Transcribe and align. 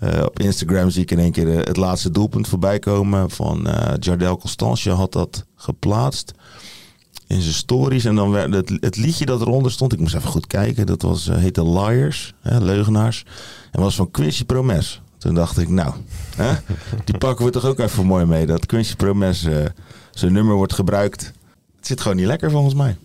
Eh, 0.00 0.22
op 0.24 0.38
Instagram 0.38 0.90
zie 0.90 1.02
ik 1.02 1.10
in 1.10 1.18
één 1.18 1.32
keer 1.32 1.48
het 1.48 1.76
laatste 1.76 2.10
doelpunt 2.10 2.48
voorbij 2.48 2.78
komen 2.78 3.30
van 3.30 3.66
uh, 3.66 3.92
Jardel 3.98 4.38
Constance 4.38 4.90
had 4.90 5.12
dat 5.12 5.44
geplaatst 5.54 6.32
in 7.26 7.40
zijn 7.40 7.54
stories. 7.54 8.04
En 8.04 8.14
dan 8.14 8.30
werd 8.30 8.54
het, 8.54 8.72
het 8.80 8.96
liedje 8.96 9.26
dat 9.26 9.40
eronder 9.40 9.72
stond, 9.72 9.92
ik 9.92 9.98
moest 9.98 10.14
even 10.14 10.28
goed 10.28 10.46
kijken, 10.46 10.86
dat 10.86 11.02
was, 11.02 11.28
uh, 11.28 11.36
heette 11.36 11.68
Liars, 11.68 12.34
hè, 12.40 12.60
leugenaars. 12.60 13.24
En 13.70 13.80
was 13.80 13.94
van 13.94 14.10
Quincy 14.10 14.44
Promes. 14.44 15.02
Toen 15.18 15.34
dacht 15.34 15.58
ik, 15.58 15.68
nou, 15.68 15.94
hè, 16.36 16.52
die 17.04 17.18
pakken 17.18 17.44
we 17.44 17.50
toch 17.50 17.64
ook 17.64 17.78
even 17.78 18.06
mooi 18.06 18.24
mee. 18.24 18.46
Dat 18.46 18.66
Quincy 18.66 18.96
Promes 18.96 19.46
zijn 20.10 20.32
nummer 20.32 20.54
wordt 20.54 20.72
gebruikt. 20.72 21.32
Het 21.76 21.86
zit 21.86 22.00
gewoon 22.00 22.16
niet 22.16 22.26
lekker 22.26 22.50
volgens 22.50 22.74
mij. 22.74 22.96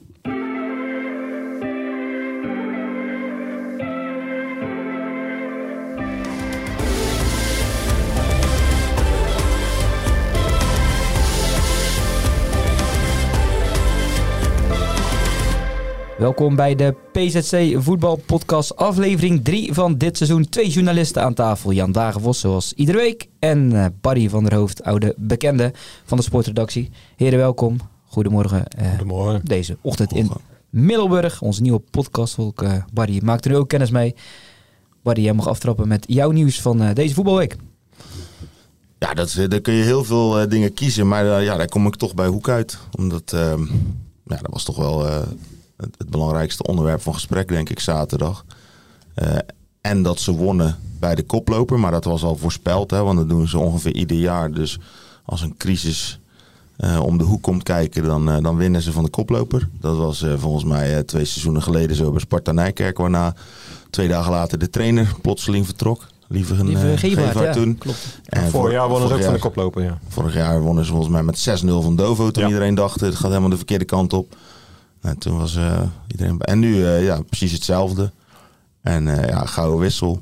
Welkom 16.26 16.56
bij 16.56 16.76
de 16.76 16.96
PZC 17.12 17.82
Voetbalpodcast, 17.82 18.76
aflevering 18.76 19.44
3 19.44 19.74
van 19.74 19.98
dit 19.98 20.18
seizoen. 20.18 20.50
Twee 20.50 20.70
journalisten 20.70 21.22
aan 21.22 21.34
tafel. 21.34 21.72
Jan 21.72 21.92
Dagenvos, 21.92 22.40
zoals 22.40 22.74
iedere 22.74 22.98
week. 22.98 23.28
En 23.40 23.72
uh, 23.72 23.86
Barry 24.02 24.30
van 24.30 24.44
der 24.44 24.54
Hoofd, 24.54 24.84
oude 24.84 25.14
bekende 25.18 25.74
van 26.06 26.18
de 26.18 26.24
sportredactie. 26.24 26.90
Heren, 27.16 27.40
welkom. 27.40 27.78
Goedemorgen. 28.06 28.64
Uh, 28.80 28.90
Goedemorgen. 28.90 29.42
Deze 29.44 29.78
ochtend 29.82 30.14
in 30.14 30.32
Middelburg, 30.70 31.42
onze 31.42 31.62
nieuwe 31.62 31.82
podcast. 31.92 32.38
Uh, 32.38 32.74
Barry, 32.94 33.20
maakt 33.24 33.46
er 33.46 33.52
nu 33.52 33.58
ook 33.58 33.70
kennis 33.70 33.90
mee. 33.90 34.16
Barry, 35.04 35.24
jij 35.24 35.34
mag 35.34 35.48
aftrappen 35.48 35.88
met 35.88 36.06
jouw 36.08 36.32
nieuws 36.32 36.62
van 36.62 36.94
deze 36.94 37.14
voetbalweek. 37.14 37.56
Ja, 39.00 39.14
dat, 39.14 39.46
daar 39.48 39.62
kun 39.62 39.74
je 39.74 39.84
heel 39.84 40.04
veel 40.04 40.50
dingen 40.50 40.74
kiezen. 40.74 41.08
Maar 41.08 41.44
ja, 41.44 41.58
daar 41.58 41.70
kom 41.70 41.88
ik 41.88 41.96
toch 41.96 42.14
bij 42.14 42.28
Hoek 42.28 42.50
uit. 42.50 42.78
Omdat, 42.98 43.34
ehm, 43.34 43.64
ja, 44.28 44.38
dat 44.42 44.52
was 44.52 44.64
toch 44.64 44.76
wel 44.76 45.26
het, 45.78 46.10
belangrijkste 46.10 46.64
onderwerp 46.64 47.02
van 47.02 47.14
gesprek, 47.14 47.48
denk 47.48 47.70
ik, 47.70 47.80
zaterdag. 47.80 48.46
Uh, 49.16 49.38
en 49.82 50.04
dat 50.04 50.20
ze 50.20 50.32
wonnen 50.32 50.78
bij 51.00 51.16
de 51.16 51.24
koploper, 51.24 51.80
maar 51.80 51.92
dat 51.92 52.04
was 52.04 52.24
al 52.24 52.36
voorspeld, 52.36 52.92
hè, 52.92 53.04
want 53.04 53.18
dat 53.18 53.30
doen 53.30 53.48
ze 53.48 53.58
ongeveer 53.58 53.94
ieder 53.94 54.18
jaar. 54.18 54.52
Dus 54.52 54.80
als 55.26 55.42
een 55.42 55.58
crisis 55.58 56.20
uh, 56.78 57.00
om 57.00 57.18
de 57.18 57.24
hoek 57.24 57.42
komt 57.42 57.64
kijken, 57.64 58.04
dan, 58.04 58.30
uh, 58.30 58.38
dan 58.42 58.56
winnen 58.56 58.82
ze 58.82 58.92
van 58.92 59.04
de 59.04 59.10
koploper. 59.10 59.70
Dat 59.80 59.98
was 59.98 60.26
volgens 60.38 60.64
mij 60.64 61.04
twee 61.04 61.26
seizoenen 61.26 61.64
geleden 61.64 61.96
zo 61.96 62.12
bij 62.12 62.20
Sparta 62.20 62.52
Nijkerk, 62.52 62.98
waarna 62.98 63.34
twee 63.90 64.08
dagen 64.08 64.32
later 64.32 64.60
de 64.60 64.70
trainer 64.70 65.16
plotseling 65.22 65.66
vertrok. 65.66 66.08
Lieve 66.28 66.54
een 66.54 66.68
Lieve 66.68 67.42
ja, 67.42 67.54
toen. 67.54 67.78
Klopt. 67.78 68.20
En 68.26 68.50
vorig 68.50 68.74
jaar 68.74 68.90
wonnen 68.90 69.08
ze 69.08 69.14
ook 69.14 69.24
van 69.24 69.34
de 69.34 69.40
koploper, 69.40 69.84
ja. 69.84 70.00
Vorig 70.08 70.34
jaar 70.34 70.62
wonnen 70.62 70.86
ze 70.86 70.92
volgens 70.92 71.12
mij 71.12 71.24
met 71.24 71.64
6-0 71.64 71.68
van 71.68 71.96
Dovo, 71.96 72.32
toen 72.32 72.48
iedereen 72.48 72.76
dacht, 72.76 73.00
het 73.00 73.16
gaat 73.16 73.30
helemaal 73.30 73.50
de 73.50 73.58
verkeerde 73.58 73.86
kant 73.86 74.14
op. 74.14 74.36
En 75.06 75.18
toen 75.18 75.38
was 75.38 75.56
uh, 75.56 75.82
iedereen. 76.08 76.40
En 76.40 76.60
nu 76.60 76.76
uh, 76.76 77.06
ja, 77.06 77.22
precies 77.22 77.52
hetzelfde. 77.52 78.12
En 78.82 79.08
uh, 79.08 79.28
ja, 79.28 79.46
gouden 79.46 79.80
wissel. 79.80 80.20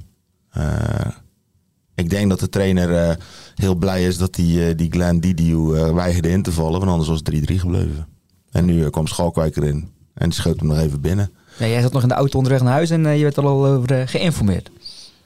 ik 1.96 2.10
denk 2.10 2.30
dat 2.30 2.40
de 2.40 2.50
trainer 2.50 3.18
heel 3.56 3.76
blij 3.76 4.06
is 4.06 4.18
dat 4.18 4.34
die, 4.34 4.76
die 4.76 4.92
Glenn 4.92 5.20
Didiu 5.20 5.58
weigerde 5.94 6.30
in 6.30 6.42
te 6.42 6.52
vallen. 6.52 6.80
Want 6.80 6.92
anders 6.92 7.10
was 7.10 7.22
het 7.24 7.52
3-3 7.52 7.56
gebleven. 7.56 8.08
En 8.52 8.66
nu 8.66 8.90
kwam 8.90 9.08
Schalkwijk 9.08 9.56
erin. 9.56 9.92
En 10.14 10.30
die 10.30 10.40
schoot 10.40 10.60
hem 10.60 10.68
nog 10.68 10.78
even 10.78 11.02
binnen. 11.02 11.32
Ja, 11.58 11.68
jij 11.68 11.82
zat 11.82 11.94
nog 11.94 12.02
in 12.02 12.08
de 12.08 12.14
auto 12.14 12.38
onderweg 12.38 12.62
naar 12.62 12.74
huis 12.74 12.90
en 12.90 13.18
je 13.18 13.24
werd 13.24 13.38
er 13.38 13.46
al 13.46 13.66
over 13.66 14.08
geïnformeerd. 14.08 14.72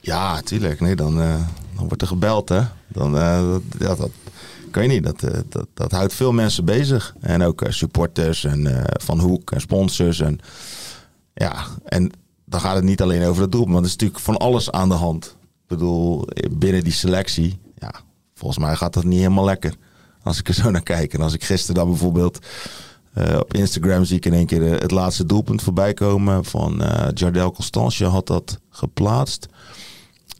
Ja, 0.00 0.40
tuurlijk. 0.40 0.80
Nee, 0.80 0.96
dan, 0.96 1.16
dan 1.76 1.86
wordt 1.86 2.02
er 2.02 2.08
gebeld. 2.08 2.48
Hè. 2.48 2.60
Dan, 2.88 3.12
dat, 3.12 3.62
ja, 3.78 3.94
dat, 3.94 4.10
kan 4.70 4.82
je 4.82 4.88
niet. 4.88 5.04
Dat, 5.04 5.22
eh, 5.22 5.40
dat, 5.48 5.66
dat 5.74 5.92
houdt 5.92 6.14
veel 6.14 6.32
mensen 6.32 6.64
bezig. 6.64 7.14
En 7.20 7.42
ook 7.42 7.62
eh, 7.62 7.72
supporters 7.72 8.44
en 8.44 8.66
uh, 8.66 8.80
Van 8.84 9.18
Hoek 9.18 9.50
en 9.50 9.60
sponsors. 9.60 10.20
En, 10.20 10.38
ja, 11.34 11.66
en 11.84 12.10
dan 12.44 12.60
gaat 12.60 12.74
het 12.74 12.84
niet 12.84 13.02
alleen 13.02 13.24
over 13.24 13.42
het 13.42 13.52
doel. 13.52 13.64
Maar 13.64 13.78
er 13.78 13.84
is 13.84 13.90
natuurlijk 13.90 14.20
van 14.20 14.36
alles 14.36 14.70
aan 14.70 14.88
de 14.88 14.94
hand. 14.94 15.36
Ik 15.42 15.66
bedoel, 15.66 16.28
binnen 16.50 16.84
die 16.84 16.92
selectie. 16.92 17.58
Ja, 17.78 17.94
volgens 18.34 18.64
mij 18.64 18.76
gaat 18.76 18.92
dat 18.92 19.04
niet 19.04 19.18
helemaal 19.18 19.44
lekker. 19.44 19.74
Als 20.22 20.38
ik 20.38 20.48
er 20.48 20.54
zo 20.54 20.70
naar 20.70 20.82
kijk. 20.82 21.14
En 21.14 21.20
als 21.20 21.34
ik 21.34 21.44
gisteren 21.44 21.74
dan 21.74 21.88
bijvoorbeeld... 21.88 22.38
op 23.38 23.54
Instagram 23.54 24.04
zie 24.04 24.16
ik 24.16 24.26
in 24.26 24.34
één 24.34 24.46
keer 24.46 24.62
het 24.62 24.90
laatste 24.90 25.26
doelpunt 25.26 25.62
voorbij 25.62 25.94
komen 25.94 26.44
van 26.44 26.82
Jardel 27.14 27.52
Constance. 27.52 28.04
had 28.04 28.26
dat 28.26 28.60
geplaatst 28.70 29.48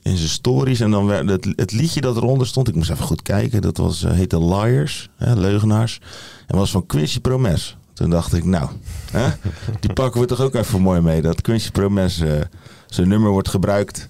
in 0.09 0.17
zijn 0.17 0.29
stories. 0.29 0.79
En 0.79 0.91
dan 0.91 1.05
werd 1.05 1.29
het, 1.29 1.47
het 1.55 1.71
liedje 1.71 2.01
dat 2.01 2.15
eronder 2.15 2.47
stond, 2.47 2.67
ik 2.67 2.75
moest 2.75 2.89
even 2.89 3.05
goed 3.05 3.21
kijken, 3.21 3.61
dat 3.61 3.77
was, 3.77 4.03
uh, 4.03 4.11
heette 4.11 4.43
Liars, 4.43 5.09
hè, 5.15 5.35
leugenaars. 5.35 5.99
En 6.47 6.57
was 6.57 6.71
van 6.71 6.85
Quincy 6.85 7.19
Promes. 7.19 7.77
Toen 7.93 8.09
dacht 8.09 8.33
ik, 8.33 8.45
nou, 8.45 8.69
hè, 9.11 9.29
die 9.79 9.93
pakken 9.93 10.21
we 10.21 10.27
toch 10.27 10.41
ook 10.41 10.55
even 10.55 10.81
mooi 10.81 11.01
mee. 11.01 11.21
Dat 11.21 11.41
Quincy 11.41 11.71
Promes 11.71 12.19
uh, 12.21 12.31
zijn 12.87 13.07
nummer 13.07 13.31
wordt 13.31 13.49
gebruikt. 13.49 14.07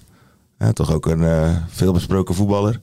Hè, 0.56 0.72
toch 0.72 0.92
ook 0.92 1.06
een 1.06 1.20
uh, 1.20 1.56
veelbesproken 1.68 2.34
voetballer. 2.34 2.80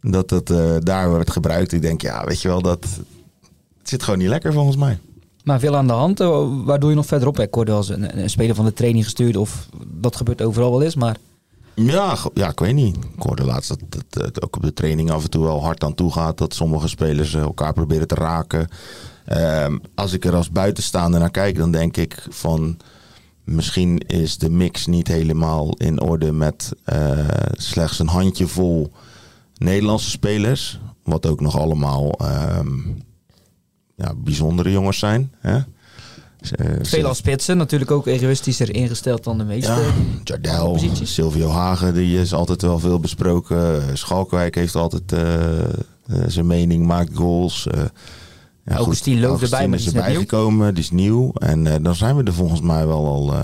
Dat 0.00 0.28
dat 0.28 0.46
daar 0.84 1.12
werd 1.12 1.30
gebruikt. 1.30 1.72
Ik 1.72 1.82
denk, 1.82 2.02
ja, 2.02 2.24
weet 2.24 2.42
je 2.42 2.48
wel, 2.48 2.62
dat 2.62 2.84
het 3.78 3.88
zit 3.88 4.02
gewoon 4.02 4.18
niet 4.18 4.28
lekker 4.28 4.52
volgens 4.52 4.76
mij. 4.76 4.98
Maar 5.44 5.60
veel 5.60 5.76
aan 5.76 5.86
de 5.86 5.92
hand. 5.92 6.18
Waar 6.64 6.80
doe 6.80 6.90
je 6.90 6.96
nog 6.96 7.06
verder 7.06 7.28
op? 7.28 7.38
Ik 7.38 7.54
hoorde 7.54 7.72
als 7.72 7.88
een, 7.88 8.18
een 8.18 8.30
speler 8.30 8.54
van 8.54 8.64
de 8.64 8.72
training 8.72 9.04
gestuurd. 9.04 9.36
Of 9.36 9.68
dat 9.86 10.16
gebeurt 10.16 10.42
overal 10.42 10.70
wel 10.70 10.82
eens. 10.82 10.94
Maar 10.94 11.16
ja, 11.86 12.16
ja, 12.34 12.48
ik 12.48 12.58
weet 12.58 12.74
niet. 12.74 12.96
Ik 12.96 13.22
hoorde 13.22 13.44
laatst 13.44 13.68
dat 13.68 14.04
het, 14.10 14.42
ook 14.42 14.56
op 14.56 14.62
de 14.62 14.72
training 14.72 15.10
af 15.10 15.22
en 15.22 15.30
toe 15.30 15.44
wel 15.44 15.62
hard 15.62 15.84
aan 15.84 15.94
toe 15.94 16.12
gaat. 16.12 16.38
Dat 16.38 16.54
sommige 16.54 16.88
spelers 16.88 17.34
eh, 17.34 17.40
elkaar 17.40 17.72
proberen 17.72 18.06
te 18.06 18.14
raken. 18.14 18.68
Ehm, 19.24 19.78
als 19.94 20.12
ik 20.12 20.24
er 20.24 20.34
als 20.34 20.50
buitenstaander 20.50 21.20
naar 21.20 21.30
kijk, 21.30 21.56
dan 21.56 21.70
denk 21.70 21.96
ik 21.96 22.26
van... 22.28 22.76
Misschien 23.44 23.98
is 23.98 24.38
de 24.38 24.50
mix 24.50 24.86
niet 24.86 25.08
helemaal 25.08 25.74
in 25.76 26.00
orde 26.00 26.32
met 26.32 26.72
uh, 26.92 27.18
slechts 27.52 27.98
een 27.98 28.08
handjevol 28.08 28.92
Nederlandse 29.56 30.10
spelers. 30.10 30.80
Wat 31.02 31.26
ook 31.26 31.40
nog 31.40 31.58
allemaal 31.58 32.12
ehm, 32.12 32.78
ja, 33.94 34.14
bijzondere 34.16 34.70
jongens 34.70 34.98
zijn. 34.98 35.32
Hè? 35.38 35.58
Veel 36.82 37.06
als 37.06 37.16
spitsen, 37.16 37.56
natuurlijk 37.56 37.90
ook 37.90 38.06
egoïstischer 38.06 38.74
ingesteld 38.74 39.24
dan 39.24 39.38
de 39.38 39.44
meeste. 39.44 39.70
Ja, 39.70 39.80
Jardel, 40.24 40.78
Silvio 41.02 41.48
Hagen, 41.48 41.94
die 41.94 42.20
is 42.20 42.32
altijd 42.34 42.62
wel 42.62 42.78
veel 42.78 43.00
besproken. 43.00 43.98
Schalkwijk 43.98 44.54
heeft 44.54 44.74
altijd 44.74 45.12
uh, 45.12 46.20
zijn 46.26 46.46
mening, 46.46 46.86
maakt 46.86 47.16
goals. 47.16 47.66
Uh, 47.74 47.82
ja, 48.64 48.76
Augustine 48.76 49.20
Loof 49.20 49.42
erbij, 49.42 49.68
maar 49.68 49.78
die 49.78 49.86
is 49.86 49.94
erbij 49.94 50.14
gekomen, 50.14 50.74
die 50.74 50.82
is 50.82 50.90
nieuw. 50.90 51.32
En 51.32 51.82
dan 51.82 51.94
zijn 51.94 52.16
we 52.16 52.22
er 52.22 52.32
volgens 52.32 52.60
mij 52.60 52.86
wel 52.86 53.06
al, 53.06 53.34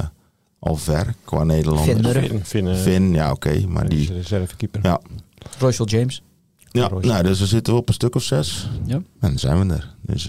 al 0.59 0.77
ver 0.77 1.15
qua 1.25 1.45
Nederlanders. 1.45 2.29
Finn, 2.43 2.77
Finn, 2.77 3.13
ja 3.13 3.31
oké, 3.31 3.67
maar 3.69 3.89
die... 3.89 4.13
Reservekeeper. 4.13 4.81
Ja. 4.83 5.01
Royal 5.59 5.87
James. 5.87 6.23
Ja, 6.71 6.91
nou, 7.01 7.23
dus 7.23 7.41
we 7.41 7.47
zitten 7.47 7.75
op 7.75 7.89
een 7.89 7.95
stuk 7.95 8.15
of 8.15 8.23
zes. 8.23 8.71
Ja. 8.85 8.95
En 8.95 9.05
dan 9.21 9.39
zijn 9.39 9.67
we 9.67 9.75
er. 9.75 9.95
Dus, 10.01 10.29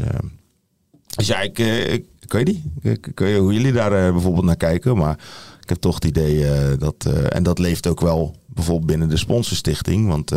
dus 1.15 1.27
ja, 1.27 1.41
ik, 1.41 1.59
ik 1.59 2.05
niet. 2.33 2.59
Ik, 2.81 3.11
weet 3.15 3.37
hoe 3.37 3.53
jullie 3.53 3.71
daar 3.71 4.05
uh, 4.05 4.11
bijvoorbeeld 4.11 4.45
naar 4.45 4.57
kijken. 4.57 4.97
Maar 4.97 5.19
ik 5.61 5.69
heb 5.69 5.77
toch 5.77 5.95
het 5.95 6.05
idee 6.05 6.35
uh, 6.35 6.77
dat. 6.77 7.05
Uh, 7.07 7.35
en 7.35 7.43
dat 7.43 7.59
leeft 7.59 7.87
ook 7.87 7.99
wel 7.99 8.35
bijvoorbeeld 8.45 8.87
binnen 8.87 9.09
de 9.09 9.17
sponsorstichting. 9.17 10.07
Want 10.07 10.31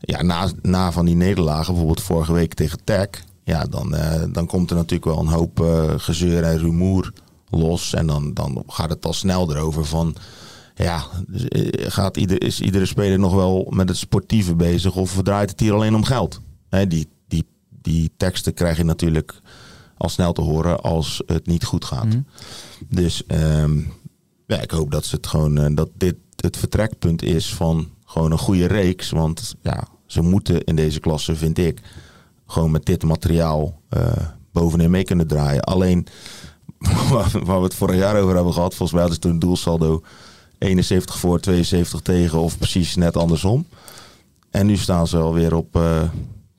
ja, 0.00 0.22
na, 0.22 0.48
na 0.62 0.92
van 0.92 1.04
die 1.04 1.16
nederlagen, 1.16 1.66
bijvoorbeeld 1.66 2.02
vorige 2.02 2.32
week 2.32 2.54
tegen 2.54 2.84
Tech. 2.84 3.08
Ja, 3.44 3.64
dan, 3.64 3.96
dan 4.32 4.46
komt 4.46 4.70
er 4.70 4.76
natuurlijk 4.76 5.04
wel 5.04 5.18
een 5.18 5.32
hoop 5.32 5.64
gezeur 5.96 6.42
en 6.42 6.58
rumoer 6.58 7.12
los. 7.50 7.94
En 7.94 8.06
dan, 8.06 8.34
dan 8.34 8.62
gaat 8.66 8.90
het 8.90 9.04
al 9.04 9.12
snel 9.12 9.50
erover 9.54 9.84
van. 9.84 10.14
Ja, 10.74 11.02
gaat 11.72 12.16
ieder, 12.16 12.42
is 12.42 12.60
iedere 12.60 12.86
speler 12.86 13.18
nog 13.18 13.34
wel 13.34 13.66
met 13.70 13.88
het 13.88 13.98
sportieve 13.98 14.54
bezig? 14.54 14.96
Of 14.96 15.22
draait 15.22 15.50
het 15.50 15.60
hier 15.60 15.72
alleen 15.72 15.94
om 15.94 16.04
geld? 16.04 16.40
Die, 16.88 17.08
die, 17.28 17.46
die 17.82 18.10
teksten 18.16 18.54
krijg 18.54 18.76
je 18.76 18.84
natuurlijk 18.84 19.40
al 19.98 20.08
snel 20.08 20.32
te 20.32 20.40
horen 20.40 20.80
als 20.80 21.22
het 21.26 21.46
niet 21.46 21.64
goed 21.64 21.84
gaat. 21.84 22.04
Mhm. 22.04 22.20
Dus 22.88 23.22
um, 23.26 23.92
ja, 24.46 24.60
ik 24.60 24.70
hoop 24.70 24.90
dat 24.90 25.04
ze 25.04 25.16
het 25.16 25.26
gewoon 25.26 25.58
uh, 25.58 25.76
dat 25.76 25.88
dit 25.96 26.14
het 26.36 26.56
vertrekpunt 26.56 27.22
is 27.22 27.54
van 27.54 27.88
gewoon 28.04 28.32
een 28.32 28.38
goede 28.38 28.66
reeks. 28.66 29.10
Want 29.10 29.54
ja, 29.62 29.88
ze 30.06 30.22
moeten 30.22 30.64
in 30.64 30.76
deze 30.76 31.00
klasse, 31.00 31.36
vind 31.36 31.58
ik, 31.58 31.80
gewoon 32.46 32.70
met 32.70 32.86
dit 32.86 33.02
materiaal 33.02 33.80
uh, 33.96 34.12
bovenin 34.52 34.90
mee 34.90 35.04
kunnen 35.04 35.26
draaien. 35.26 35.64
Alleen 35.64 36.06
waar, 37.10 37.30
we 37.32 37.52
het 37.52 37.74
vorig 37.74 37.96
jaar 37.96 38.20
over 38.20 38.34
hebben 38.34 38.52
gehad, 38.52 38.74
volgens 38.74 38.92
mij 38.92 39.00
hadden 39.00 39.22
ze 39.22 39.28
toen 39.28 39.38
doelsaldo 39.38 40.02
71 40.58 41.18
voor, 41.18 41.40
72 41.40 42.00
tegen 42.00 42.38
of 42.38 42.58
precies 42.58 42.94
net 42.94 43.16
andersom. 43.16 43.66
En 44.50 44.66
nu 44.66 44.76
staan 44.76 45.06
ze 45.06 45.16
alweer 45.16 45.54
op 45.54 45.76
uh, 45.76 46.02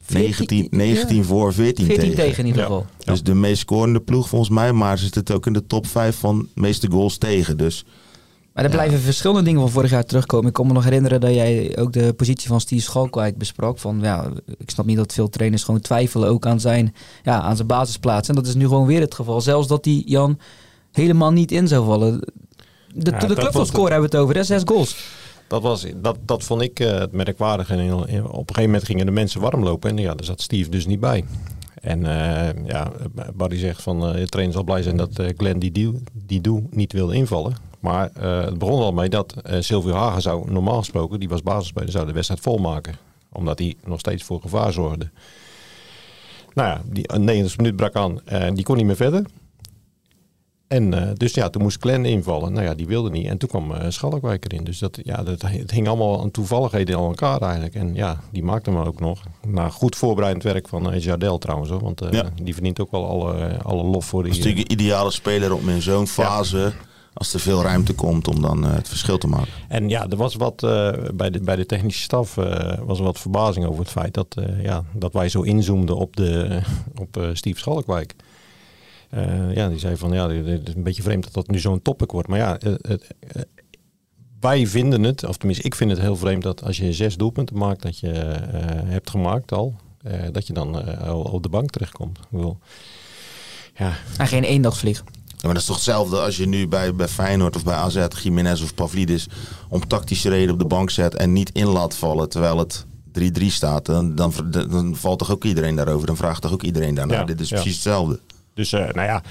19, 0.10 0.68
19 0.72 1.24
voor, 1.24 1.54
14, 1.54 1.86
14 1.86 2.16
tegen. 2.16 2.40
in 2.40 2.46
ieder 2.46 2.62
geval. 2.62 2.86
Dus 3.04 3.24
de 3.24 3.34
meest 3.34 3.60
scorende 3.60 4.00
ploeg 4.00 4.30
volgens 4.30 4.50
mij. 4.50 4.72
Maar 4.74 4.98
ze 4.98 5.10
zitten 5.14 5.36
ook 5.36 5.46
in 5.46 5.54
de 5.54 5.66
top 5.68 5.88
5 5.88 6.16
van 6.16 6.40
de 6.40 6.62
meeste 6.62 6.92
goals 6.92 7.18
tegen. 7.18 7.58
Dus 7.58 7.86
Maar 8.54 8.64
er 8.64 8.70
blijven 8.70 9.00
verschillende 9.00 9.44
dingen 9.44 9.62
van 9.62 9.70
vorig 9.70 9.90
jaar 9.90 10.06
terugkomen. 10.06 10.48
Ik 10.48 10.54
kan 10.54 10.68
me 10.68 10.74
nog 10.74 10.84
herinneren 10.84 11.22
dat 11.22 11.34
jij 11.34 11.78
ook 11.78 11.94
de 11.94 12.14
positie 12.14 12.48
van 12.48 12.62
Steve 12.62 12.82
Schalkwijk 12.82 13.38
besprak. 13.38 13.80
Van, 13.80 14.00
ja, 14.02 14.32
ik 14.58 14.70
snap 14.70 14.86
niet 14.86 14.98
dat 14.98 15.14
veel 15.14 15.30
trainers 15.30 15.64
gewoon 15.64 15.82
twijfelen 15.82 16.30
ook 16.30 16.46
aan 16.46 16.60
zijn, 16.60 16.96
ja, 17.24 17.42
aan 17.42 17.56
zijn 17.56 17.68
basisplaats. 17.68 18.30
En 18.30 18.36
dat 18.36 18.48
is 18.48 18.56
nu 18.56 18.68
gewoon 18.68 18.86
weer 18.86 19.02
het 19.02 19.16
geval. 19.16 19.42
Zelfs 19.42 19.68
dat 19.68 19.84
die 19.84 20.10
Jan 20.10 20.40
helemaal 20.92 21.32
niet 21.32 21.52
in 21.52 21.68
zou 21.68 21.86
vallen. 21.86 22.20
De, 22.94 23.12
ja, 23.12 23.18
de 23.18 23.36
clubscore 23.36 23.92
hebben 23.92 24.10
we 24.10 24.16
het 24.16 24.24
over, 24.26 24.36
hè? 24.36 24.44
zes 24.44 24.62
goals. 24.66 24.96
Dat, 25.50 25.62
was, 25.62 25.86
dat, 25.96 26.18
dat 26.26 26.44
vond 26.44 26.62
ik 26.62 26.80
uh, 26.80 27.00
het 27.00 27.12
merkwaardig. 27.12 27.70
En 27.70 27.94
op 27.94 28.08
een 28.08 28.24
gegeven 28.24 28.64
moment 28.64 28.84
gingen 28.84 29.06
de 29.06 29.12
mensen 29.12 29.42
warm 29.42 29.64
lopen. 29.64 29.90
En 29.90 29.98
ja, 29.98 30.16
daar 30.16 30.26
zat 30.26 30.42
Steve 30.42 30.70
dus 30.70 30.86
niet 30.86 31.00
bij. 31.00 31.26
En 31.82 32.00
uh, 32.00 32.66
ja, 32.66 32.92
Barry 33.34 33.58
zegt 33.58 33.82
van 33.82 34.08
uh, 34.08 34.14
de 34.14 34.28
trainer 34.28 34.56
zal 34.56 34.64
blij 34.64 34.82
zijn 34.82 34.98
dat 34.98 35.10
Glenn 35.38 35.60
die, 35.60 35.72
die, 35.72 36.04
die 36.14 36.42
doe 36.42 36.64
niet 36.70 36.94
wilde 36.94 37.16
invallen. 37.16 37.56
Maar 37.80 38.10
het 38.20 38.58
begon 38.58 38.82
al 38.82 38.92
mee 38.92 39.10
dat 39.10 39.34
Silvio 39.60 39.94
Hagen 39.94 40.22
zou 40.22 40.52
normaal 40.52 40.78
gesproken, 40.78 41.20
die 41.20 41.30
was 41.30 41.44
basisspeler, 41.44 41.92
zou 41.92 42.06
de 42.06 42.14
wedstrijd 42.14 42.42
volmaken. 42.42 42.96
Omdat 43.32 43.60
hij 43.60 43.76
nog 43.86 44.00
steeds 44.00 44.24
voor 44.24 44.42
gevaar 44.42 44.74
zorgde. 44.74 45.10
Nou 46.54 46.70
ja, 46.70 46.82
die 46.86 47.18
90 47.18 47.58
minuut 47.58 47.76
brak 47.76 47.96
aan 47.96 48.26
en 48.26 48.54
die 48.54 48.64
kon 48.64 48.78
niet 48.78 48.86
meer 48.86 48.96
verder. 48.96 49.26
En 50.70 50.94
uh, 50.94 51.10
dus 51.14 51.34
ja, 51.34 51.50
toen 51.50 51.62
moest 51.62 51.78
Glenn 51.80 52.06
invallen. 52.06 52.54
Nou 52.54 52.66
ja, 52.66 52.74
die 52.74 52.88
wilde 52.88 53.10
niet. 53.10 53.28
En 53.28 53.38
toen 53.38 53.50
kwam 53.50 53.72
uh, 53.72 53.78
Schalkwijk 53.88 54.46
erin. 54.46 54.64
Dus 54.64 54.80
dat, 54.80 55.00
ja, 55.04 55.24
dat, 55.24 55.42
het 55.42 55.72
hing 55.72 55.88
allemaal 55.88 56.22
aan 56.22 56.32
toevalligheden 56.32 56.98
aan 56.98 57.04
elkaar 57.04 57.42
eigenlijk. 57.42 57.76
En 57.76 57.96
ja, 57.96 58.20
die 58.32 58.44
maakte 58.44 58.70
hem 58.70 58.80
ook 58.80 59.00
nog. 59.00 59.24
Na 59.48 59.70
goed 59.70 59.96
voorbereidend 59.96 60.44
werk 60.44 60.68
van 60.68 60.94
uh, 60.94 61.00
Jardel 61.00 61.38
trouwens. 61.38 61.70
Hoor, 61.70 61.84
want 61.84 62.02
ja. 62.12 62.30
die 62.42 62.54
verdient 62.54 62.80
ook 62.80 62.92
wel 62.92 63.08
alle, 63.08 63.58
alle 63.64 63.84
lof 63.84 64.06
voor 64.06 64.24
die... 64.24 64.32
Dat 64.32 64.40
is 64.40 64.46
natuurlijk 64.46 64.72
een 64.72 64.80
ideale 64.80 65.12
speler 65.12 65.54
om 65.54 65.70
in 65.70 65.82
zo'n 65.82 66.08
fase... 66.08 66.72
Als 67.14 67.34
er 67.34 67.40
veel 67.40 67.62
ruimte 67.62 67.94
komt 67.94 68.28
om 68.28 68.42
dan 68.42 68.64
het 68.64 68.88
verschil 68.88 69.18
te 69.18 69.28
maken. 69.28 69.52
En 69.68 69.90
ja, 69.90 70.08
er 70.10 70.18
was 70.18 70.36
wat 70.36 70.56
bij, 71.14 71.30
de, 71.30 71.40
bij 71.42 71.56
de 71.56 71.66
technische 71.66 72.02
staf 72.02 72.36
was 72.86 72.98
er 72.98 73.04
wat 73.04 73.20
verbazing 73.20 73.66
over 73.66 73.80
het 73.80 73.92
feit 73.92 74.14
dat, 74.14 74.36
ja, 74.62 74.84
dat 74.94 75.14
wij 75.14 75.30
zo 75.30 75.42
inzoomden 75.42 75.96
op, 75.96 76.16
de, 76.16 76.60
op 77.02 77.30
Steve 77.34 77.60
Schalkwijk. 77.60 78.16
Uh, 79.14 79.56
ja, 79.56 79.70
die 79.70 79.80
zei 79.80 79.98
van 79.98 80.12
ja, 80.12 80.30
het 80.30 80.68
is 80.68 80.76
een 80.76 80.84
beetje 80.84 81.02
vreemd 81.02 81.24
dat 81.24 81.34
dat 81.34 81.48
nu 81.48 81.60
zo'n 81.60 81.82
topic 81.82 82.12
wordt. 82.12 82.28
Maar 82.28 82.38
ja, 82.38 82.58
het, 82.60 83.14
uh, 83.36 83.42
wij 84.40 84.68
vinden 84.68 85.04
het, 85.04 85.24
of 85.24 85.38
tenminste 85.38 85.66
ik 85.66 85.76
vind 85.76 85.92
het 85.92 86.00
heel 86.00 86.16
vreemd 86.16 86.44
dat 86.44 86.64
als 86.64 86.78
je 86.78 86.94
zes 86.94 87.18
doelpunten 87.18 87.58
maakt 87.58 87.82
dat 87.82 88.00
je 88.00 88.12
uh, 88.12 88.62
hebt 88.86 89.10
gemaakt 89.10 89.52
al, 89.52 89.76
dat 90.32 90.48
je 90.48 90.54
dan 90.54 91.00
al 91.00 91.22
op 91.22 91.44
de 91.44 91.50
bank 91.50 91.70
terechtkomt. 91.70 92.18
Ik 92.18 92.26
bedoel, 92.30 92.58
ja. 93.78 93.94
En 94.18 94.28
geen 94.28 94.44
eendagsvlieg. 94.44 95.04
Ja, 95.26 95.46
maar 95.46 95.54
dat 95.54 95.62
is 95.62 95.68
toch 95.68 95.76
hetzelfde 95.76 96.20
als 96.20 96.38
je 96.38 96.48
nu 96.48 96.68
bij, 96.68 96.96
bij 96.96 97.08
Feyenoord 97.08 97.56
of 97.56 97.64
bij 97.64 97.76
AZ 97.76 98.06
Jiménez 98.24 98.62
of 98.62 98.74
Pavlidis 98.74 99.28
om 99.70 99.88
tactische 99.88 100.30
reden 100.30 100.54
op 100.54 100.60
de 100.60 100.66
bank 100.66 100.90
zet 100.90 101.16
en 101.16 101.34
niet 101.34 101.52
in 101.52 101.68
laat 101.68 101.96
vallen 101.96 102.30
terwijl 102.30 102.58
het 102.58 102.86
3-3 103.40 103.46
staat. 103.46 103.86
Dan, 103.86 104.16
dan, 104.16 104.34
dan, 104.50 104.96
valt 104.96 105.20
toch 105.20 105.32
ook 105.32 105.44
iedereen 105.44 105.76
daarover. 105.76 106.08
Dan 106.08 106.18
vraagt 106.18 106.42
toch 106.42 106.52
ook 106.52 106.64
iedereen 106.64 106.96
daarnaar. 106.96 107.26
Dit 107.26 107.42
is 107.42 107.50
precies 107.50 107.74
hetzelfde. 107.74 108.20
Dus 108.60 108.74
uh, 108.74 108.80
nou 108.80 109.08
ja, 109.08 109.22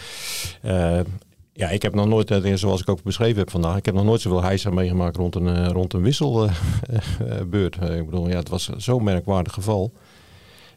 uh, 0.65 1.05
ja, 1.53 1.69
ik 1.69 1.83
heb 1.83 1.95
nog 1.95 2.07
nooit, 2.07 2.31
uh, 2.31 2.55
zoals 2.55 2.81
ik 2.81 2.89
ook 2.89 3.03
beschreven 3.03 3.39
heb 3.39 3.51
vandaag, 3.51 3.77
ik 3.77 3.85
heb 3.85 3.95
nog 3.95 4.05
nooit 4.05 4.21
zoveel 4.21 4.43
heisa 4.43 4.71
meegemaakt 4.71 5.17
rond 5.17 5.35
een, 5.35 5.73
rond 5.73 5.93
een 5.93 6.03
wisselbeurt. 6.03 7.77
ik 8.01 8.05
bedoel, 8.05 8.29
ja, 8.29 8.37
het 8.37 8.49
was 8.49 8.71
zo'n 8.77 9.05
merkwaardig 9.05 9.53
geval. 9.53 9.93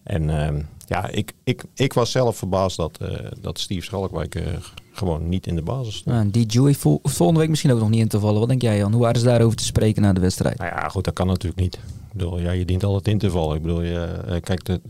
En 0.03 0.29
ehm, 0.29 0.61
ja, 0.87 1.07
ik, 1.07 1.33
ik, 1.43 1.63
ik 1.73 1.93
was 1.93 2.11
zelf 2.11 2.37
verbaasd 2.37 2.77
dat, 2.77 2.99
dat 3.41 3.59
Steve 3.59 3.85
Schalkwijk 3.85 4.43
gewoon 4.91 5.29
niet 5.29 5.47
in 5.47 5.55
de 5.55 5.61
basis 5.61 5.95
stond. 5.95 6.15
Ja, 6.15 6.31
die 6.31 6.45
Joey 6.45 6.73
volgende 7.03 7.39
week 7.39 7.49
misschien 7.49 7.71
ook 7.71 7.79
nog 7.79 7.89
niet 7.89 7.99
in 7.99 8.07
te 8.07 8.19
vallen. 8.19 8.39
Wat 8.39 8.49
denk 8.49 8.61
jij 8.61 8.77
Jan? 8.77 8.91
Hoe 8.91 9.01
waren 9.01 9.19
ze 9.19 9.25
daarover 9.25 9.57
te 9.57 9.63
spreken 9.63 10.01
na 10.01 10.13
de 10.13 10.21
wedstrijd? 10.21 10.57
Nou 10.57 10.71
ja, 10.75 10.87
goed, 10.87 11.03
dat 11.03 11.13
kan 11.13 11.27
natuurlijk 11.27 11.61
niet. 11.61 11.79
Ik 12.11 12.17
bedoel, 12.17 12.39
ja, 12.39 12.51
je 12.51 12.65
dient 12.65 12.83
altijd 12.83 13.07
in 13.07 13.17
te 13.17 13.29
vallen. 13.29 13.55
Ik 13.55 13.61
bedoel, 13.61 13.81
je, 13.81 14.23
uh, 14.27 14.35
kijk, 14.41 14.65
de, 14.65 14.81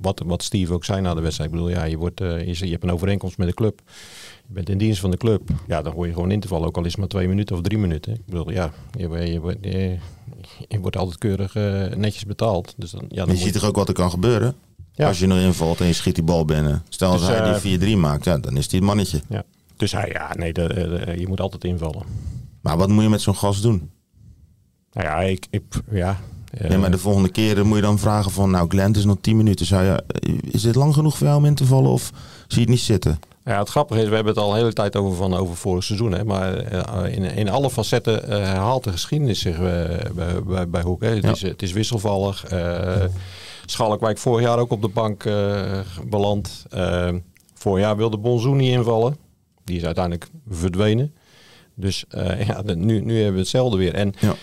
wat, 0.00 0.22
wat 0.26 0.42
Steve 0.42 0.72
ook 0.72 0.84
zei 0.84 1.00
na 1.00 1.14
de 1.14 1.20
wedstrijd. 1.20 1.50
Ik 1.50 1.56
bedoel, 1.56 1.72
ja, 1.72 1.84
je, 1.84 1.96
wordt, 1.96 2.20
uh, 2.20 2.46
je, 2.46 2.64
je 2.66 2.70
hebt 2.70 2.82
een 2.82 2.90
overeenkomst 2.90 3.38
met 3.38 3.48
de 3.48 3.54
club. 3.54 3.80
Je 4.46 4.52
bent 4.52 4.68
in 4.68 4.78
dienst 4.78 5.00
van 5.00 5.10
de 5.10 5.16
club. 5.16 5.50
Ja, 5.66 5.82
dan 5.82 5.92
hoor 5.92 6.06
je 6.06 6.12
gewoon 6.12 6.30
in 6.30 6.40
te 6.40 6.48
vallen. 6.48 6.66
Ook 6.66 6.76
al 6.76 6.84
is 6.84 6.90
het 6.90 6.98
maar 6.98 7.08
twee 7.08 7.28
minuten 7.28 7.56
of 7.56 7.62
drie 7.62 7.78
minuten. 7.78 8.12
Ik 8.12 8.26
bedoel, 8.26 8.50
ja, 8.50 8.72
je, 8.98 9.08
je, 9.08 9.56
je, 9.60 9.98
je 10.68 10.80
wordt 10.80 10.96
altijd 10.96 11.18
keurig 11.18 11.54
uh, 11.54 11.86
netjes 11.94 12.24
betaald. 12.24 12.74
Dus 12.76 12.90
dan, 12.90 13.04
ja, 13.08 13.24
dan 13.24 13.34
je 13.34 13.40
ziet 13.40 13.52
toch 13.52 13.64
ook 13.64 13.76
wat 13.76 13.88
er 13.88 13.94
kan 13.94 14.10
gebeuren? 14.10 14.54
Ja. 14.92 15.06
Als 15.06 15.18
je 15.18 15.26
erin 15.26 15.52
valt 15.52 15.80
en 15.80 15.86
je 15.86 15.92
schiet 15.92 16.14
die 16.14 16.24
bal 16.24 16.44
binnen. 16.44 16.82
Stel 16.88 17.12
dus, 17.12 17.20
als 17.20 17.62
hij 17.62 17.78
die 17.78 17.96
4-3 17.96 17.98
maakt, 17.98 18.24
ja, 18.24 18.38
dan 18.38 18.56
is 18.56 18.70
hij 18.70 18.78
het 18.78 18.88
mannetje. 18.88 19.20
Ja. 19.28 19.44
Dus 19.76 19.92
hij, 19.92 20.08
ja, 20.12 20.34
nee, 20.34 20.52
de, 20.52 20.68
de, 20.68 21.14
je 21.18 21.28
moet 21.28 21.40
altijd 21.40 21.64
invallen. 21.64 22.02
Maar 22.60 22.76
wat 22.76 22.88
moet 22.88 23.02
je 23.02 23.08
met 23.08 23.20
zo'n 23.20 23.36
gast 23.36 23.62
doen? 23.62 23.90
Nou 24.92 25.06
ja, 25.06 25.20
ik, 25.20 25.46
ik 25.50 25.62
ja, 25.90 26.20
ja, 26.68 26.78
maar 26.78 26.90
de 26.90 26.98
volgende 26.98 27.28
keer 27.28 27.66
moet 27.66 27.76
je 27.76 27.82
dan 27.82 27.98
vragen 27.98 28.30
van, 28.30 28.50
nou 28.50 28.68
Glenn, 28.68 28.88
het 28.88 28.96
is 28.96 29.04
nog 29.04 29.16
10 29.20 29.36
minuten. 29.36 29.66
Zou 29.66 29.84
je, 29.84 30.04
is 30.50 30.62
dit 30.62 30.74
lang 30.74 30.94
genoeg 30.94 31.16
voor 31.16 31.26
jou 31.26 31.38
om 31.38 31.44
in 31.44 31.54
te 31.54 31.64
vallen 31.64 31.90
of 31.90 32.10
zie 32.46 32.58
je 32.58 32.60
het 32.60 32.68
niet 32.68 32.80
zitten? 32.80 33.18
Ja, 33.44 33.58
het 33.58 33.68
grappige 33.68 34.02
is, 34.02 34.08
we 34.08 34.14
hebben 34.14 34.34
het 34.34 34.42
al 34.42 34.50
een 34.50 34.56
hele 34.56 34.72
tijd 34.72 34.96
over 34.96 35.16
van 35.16 35.34
over 35.34 35.56
vorig 35.56 35.84
seizoen. 35.84 36.12
Hè, 36.12 36.24
maar 36.24 36.72
uh, 36.72 37.14
in, 37.14 37.24
in 37.24 37.48
alle 37.48 37.70
facetten 37.70 38.22
uh, 38.22 38.28
herhaalt 38.28 38.84
de 38.84 38.90
geschiedenis 38.90 39.40
zich 39.40 39.54
uh, 39.58 39.64
bij, 40.14 40.42
bij, 40.46 40.68
bij 40.68 40.82
Hoek. 40.82 41.02
Hè. 41.02 41.08
Het, 41.08 41.22
ja. 41.22 41.30
is, 41.30 41.42
het 41.42 41.62
is 41.62 41.72
wisselvallig. 41.72 42.44
Schalkwijk 43.66 44.18
vorig 44.18 44.46
jaar 44.46 44.58
ook 44.58 44.70
op 44.70 44.82
de 44.82 44.88
bank 44.88 45.24
beland. 46.04 46.66
vorig 47.54 47.84
jaar 47.84 47.96
wilde 47.96 48.18
Bonzoen 48.18 48.56
niet 48.56 48.72
invallen. 48.72 49.16
Die 49.64 49.76
is 49.76 49.84
uiteindelijk 49.84 50.28
verdwenen. 50.50 51.14
Dus 51.74 52.04
ja, 52.46 52.62
nu, 52.64 53.00
nu 53.00 53.14
hebben 53.14 53.32
we 53.32 53.38
hetzelfde 53.38 53.76
weer. 53.76 53.94
En 53.94 54.14
ja. 54.18 54.34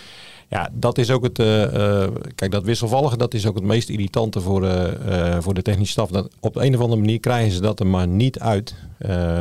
Ja, 0.54 0.68
dat 0.72 0.98
is 0.98 1.10
ook 1.10 1.22
het. 1.22 1.38
Uh, 1.38 2.06
kijk, 2.34 2.50
dat 2.50 2.64
wisselvallige, 2.64 3.16
dat 3.16 3.34
is 3.34 3.46
ook 3.46 3.54
het 3.54 3.64
meest 3.64 3.88
irritante 3.88 4.40
voor, 4.40 4.64
uh, 4.64 5.36
voor 5.40 5.54
de 5.54 5.62
technische 5.62 5.92
staf. 5.92 6.10
Dat 6.10 6.28
op 6.40 6.56
een 6.56 6.74
of 6.74 6.80
andere 6.80 7.00
manier 7.00 7.20
krijgen 7.20 7.52
ze 7.52 7.60
dat 7.60 7.80
er 7.80 7.86
maar 7.86 8.08
niet 8.08 8.38
uit. 8.38 8.74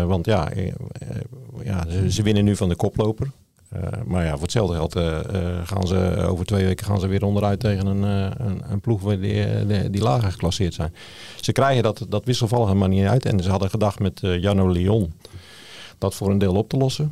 want 0.08 0.26
ja, 0.26 0.52
ja 1.64 1.86
ze, 2.10 2.24
winnen 2.24 2.44
nu 2.44 2.56
van 2.56 2.70
de 2.70 2.76
koploper. 2.76 3.32
maar 4.06 4.24
ja, 4.26 4.32
voor 4.32 4.42
hetzelfde 4.42 4.76
geld 4.76 4.94
gaan 5.64 5.88
ze 5.88 6.26
over 6.28 6.46
twee 6.46 6.66
weken 6.66 6.86
gaan 6.86 7.00
ze 7.00 7.08
weer 7.08 7.26
onderuit 7.26 7.60
tegen 7.60 7.86
een, 7.86 8.02
een, 8.02 8.62
een 8.70 8.82
ploeg 8.82 9.02
die, 9.02 9.66
die, 9.66 9.90
die, 9.90 10.02
lager 10.02 10.32
geclasseerd 10.32 10.74
zijn. 10.74 10.94
Ze 11.42 11.52
krijgen 11.52 11.84
dat, 11.84 12.06
dat 12.10 12.26
wisselvallige 12.26 12.76
maar 12.76 12.90
niet 12.90 13.06
uit. 13.06 13.26
En 13.26 13.40
ze 13.40 13.50
hadden 13.50 13.70
gedacht 13.70 14.00
met 14.00 14.20
Jano 14.22 14.72
Leon 14.72 15.14
dat 15.98 16.16
voor 16.16 16.30
een 16.30 16.38
deel 16.38 16.56
op 16.56 16.70
te 16.70 16.78
lossen. 16.78 17.12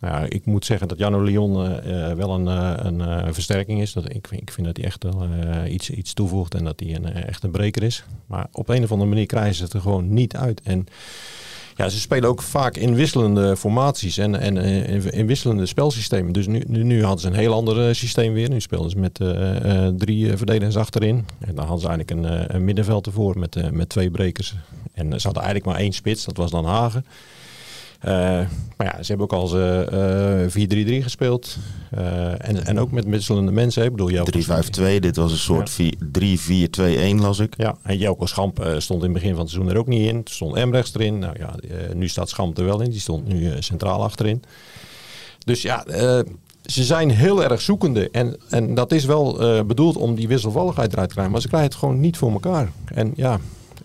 Nou, 0.00 0.26
ik 0.26 0.46
moet 0.46 0.64
zeggen 0.64 0.88
dat 0.88 0.98
Jano 0.98 1.22
Leon 1.24 1.64
uh, 1.66 2.12
wel 2.12 2.30
een, 2.30 2.46
uh, 2.46 3.20
een 3.24 3.34
versterking 3.34 3.80
is. 3.80 3.92
Dat, 3.92 4.14
ik, 4.14 4.28
ik 4.30 4.50
vind 4.50 4.66
dat 4.66 4.76
hij 4.76 4.86
echt 4.86 5.02
wel 5.02 5.28
iets, 5.66 5.90
iets 5.90 6.12
toevoegt 6.12 6.54
en 6.54 6.64
dat 6.64 6.80
hij 6.80 6.94
een, 6.94 7.12
echt 7.12 7.42
een 7.42 7.50
breker 7.50 7.82
is. 7.82 8.04
Maar 8.26 8.46
op 8.52 8.68
een 8.68 8.82
of 8.82 8.92
andere 8.92 9.10
manier 9.10 9.26
krijgen 9.26 9.54
ze 9.54 9.62
het 9.62 9.72
er 9.72 9.80
gewoon 9.80 10.12
niet 10.12 10.36
uit. 10.36 10.60
En 10.62 10.86
ja, 11.76 11.88
ze 11.88 12.00
spelen 12.00 12.28
ook 12.28 12.42
vaak 12.42 12.76
in 12.76 12.94
wisselende 12.94 13.56
formaties 13.56 14.18
en, 14.18 14.40
en 14.40 14.56
in, 15.12 15.26
wisselende 15.26 15.66
spelsystemen. 15.66 16.32
Dus 16.32 16.46
nu, 16.46 16.62
nu, 16.66 16.82
nu, 16.82 17.02
hadden 17.02 17.20
ze 17.20 17.26
een 17.26 17.34
heel 17.34 17.54
ander 17.54 17.94
systeem 17.94 18.32
weer. 18.32 18.48
Nu 18.48 18.60
speelden 18.60 18.90
ze 18.90 18.98
met 18.98 19.14
drie 19.98 20.36
verdedigers 20.36 20.76
achterin. 20.76 21.26
En 21.38 21.54
dan 21.54 21.66
hadden 21.66 21.80
ze 21.80 21.88
eigenlijk 21.88 22.10
een, 22.10 22.54
een 22.54 22.64
middenveld 22.64 23.06
ervoor 23.06 23.38
met, 23.38 23.72
met 23.72 23.88
twee 23.88 24.10
brekers. 24.10 24.54
En 24.92 25.06
ze 25.06 25.26
hadden 25.26 25.42
eigenlijk 25.42 25.64
maar 25.64 25.84
één 25.84 25.92
spits, 25.92 26.24
dat 26.24 26.36
was 26.36 26.50
dan 26.50 26.64
Hagen. 26.64 27.04
Uh, 28.04 28.10
maar 28.76 28.94
ja, 28.94 29.02
ze 29.02 29.06
hebben 29.06 29.26
ook 29.26 29.32
al 29.32 29.46
ze 29.46 30.48
uh, 30.54 31.00
4-3-3 31.00 31.02
gespeeld. 31.02 31.56
Uh, 31.98 32.48
en, 32.48 32.66
en 32.66 32.78
ook 32.78 32.90
met 32.90 33.04
wisselende 33.04 33.52
mensen. 33.52 33.84
Ik 33.84 33.90
bedoel, 33.90 34.10
3-5-2, 34.96 34.98
dit 35.00 35.16
was 35.16 35.32
een 35.32 35.38
soort 35.38 35.76
ja. 35.76 37.14
3-4-2-1 37.14 37.20
las 37.20 37.38
ik. 37.38 37.54
Ja, 37.56 37.76
en 37.82 37.98
Jelko 37.98 38.26
Schamp 38.26 38.60
uh, 38.60 38.78
stond 38.78 39.02
in 39.02 39.10
het 39.10 39.18
begin 39.18 39.30
van 39.30 39.40
het 39.40 39.50
seizoen 39.50 39.72
er 39.72 39.78
ook 39.78 39.86
niet 39.86 40.08
in. 40.08 40.16
Er 40.16 40.30
stond 40.30 40.56
Emrechts 40.56 40.94
erin. 40.94 41.18
Nou 41.18 41.34
ja, 41.38 41.54
nu 41.94 42.08
staat 42.08 42.28
Schamp 42.28 42.58
er 42.58 42.64
wel 42.64 42.80
in. 42.80 42.90
Die 42.90 43.00
stond 43.00 43.28
nu 43.28 43.52
centraal 43.58 44.02
achterin. 44.02 44.42
Dus 45.44 45.62
ja, 45.62 45.84
ze 46.64 46.84
zijn 46.84 47.10
heel 47.10 47.44
erg 47.44 47.60
zoekende. 47.60 48.10
En, 48.10 48.36
en 48.48 48.74
dat 48.74 48.92
is 48.92 49.04
wel 49.04 49.36
bedoeld 49.66 49.96
om 49.96 50.14
die 50.14 50.28
wisselvalligheid 50.28 50.92
eruit 50.92 51.08
te 51.08 51.14
krijgen. 51.14 51.32
Maar 51.32 51.42
ze 51.42 51.48
krijgen 51.48 51.70
het 51.70 51.78
gewoon 51.78 52.00
niet 52.00 52.16
voor 52.16 52.32
elkaar. 52.32 52.70
En 52.84 53.12
ja, 53.16 53.40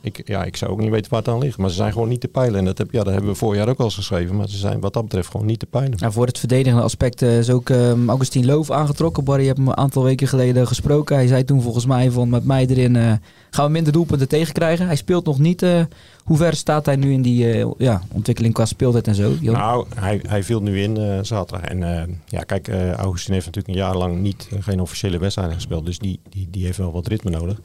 ik, 0.05 0.21
ja, 0.25 0.43
ik 0.43 0.57
zou 0.57 0.71
ook 0.71 0.79
niet 0.79 0.89
weten 0.89 1.11
waar 1.11 1.19
het 1.19 1.29
aan 1.29 1.39
ligt. 1.39 1.57
Maar 1.57 1.69
ze 1.69 1.75
zijn 1.75 1.91
gewoon 1.91 2.07
niet 2.07 2.21
te 2.21 2.27
peilen. 2.27 2.59
En 2.59 2.65
dat, 2.65 2.77
heb, 2.77 2.91
ja, 2.91 3.03
dat 3.03 3.13
hebben 3.13 3.31
we 3.31 3.37
vorig 3.37 3.57
jaar 3.57 3.69
ook 3.69 3.79
al 3.79 3.85
eens 3.85 3.95
geschreven. 3.95 4.35
Maar 4.35 4.49
ze 4.49 4.57
zijn 4.57 4.79
wat 4.79 4.93
dat 4.93 5.03
betreft 5.03 5.29
gewoon 5.29 5.45
niet 5.45 5.59
te 5.59 5.65
peilen. 5.65 5.97
Ja, 5.97 6.11
voor 6.11 6.25
het 6.25 6.39
verdedigende 6.39 6.81
aspect 6.81 7.21
uh, 7.21 7.37
is 7.37 7.49
ook 7.49 7.69
uh, 7.69 8.07
Augustine 8.07 8.45
Loof 8.45 8.71
aangetrokken. 8.71 9.23
Barry 9.23 9.47
heb 9.47 9.57
hem 9.57 9.67
een 9.67 9.77
aantal 9.77 10.03
weken 10.03 10.27
geleden 10.27 10.67
gesproken. 10.67 11.15
Hij 11.15 11.27
zei 11.27 11.45
toen 11.45 11.61
volgens 11.61 11.85
mij 11.85 12.11
van 12.11 12.29
met 12.29 12.45
mij 12.45 12.65
erin 12.67 12.95
uh, 12.95 13.11
gaan 13.49 13.65
we 13.65 13.71
minder 13.71 13.93
doelpunten 13.93 14.27
tegenkrijgen. 14.27 14.85
Hij 14.85 14.95
speelt 14.95 15.25
nog 15.25 15.39
niet. 15.39 15.61
Eh, 15.61 15.81
hoe 16.23 16.37
ver 16.37 16.55
staat 16.55 16.85
hij 16.85 16.95
nu 16.95 17.11
in 17.11 17.21
die 17.21 17.65
ja, 17.77 18.01
ontwikkeling 18.11 18.53
qua 18.53 18.65
speeltijd 18.65 19.07
en 19.07 19.15
zo? 19.15 19.33
Nou, 19.41 19.85
hij, 19.95 20.19
hij 20.27 20.43
viel 20.43 20.61
nu 20.61 20.81
in 20.81 21.25
zaterdag. 21.25 21.69
En 21.69 21.79
ja, 22.25 22.41
kijk, 22.41 22.67
Augustine 22.97 23.33
heeft 23.33 23.45
natuurlijk 23.45 23.67
een 23.67 23.83
jaar 23.83 23.97
lang 23.97 24.21
niet, 24.21 24.49
geen 24.59 24.79
officiële 24.79 25.17
wedstrijden 25.17 25.55
gespeeld. 25.55 25.85
Dus 25.85 25.99
die, 25.99 26.19
die, 26.29 26.47
die 26.51 26.65
heeft 26.65 26.77
wel 26.77 26.91
wat 26.91 27.07
ritme 27.07 27.29
nodig. 27.29 27.59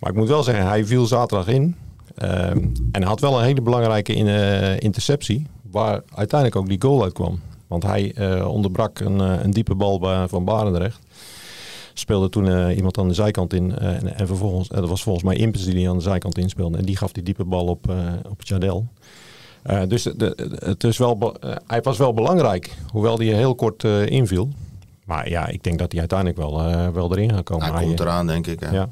Maar 0.00 0.10
ik 0.10 0.16
moet 0.16 0.28
wel 0.28 0.42
zeggen, 0.42 0.66
hij 0.66 0.84
viel 0.84 1.06
zaterdag 1.06 1.46
in. 1.46 1.76
Um, 2.22 2.72
en 2.92 3.02
had 3.02 3.20
wel 3.20 3.38
een 3.38 3.44
hele 3.44 3.62
belangrijke 3.62 4.12
in, 4.12 4.26
uh, 4.26 4.80
interceptie. 4.80 5.46
Waar 5.70 6.02
uiteindelijk 6.14 6.60
ook 6.60 6.68
die 6.68 6.82
goal 6.82 7.02
uitkwam. 7.02 7.40
Want 7.66 7.82
hij 7.82 8.14
onderbrak 8.44 8.98
een, 8.98 9.18
een 9.18 9.50
diepe 9.50 9.74
bal 9.74 10.26
van 10.28 10.44
Barendrecht 10.44 10.98
speelde 11.94 12.28
toen 12.28 12.70
iemand 12.70 12.98
aan 12.98 13.08
de 13.08 13.14
zijkant 13.14 13.52
in. 13.52 13.78
en, 13.78 14.16
en, 14.16 14.26
vervolgens, 14.26 14.68
dat 14.68 14.88
was 14.88 15.02
volgens 15.02 15.24
mij 15.24 15.36
Impens 15.36 15.64
die 15.64 15.88
aan 15.88 15.96
de 15.96 16.02
zijkant 16.02 16.38
inspeelde. 16.38 16.78
En 16.78 16.84
die 16.84 16.96
gaf 16.96 17.12
die 17.12 17.22
diepe 17.22 17.44
bal 17.44 17.66
op, 17.66 17.94
op 18.30 18.42
Jadel. 18.42 18.86
dus 19.88 20.02
de, 20.02 20.58
het 20.64 20.84
is 20.84 20.98
wel, 20.98 21.34
hij 21.66 21.80
was 21.82 21.98
wel 21.98 22.14
belangrijk, 22.14 22.76
hoewel 22.92 23.18
hij 23.18 23.26
heel 23.26 23.54
kort 23.54 23.84
inviel. 23.84 24.48
Maar 25.04 25.28
ja, 25.28 25.46
ik 25.46 25.62
denk 25.62 25.78
dat 25.78 25.90
hij 25.90 26.00
uiteindelijk 26.00 26.38
wel, 26.38 26.92
wel 26.92 27.12
erin 27.12 27.32
gaat 27.32 27.44
komen. 27.44 27.72
Hij 27.72 27.84
komt 27.84 28.00
eraan, 28.00 28.26
denk 28.26 28.46
ik. 28.46 28.60
Hè? 28.60 28.70
Ja. 28.70 28.88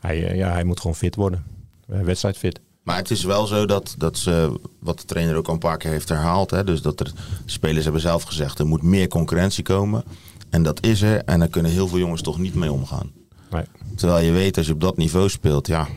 Hij, 0.00 0.36
ja, 0.36 0.52
hij 0.52 0.64
moet 0.64 0.80
gewoon 0.80 0.96
fit 0.96 1.14
worden. 1.14 1.44
wedstrijdfit. 1.86 2.60
Maar 2.82 2.96
het 2.96 3.10
is 3.10 3.24
wel 3.24 3.46
zo 3.46 3.66
dat, 3.66 3.94
dat 3.98 4.18
ze, 4.18 4.60
wat 4.78 4.98
de 4.98 5.04
trainer 5.04 5.36
ook 5.36 5.46
al 5.46 5.52
een 5.52 5.58
paar 5.58 5.76
keer 5.76 5.90
heeft 5.90 6.08
herhaald. 6.08 6.50
Hè, 6.50 6.64
dus 6.64 6.82
dat 6.82 7.00
er, 7.00 7.06
de 7.44 7.50
spelers 7.50 7.84
hebben 7.84 8.02
zelf 8.02 8.22
gezegd, 8.22 8.58
er 8.58 8.66
moet 8.66 8.82
meer 8.82 9.08
concurrentie 9.08 9.64
komen. 9.64 10.04
En 10.50 10.62
dat 10.62 10.84
is 10.84 11.02
er. 11.02 11.24
En 11.24 11.38
daar 11.38 11.48
kunnen 11.48 11.72
heel 11.72 11.88
veel 11.88 11.98
jongens 11.98 12.22
toch 12.22 12.38
niet 12.38 12.54
mee 12.54 12.72
omgaan. 12.72 13.12
Nee. 13.50 13.64
Terwijl 13.96 14.24
je 14.24 14.32
weet, 14.32 14.56
als 14.56 14.66
je 14.66 14.72
op 14.72 14.80
dat 14.80 14.96
niveau 14.96 15.28
speelt, 15.28 15.66
ja. 15.66 15.88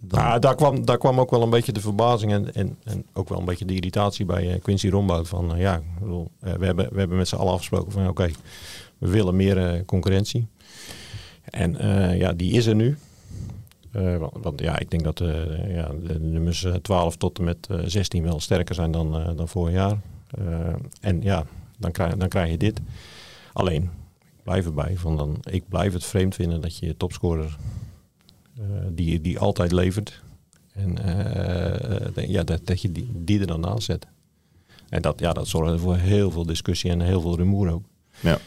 Dan... 0.00 0.40
daar, 0.40 0.54
kwam, 0.54 0.84
daar 0.84 0.98
kwam 0.98 1.20
ook 1.20 1.30
wel 1.30 1.42
een 1.42 1.50
beetje 1.50 1.72
de 1.72 1.80
verbazing 1.80 2.32
en, 2.32 2.54
en, 2.54 2.76
en 2.84 3.06
ook 3.12 3.28
wel 3.28 3.38
een 3.38 3.44
beetje 3.44 3.64
de 3.64 3.74
irritatie 3.74 4.24
bij 4.24 4.54
uh, 4.54 4.60
Quincy 4.62 4.88
Rombout. 4.88 5.28
Van 5.28 5.54
uh, 5.54 5.60
ja, 5.60 5.80
bedoel, 6.00 6.30
uh, 6.44 6.52
we, 6.52 6.64
hebben, 6.64 6.88
we 6.92 6.98
hebben 6.98 7.16
met 7.16 7.28
z'n 7.28 7.36
allen 7.36 7.52
afgesproken 7.52 7.92
van 7.92 8.08
oké, 8.08 8.30
we 8.98 9.08
willen 9.08 9.36
meer 9.36 9.84
concurrentie. 9.84 10.46
En 11.44 11.76
ja, 12.16 12.32
die 12.32 12.52
is 12.52 12.66
er 12.66 12.74
nu. 12.74 12.98
Uh, 13.96 14.16
want, 14.32 14.60
ja, 14.60 14.78
ik 14.78 14.90
denk 14.90 15.04
dat 15.04 15.20
uh, 15.20 15.74
ja, 15.74 15.90
de 16.02 16.20
nummers 16.20 16.66
12 16.82 17.16
tot 17.16 17.38
en 17.38 17.44
met 17.44 17.68
16 17.84 18.22
wel 18.22 18.40
sterker 18.40 18.74
zijn 18.74 18.90
dan, 18.90 19.36
dan 19.36 19.48
vorig 19.48 19.74
jaar. 19.74 20.00
en 21.00 21.22
ja, 21.22 21.46
dan 21.78 21.90
krijg, 21.92 22.16
dan 22.16 22.28
krijg 22.28 22.50
je 22.50 22.58
dit. 22.58 22.80
Alleen, 23.52 23.82
ik 24.20 24.42
blijf 24.42 24.64
erbij. 24.64 24.96
Van 24.96 25.16
dan, 25.16 25.38
ik 25.50 25.68
blijf 25.68 25.92
het 25.92 26.04
vreemd 26.04 26.34
vinden 26.34 26.60
dat 26.60 26.76
je 26.76 26.96
topscorer, 26.96 27.56
die, 28.88 29.20
die 29.20 29.38
altijd 29.38 29.72
levert, 29.72 30.22
en 30.72 30.96
ja, 32.28 32.42
dat, 32.42 32.66
dat 32.66 32.82
je 32.82 32.92
die, 32.92 33.10
die 33.14 33.40
er 33.40 33.46
dan 33.46 33.60
naast 33.60 33.82
zet. 33.82 34.06
En 34.88 35.02
dat, 35.02 35.20
ja, 35.20 35.32
dat 35.32 35.48
zorgde 35.48 35.78
voor 35.78 35.96
heel 35.96 36.30
veel 36.30 36.46
discussie 36.46 36.90
en 36.90 37.00
heel 37.00 37.20
veel 37.20 37.36
rumoer 37.36 37.72
ook. 37.72 37.84
Ja 38.20 38.38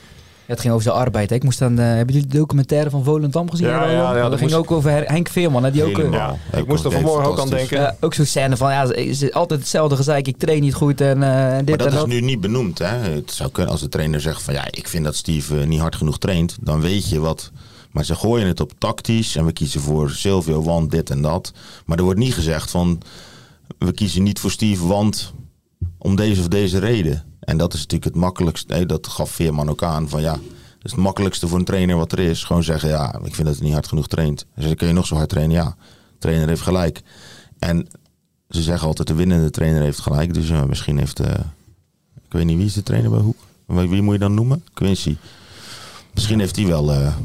het 0.45 0.59
ging 0.59 0.73
over 0.73 0.85
zijn 0.85 0.95
arbeid. 0.95 1.31
Ik 1.31 1.43
moest 1.43 1.59
dan, 1.59 1.79
uh, 1.79 1.85
hebben 1.85 2.15
jullie 2.15 2.29
de 2.29 2.37
documentaire 2.37 2.89
van 2.89 3.03
Volendam 3.03 3.49
gezien? 3.49 3.67
Ja, 3.67 3.89
ja, 3.89 4.15
ja, 4.15 4.29
dat, 4.29 4.39
ging 4.39 4.53
ook 4.53 4.71
over 4.71 4.91
Henk 4.91 5.29
Veerman. 5.29 5.63
Hè, 5.63 5.71
die 5.71 5.83
ook, 5.83 6.13
ja, 6.13 6.35
ik 6.55 6.67
moest 6.67 6.85
er 6.85 6.91
vanmorgen 6.91 7.25
ook 7.25 7.39
aan 7.39 7.49
denken. 7.49 7.95
ook 7.99 8.13
zo'n 8.13 8.25
scène 8.25 8.57
van, 8.57 8.71
ja, 8.71 8.93
is 8.93 9.31
altijd 9.31 9.59
hetzelfde 9.59 9.95
gezeik. 9.95 10.27
Ik 10.27 10.37
train 10.37 10.61
niet 10.61 10.73
goed 10.73 11.01
en 11.01 11.21
uh, 11.21 11.57
dit 11.57 11.67
Maar 11.67 11.77
dat 11.77 11.87
en 11.87 11.97
is 11.97 12.05
nu 12.05 12.21
niet 12.21 12.41
benoemd. 12.41 12.79
Hè? 12.79 12.97
Het 12.97 13.31
zou 13.31 13.51
kunnen 13.51 13.71
als 13.71 13.81
de 13.81 13.89
trainer 13.89 14.21
zegt 14.21 14.41
van, 14.41 14.53
ja, 14.53 14.65
ik 14.69 14.87
vind 14.87 15.03
dat 15.03 15.15
Steve 15.15 15.55
niet 15.55 15.79
hard 15.79 15.95
genoeg 15.95 16.17
traint. 16.17 16.57
Dan 16.61 16.81
weet 16.81 17.09
je 17.09 17.19
wat... 17.19 17.51
Maar 17.91 18.05
ze 18.05 18.15
gooien 18.15 18.47
het 18.47 18.59
op 18.59 18.71
tactisch 18.77 19.35
en 19.35 19.45
we 19.45 19.51
kiezen 19.51 19.81
voor 19.81 20.09
Silvio, 20.09 20.63
want 20.63 20.91
dit 20.91 21.09
en 21.09 21.21
dat. 21.21 21.53
Maar 21.85 21.97
er 21.97 22.03
wordt 22.03 22.19
niet 22.19 22.33
gezegd 22.33 22.71
van, 22.71 23.01
we 23.77 23.91
kiezen 23.91 24.23
niet 24.23 24.39
voor 24.39 24.51
Steve, 24.51 24.87
want 24.87 25.33
om 25.97 26.15
deze 26.15 26.41
of 26.41 26.47
deze 26.47 26.79
reden. 26.79 27.23
En 27.45 27.57
dat 27.57 27.73
is 27.73 27.79
natuurlijk 27.79 28.13
het 28.13 28.21
makkelijkste. 28.21 28.73
Nee, 28.73 28.85
dat 28.85 29.07
gaf 29.07 29.31
Veerman 29.31 29.69
ook 29.69 29.83
aan. 29.83 30.09
Van 30.09 30.21
ja, 30.21 30.31
dat 30.31 30.41
is 30.81 30.91
het 30.91 30.99
makkelijkste 30.99 31.47
voor 31.47 31.59
een 31.59 31.65
trainer 31.65 31.95
wat 31.95 32.11
er 32.11 32.19
is. 32.19 32.43
Gewoon 32.43 32.63
zeggen, 32.63 32.89
ja, 32.89 33.19
ik 33.23 33.35
vind 33.35 33.47
dat 33.47 33.55
hij 33.55 33.65
niet 33.65 33.73
hard 33.73 33.87
genoeg 33.87 34.07
traint. 34.07 34.45
Dus 34.55 34.65
dan 34.65 34.75
kun 34.75 34.87
je 34.87 34.93
nog 34.93 35.05
zo 35.05 35.15
hard 35.15 35.29
trainen. 35.29 35.55
Ja, 35.55 35.75
de 36.11 36.17
trainer 36.19 36.47
heeft 36.47 36.61
gelijk. 36.61 37.01
En 37.59 37.87
ze 38.49 38.61
zeggen 38.61 38.87
altijd, 38.87 39.07
de 39.07 39.13
winnende 39.13 39.49
trainer 39.49 39.81
heeft 39.81 39.99
gelijk. 39.99 40.33
Dus 40.33 40.49
uh, 40.49 40.63
misschien 40.63 40.97
heeft, 40.97 41.21
uh, 41.21 41.27
ik 42.25 42.31
weet 42.31 42.45
niet 42.45 42.57
wie 42.57 42.65
is 42.65 42.73
de 42.73 42.83
trainer 42.83 43.11
bij 43.11 43.19
Hoek. 43.19 43.37
Wie 43.65 44.01
moet 44.01 44.13
je 44.13 44.19
dan 44.19 44.33
noemen? 44.33 44.63
Quincy. 44.73 45.15
Misschien 46.13 46.39
heeft 46.39 46.55
hij 46.55 46.65
wel 46.65 46.93
uh, 46.93 47.15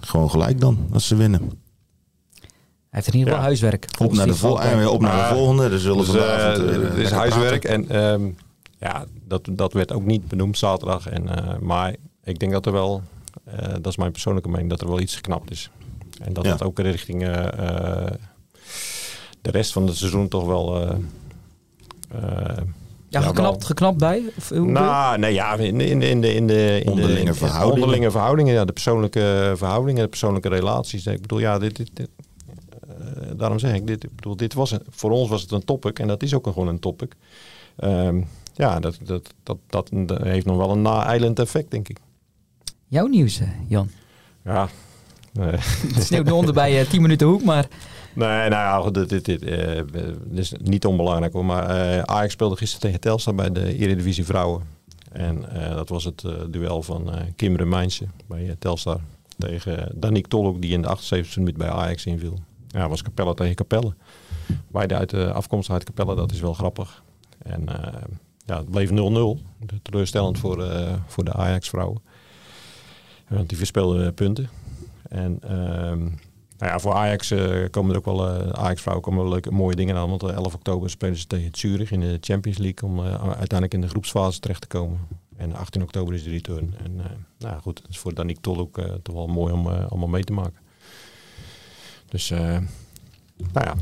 gewoon 0.00 0.30
gelijk 0.30 0.60
dan, 0.60 0.78
als 0.92 1.06
ze 1.06 1.16
winnen. 1.16 1.40
Hij 1.40 3.02
heeft 3.02 3.06
in 3.06 3.18
ieder 3.18 3.28
geval 3.28 3.40
ja. 3.40 3.46
huiswerk. 3.46 3.86
Op 3.98 4.12
naar, 4.12 4.26
de, 4.26 4.34
vol 4.34 4.52
op 4.88 5.00
naar 5.00 5.28
de 5.28 5.34
volgende. 5.34 5.68
Er 5.68 5.78
zullen 5.78 6.04
dus, 6.04 6.08
vanavond, 6.08 6.96
is 6.96 7.10
huiswerk. 7.10 7.64
En 7.64 8.04
um, 8.04 8.36
ja, 8.84 9.04
dat, 9.24 9.48
dat 9.50 9.72
werd 9.72 9.92
ook 9.92 10.04
niet 10.04 10.28
benoemd 10.28 10.58
zaterdag. 10.58 11.08
En, 11.08 11.22
uh, 11.22 11.58
maar 11.58 11.94
ik 12.24 12.38
denk 12.38 12.52
dat 12.52 12.66
er 12.66 12.72
wel, 12.72 13.02
uh, 13.48 13.68
dat 13.68 13.86
is 13.86 13.96
mijn 13.96 14.12
persoonlijke 14.12 14.48
mening, 14.48 14.70
dat 14.70 14.80
er 14.80 14.88
wel 14.88 15.00
iets 15.00 15.14
geknapt 15.14 15.50
is. 15.50 15.70
En 16.22 16.32
dat 16.32 16.44
ja. 16.44 16.50
het 16.52 16.62
ook 16.62 16.78
richting 16.78 17.22
uh, 17.22 17.46
de 19.40 19.50
rest 19.50 19.72
van 19.72 19.86
het 19.86 19.96
seizoen 19.96 20.28
toch 20.28 20.46
wel... 20.46 20.96
ja, 23.08 23.20
geknapt, 23.20 23.64
geknapt 23.64 23.98
bij? 23.98 24.22
Of, 24.36 24.50
nou, 24.50 25.18
nee, 25.18 25.32
ja, 25.32 25.54
in, 25.54 25.80
in, 25.80 26.02
in 26.02 26.20
de, 26.20 26.34
in 26.34 26.46
de, 26.46 26.80
in 26.84 26.90
onderlinge 26.90 27.24
de, 27.24 27.34
verhoudingen. 27.34 27.82
Onderlinge 27.82 28.10
verhoudingen, 28.10 28.54
ja, 28.54 28.64
de 28.64 28.72
persoonlijke 28.72 29.52
verhoudingen, 29.56 30.02
de 30.02 30.08
persoonlijke 30.08 30.48
relaties. 30.48 31.06
Ik 31.06 31.20
bedoel, 31.20 31.38
ja, 31.38 31.58
dit, 31.58 31.76
dit, 31.76 31.90
dit 31.92 32.08
daarom 33.36 33.58
zeg 33.58 33.74
ik, 33.74 33.86
dit, 33.86 34.04
ik 34.04 34.16
bedoel, 34.16 34.36
dit 34.36 34.54
was 34.54 34.70
een, 34.70 34.82
voor 34.88 35.10
ons 35.10 35.28
was 35.28 35.42
het 35.42 35.50
een 35.50 35.64
topic 35.64 35.98
en 35.98 36.06
dat 36.08 36.22
is 36.22 36.34
ook 36.34 36.46
gewoon 36.46 36.68
een 36.68 36.78
topic. 36.78 37.14
Um, 37.84 38.26
ja, 38.54 38.80
dat, 38.80 38.98
dat, 39.02 39.34
dat, 39.42 39.58
dat, 39.66 39.90
heeft 40.22 40.46
nog 40.46 40.56
wel 40.56 40.70
een 40.70 40.82
na-eilend 40.82 41.38
effect, 41.38 41.70
denk 41.70 41.88
ik. 41.88 41.98
Jouw 42.88 43.06
nieuws, 43.06 43.40
eh, 43.40 43.48
Jan? 43.68 43.90
Ja. 44.44 44.68
Het 45.94 46.04
sneeuwt 46.04 46.32
onder 46.32 46.54
bij 46.54 46.72
uh, 46.72 46.80
eh, 46.80 46.88
10 46.88 47.02
minuten 47.02 47.26
hoek, 47.26 47.44
maar... 47.44 47.66
Nee, 48.14 48.48
nou 48.48 48.84
ja, 48.84 48.90
dit, 48.90 49.08
dit, 49.08 49.24
dit, 49.24 49.42
uh, 49.42 49.80
is 50.32 50.52
niet 50.62 50.86
onbelangrijk 50.86 51.32
hoor. 51.32 51.44
Maar 51.44 51.70
uh, 51.70 52.02
Ajax 52.02 52.32
speelde 52.32 52.56
gisteren 52.56 52.82
tegen 52.82 53.00
Telstar 53.00 53.34
bij 53.34 53.52
de 53.52 53.76
Eredivisie 53.76 54.24
Vrouwen. 54.24 54.62
En 55.12 55.44
dat 55.74 55.88
was 55.88 56.04
het 56.04 56.24
duel 56.50 56.82
van 56.82 57.10
Kim 57.36 57.56
Remijnse 57.56 58.06
bij 58.26 58.56
Telstar 58.58 59.00
tegen 59.38 59.88
Danique 59.94 60.28
Tolok, 60.28 60.62
die 60.62 60.72
in 60.72 60.82
de 60.82 60.88
78e 60.88 61.36
minuut 61.36 61.56
bij 61.56 61.70
Ajax 61.70 62.06
inviel. 62.06 62.38
Ja, 62.68 62.88
was 62.88 63.02
Capelle 63.02 63.34
tegen 63.34 63.54
Capelle. 63.54 63.94
Beide 64.70 64.94
uit 64.94 65.10
de 65.10 65.32
afkomst 65.32 65.70
uit 65.70 65.84
Capelle, 65.84 66.14
dat 66.14 66.32
is 66.32 66.40
wel 66.40 66.54
grappig. 66.54 67.02
En 67.42 67.68
ja, 68.44 68.56
het 68.56 68.70
bleef 68.70 68.90
0-0. 68.90 68.92
Teleurstellend 69.82 70.38
voor, 70.38 70.58
uh, 70.58 70.94
voor 71.06 71.24
de 71.24 71.32
Ajax-vrouwen. 71.32 72.02
Want 73.28 73.48
die 73.48 73.58
verspeelden 73.58 74.14
punten. 74.14 74.48
En 75.08 75.38
uh, 75.44 75.50
nou 75.50 76.72
ja, 76.72 76.78
voor 76.78 76.92
Ajax 76.92 77.30
uh, 77.30 77.64
komen 77.70 77.90
er 77.90 77.96
ook 77.96 78.04
wel, 78.04 78.28
Ajax-vrouwen 78.54 79.04
komen 79.04 79.22
wel 79.22 79.32
leuke, 79.32 79.50
mooie 79.50 79.76
dingen 79.76 79.96
aan. 79.96 80.08
Want 80.08 80.22
11 80.22 80.54
oktober 80.54 80.90
spelen 80.90 81.16
ze 81.16 81.26
tegen 81.26 81.48
Zurich 81.52 81.90
in 81.90 82.00
de 82.00 82.18
Champions 82.20 82.58
League 82.58 82.88
om 82.88 83.00
uiteindelijk 83.00 83.74
in 83.74 83.80
de 83.80 83.88
groepsfase 83.88 84.40
terecht 84.40 84.60
te 84.60 84.66
komen. 84.66 84.98
En 85.36 85.54
18 85.54 85.82
oktober 85.82 86.14
is 86.14 86.24
de 86.24 86.30
return. 86.30 86.74
En 86.84 87.00
nou 87.38 87.60
goed, 87.60 87.78
het 87.78 87.90
is 87.90 87.98
voor 87.98 88.14
Danique 88.14 88.40
Tol 88.40 88.58
ook 88.58 88.80
toch 89.02 89.14
wel 89.14 89.26
mooi 89.26 89.52
om 89.52 89.66
allemaal 89.66 90.08
mee 90.08 90.24
te 90.24 90.32
maken. 90.32 90.60
Dus 92.08 92.28
nou 92.28 92.64
ja, 93.52 93.74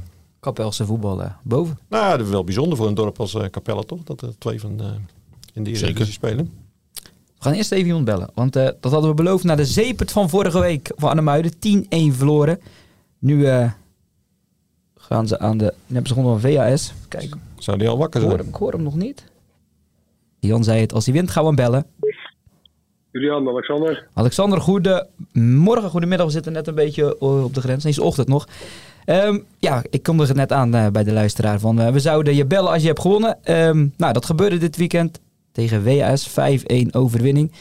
Kapelse 0.43 0.87
voetballen 0.87 1.37
boven. 1.43 1.79
Nou 1.89 2.05
ja, 2.05 2.17
dat 2.17 2.27
is 2.27 2.33
wel 2.33 2.45
bijzonder 2.45 2.79
voor 2.79 2.87
een 2.87 2.95
dorp 2.95 3.21
als 3.21 3.35
uh, 3.35 3.45
Capelle 3.45 3.85
toch? 3.85 4.03
Dat 4.03 4.23
er 4.23 4.39
twee 4.39 4.61
van 4.61 4.79
uh, 4.81 4.87
in 5.53 5.65
de 5.65 5.71
Eredivisie 5.71 6.13
spelen. 6.13 6.53
We 7.03 7.49
gaan 7.49 7.53
eerst 7.53 7.73
even 7.73 7.87
iemand 7.87 8.05
bellen. 8.05 8.31
Want 8.35 8.57
uh, 8.57 8.69
dat 8.81 8.93
hadden 8.93 9.11
we 9.11 9.17
beloofd 9.17 9.45
na 9.45 9.55
de 9.55 9.65
zeepert 9.65 10.13
van 10.13 10.29
vorige 10.29 10.61
week 10.61 10.93
van 10.97 11.09
Annemuiden. 11.11 11.53
10-1 11.53 11.57
verloren. 12.17 12.61
Nu 13.19 13.47
gaan 14.97 15.27
ze 15.27 15.39
aan 15.39 15.59
de... 15.59 15.75
Nu 15.87 15.95
hebben 15.95 16.07
ze 16.07 16.15
gewoon 16.15 16.35
een 16.35 16.41
VHS. 16.41 16.93
Kijk. 17.09 17.35
Zou 17.59 17.79
die 17.79 17.89
al 17.89 17.99
wakker 17.99 18.21
zijn? 18.21 18.39
Ik 18.39 18.55
hoor 18.55 18.73
hem 18.73 18.83
nog 18.83 18.95
niet. 18.95 19.25
Jan 20.39 20.65
zei 20.65 20.81
het. 20.81 20.93
Als 20.93 21.05
hij 21.05 21.15
wint 21.15 21.31
gaan 21.31 21.43
we 21.43 21.49
hem 21.49 21.57
bellen. 21.57 21.87
Julian, 23.11 23.49
Alexander. 23.49 24.09
Alexander, 24.13 24.61
goedemorgen, 24.61 25.91
goedemiddag. 25.91 26.27
We 26.27 26.33
zitten 26.33 26.53
net 26.53 26.67
een 26.67 26.75
beetje 26.75 27.21
op 27.21 27.55
de 27.55 27.61
grens. 27.61 27.85
Nee, 27.85 27.93
is 27.93 27.99
ochtend 27.99 28.29
nog. 28.29 28.47
Um, 29.07 29.45
ja, 29.59 29.83
ik 29.91 30.03
kom 30.03 30.21
er 30.21 30.35
net 30.35 30.53
aan 30.53 30.75
uh, 30.75 30.87
bij 30.87 31.05
de 31.05 31.13
luisteraar 31.13 31.59
van 31.59 31.81
uh, 31.81 31.89
we 31.89 31.99
zouden 31.99 32.35
je 32.35 32.47
bellen 32.47 32.71
als 32.71 32.81
je 32.81 32.87
hebt 32.87 33.01
gewonnen. 33.01 33.39
Um, 33.69 33.93
nou, 33.97 34.13
dat 34.13 34.27
gebeurde 34.27 34.59
dit 34.59 34.77
weekend 34.77 35.21
tegen 35.53 35.85
WAS 35.85 36.31
5-1 36.31 36.35
overwinning. 36.91 37.53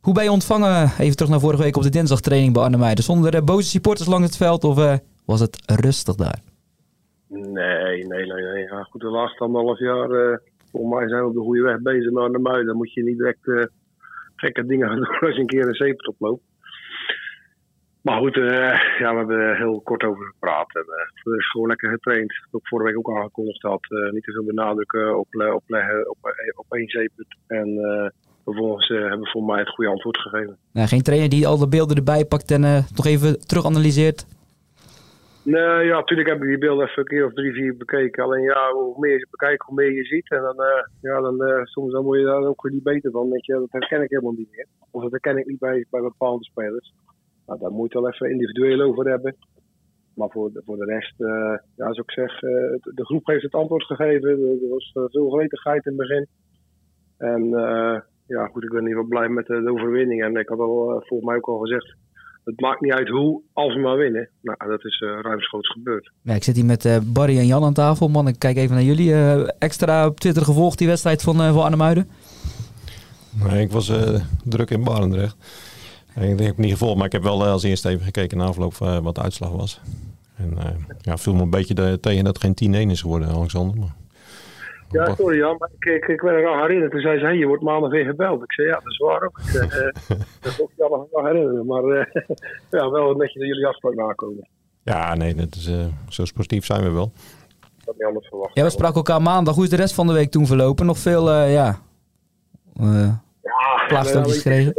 Hoe 0.00 0.14
ben 0.14 0.24
je 0.24 0.30
ontvangen, 0.30 0.90
even 0.98 1.16
terug 1.16 1.30
naar 1.30 1.40
vorige 1.40 1.62
week 1.62 1.76
op 1.76 1.82
de 1.82 1.88
dinsdagtraining 1.88 2.52
bij 2.52 2.62
Arnhem 2.62 2.96
Zonder 2.96 3.34
uh, 3.34 3.40
boze 3.40 3.68
supporters 3.68 4.08
langs 4.08 4.26
het 4.26 4.36
veld 4.36 4.64
of 4.64 5.00
was 5.24 5.40
het 5.40 5.72
rustig 5.80 6.14
daar? 6.14 6.38
Nee, 7.28 8.06
nee, 8.06 8.26
nee. 8.26 8.42
nee. 8.42 8.84
Goed, 8.90 9.00
de 9.00 9.10
laatste 9.10 9.44
anderhalf 9.44 9.78
jaar, 9.78 10.40
volgens 10.70 10.94
mij 10.94 11.08
zijn 11.08 11.20
we 11.20 11.28
op 11.28 11.34
de 11.34 11.40
goede 11.40 11.62
weg 11.62 11.80
bezig 11.80 12.12
met 12.12 12.22
Arnhem 12.22 12.66
Dan 12.66 12.76
moet 12.76 12.92
je 12.92 13.02
niet 13.02 13.18
direct 13.18 13.70
gekke 14.36 14.66
dingen 14.66 14.88
gaan 14.88 14.96
doen 14.96 15.18
als 15.20 15.34
je 15.34 15.40
een 15.40 15.46
keer 15.46 15.68
een 15.68 15.74
zeep 15.74 16.08
oploopt. 16.08 16.42
Maar 18.06 18.18
goed, 18.18 18.36
uh, 18.36 18.98
ja, 18.98 19.12
we 19.12 19.18
hebben 19.18 19.56
heel 19.56 19.80
kort 19.80 20.04
over 20.04 20.24
gepraat. 20.24 20.74
En, 20.74 20.84
uh, 21.24 21.36
is 21.36 21.50
gewoon 21.50 21.68
lekker 21.68 21.90
getraind. 21.90 22.34
Dat 22.50 22.60
ik 22.60 22.66
vorige 22.68 22.88
week 22.88 22.98
ook 22.98 23.16
aangekondigd 23.16 23.62
had. 23.62 23.86
Uh, 23.88 24.12
niet 24.12 24.24
te 24.24 24.32
veel 24.32 24.44
benadrukken 24.44 25.18
op, 25.18 25.26
opleggen 25.54 26.10
op, 26.10 26.18
op 26.56 26.66
één 26.68 26.88
zeeput. 26.88 27.36
En 27.46 27.68
vervolgens 28.44 28.88
hebben 28.88 29.20
we 29.20 29.30
voor 29.30 29.44
mij 29.44 29.58
het 29.58 29.68
goede 29.68 29.90
antwoord 29.90 30.18
gegeven. 30.18 30.56
Nou, 30.72 30.88
geen 30.88 31.02
trainer 31.02 31.28
die 31.28 31.46
al 31.46 31.58
de 31.58 31.68
beelden 31.68 31.96
erbij 31.96 32.24
pakt 32.24 32.50
en 32.50 32.60
nog 32.96 33.06
even 33.06 33.46
terug 33.46 33.64
analyseert? 33.66 34.26
Nee, 35.42 35.84
ja, 35.84 35.96
natuurlijk 35.96 36.28
heb 36.28 36.42
ik 36.42 36.48
die 36.48 36.58
beelden 36.58 36.86
even 36.86 36.98
een 36.98 37.08
keer 37.08 37.26
of 37.26 37.32
drie, 37.32 37.52
vier 37.52 37.76
bekeken. 37.76 38.24
Alleen 38.24 38.42
ja, 38.42 38.72
hoe 38.72 38.94
meer 38.98 39.18
je 39.18 39.26
bekijkt, 39.30 39.64
hoe 39.64 39.74
meer 39.74 39.92
je 39.92 40.04
ziet. 40.04 40.30
En 40.30 40.40
dan, 40.42 40.56
ja, 41.00 41.20
dan 41.20 41.66
soms 41.66 41.92
dan 41.92 42.04
word 42.04 42.18
je 42.18 42.24
daar 42.24 42.42
ook 42.42 42.70
niet 42.70 42.82
beter 42.82 43.10
van. 43.10 43.30
Weet 43.30 43.46
je, 43.46 43.52
dat 43.52 43.68
herken 43.70 44.02
ik 44.02 44.10
helemaal 44.10 44.36
niet 44.36 44.50
meer. 44.50 44.66
Of 44.90 45.02
dat 45.02 45.10
herken 45.10 45.38
ik 45.38 45.46
niet 45.46 45.58
bij, 45.58 45.86
bij 45.90 46.00
bepaalde 46.00 46.44
spelers. 46.44 46.92
Nou, 47.46 47.60
daar 47.60 47.70
moet 47.70 47.92
je 47.92 48.00
wel 48.00 48.10
even 48.10 48.30
individueel 48.30 48.80
over 48.80 49.08
hebben. 49.08 49.36
Maar 50.14 50.30
voor 50.30 50.52
de, 50.52 50.62
voor 50.64 50.76
de 50.76 50.84
rest, 50.84 51.14
uh, 51.18 51.28
ja, 51.76 51.92
zoals 51.92 51.98
ik 51.98 52.10
zeg, 52.10 52.40
de 52.40 53.04
groep 53.04 53.26
heeft 53.26 53.42
het 53.42 53.54
antwoord 53.54 53.84
gegeven. 53.84 54.30
Er 54.30 54.68
was 54.68 54.90
veel 54.92 55.30
gretigheid 55.30 55.86
in 55.86 55.92
het 55.92 56.08
begin. 56.08 56.26
En 57.16 57.48
ja, 58.26 58.46
goed, 58.46 58.62
ik 58.62 58.70
ben 58.70 58.80
in 58.80 58.88
ieder 58.88 59.02
geval 59.02 59.18
blij 59.18 59.28
met 59.28 59.46
de, 59.46 59.62
de 59.62 59.72
overwinning. 59.72 60.22
En 60.22 60.36
ik 60.36 60.48
had 60.48 60.58
al 60.58 61.02
volgens 61.06 61.28
mij 61.28 61.36
ook 61.36 61.48
al 61.48 61.58
gezegd 61.58 61.96
het 62.46 62.60
maakt 62.60 62.80
niet 62.80 62.92
uit 62.92 63.08
hoe, 63.08 63.42
als 63.52 63.74
we 63.74 63.80
maar 63.80 63.96
winnen. 63.96 64.28
Nou, 64.42 64.58
dat 64.68 64.84
is 64.84 65.00
uh, 65.00 65.18
ruimschoots 65.22 65.68
gebeurd. 65.68 66.12
Ja, 66.22 66.34
ik 66.34 66.44
zit 66.44 66.56
hier 66.56 66.64
met 66.64 66.84
uh, 66.84 66.96
Barry 67.04 67.38
en 67.38 67.46
Jan 67.46 67.64
aan 67.64 67.72
tafel. 67.72 68.08
Man, 68.08 68.28
ik 68.28 68.38
kijk 68.38 68.56
even 68.56 68.74
naar 68.74 68.84
jullie. 68.84 69.08
Uh, 69.08 69.48
extra 69.58 70.06
op 70.06 70.20
Twitter 70.20 70.42
gevolgd 70.44 70.78
die 70.78 70.86
wedstrijd 70.86 71.22
van, 71.22 71.36
van 71.36 71.62
Arnhemuiden? 71.62 72.08
Nee, 73.44 73.62
ik 73.62 73.70
was 73.70 73.92
druk 74.44 74.70
in 74.70 74.84
Barendrecht. 74.84 75.36
Ik 76.20 76.38
heb 76.38 76.56
niet 76.56 76.70
gevolgd, 76.70 76.96
maar 76.96 77.06
ik 77.06 77.12
heb 77.12 77.22
wel 77.22 77.44
als 77.44 77.62
eerste 77.62 77.88
even 77.88 78.04
gekeken 78.04 78.38
na 78.38 78.44
afloop 78.44 78.76
wat 78.76 79.14
de 79.14 79.22
uitslag 79.22 79.50
was. 79.50 79.80
En 80.36 80.58
ja, 81.00 81.16
viel 81.16 81.34
me 81.34 81.42
een 81.42 81.50
beetje 81.50 81.74
de, 81.74 81.98
tegen 82.00 82.24
dat 82.24 82.42
het 82.42 82.58
geen 82.60 82.88
10-1 82.88 82.90
is 82.90 83.00
geworden, 83.00 83.28
Alexander. 83.28 83.78
Maar... 83.78 83.94
Ja, 84.90 85.14
sorry 85.14 85.38
Jan, 85.38 85.56
maar 85.58 85.70
ik, 85.78 85.84
ik, 85.84 86.04
ik 86.06 86.20
ben 86.20 86.32
er 86.32 86.46
al 86.46 86.60
herinnerd. 86.60 86.90
Toen 86.90 87.00
zei 87.00 87.18
ze, 87.18 87.24
hey, 87.24 87.36
je 87.36 87.46
wordt 87.46 87.62
maandag 87.62 87.90
weer 87.90 88.04
gebeld. 88.04 88.42
Ik 88.42 88.52
zei, 88.52 88.66
ja, 88.66 88.72
dat 88.72 88.92
is 88.92 88.98
waar 88.98 89.22
ook. 89.22 89.38
uh, 89.38 89.60
dat 90.40 90.58
moet 90.58 90.70
ik 90.76 90.80
allemaal 90.80 91.08
nog 91.12 91.24
herinneren. 91.24 91.66
Maar 91.66 91.84
uh, 91.84 92.04
ja, 92.70 92.90
wel 92.90 93.14
netjes 93.14 93.40
dat 93.40 93.48
jullie 93.48 93.66
afspraak 93.66 93.94
nakomen. 93.94 94.48
Ja, 94.82 95.14
nee, 95.14 95.34
dat 95.34 95.54
is, 95.54 95.68
uh, 95.68 95.86
zo 96.08 96.24
sportief 96.24 96.64
zijn 96.64 96.82
we 96.82 96.90
wel. 96.90 97.12
Dat 97.60 97.86
had 97.86 97.94
niet 97.94 98.06
anders 98.06 98.28
verwacht. 98.28 98.54
Ja, 98.54 98.62
we 98.62 98.70
spraken 98.70 98.96
elkaar 98.96 99.22
maandag. 99.22 99.54
Hoe 99.54 99.64
is 99.64 99.70
de 99.70 99.76
rest 99.76 99.94
van 99.94 100.06
de 100.06 100.12
week 100.12 100.30
toen 100.30 100.46
verlopen? 100.46 100.86
Nog 100.86 100.98
veel, 100.98 101.32
ja... 101.32 101.78
ja, 102.74 103.20
plaagstootjes 103.88 104.36
gekregen? 104.36 104.74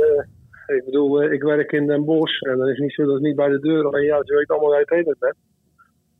Ik 0.75 0.85
bedoel, 0.85 1.23
ik 1.23 1.43
werk 1.43 1.71
in 1.71 1.87
Den 1.87 2.05
Bosch. 2.05 2.41
En 2.41 2.57
dan 2.57 2.67
is 2.67 2.79
niet 2.79 2.93
zo 2.93 3.03
dat 3.03 3.13
het 3.13 3.23
niet 3.23 3.35
bij 3.35 3.49
de 3.49 3.59
deur. 3.59 3.85
Alleen 3.85 4.03
ja, 4.03 4.19
je 4.23 4.35
weet 4.35 4.49
allemaal 4.49 4.73
uit 4.73 4.89
het 4.89 5.19
bent. 5.19 5.35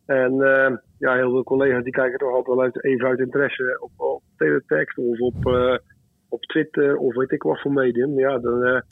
En 0.05 0.33
uh, 0.33 0.77
ja, 0.99 1.15
heel 1.15 1.29
veel 1.29 1.43
collega's 1.43 1.83
die 1.83 1.93
kijken 1.93 2.19
toch 2.19 2.33
altijd 2.33 2.57
wel 2.57 2.91
even 2.91 3.07
uit 3.07 3.19
interesse 3.19 3.77
op, 3.79 3.91
op 3.97 4.21
teletext 4.37 4.97
of 4.97 5.19
op, 5.19 5.45
uh, 5.45 5.77
op 6.29 6.41
Twitter 6.41 6.97
of 6.97 7.15
weet 7.15 7.31
ik 7.31 7.43
wat 7.43 7.61
voor 7.61 7.71
medium. 7.71 8.19
Ja, 8.19 8.37
dan, 8.37 8.83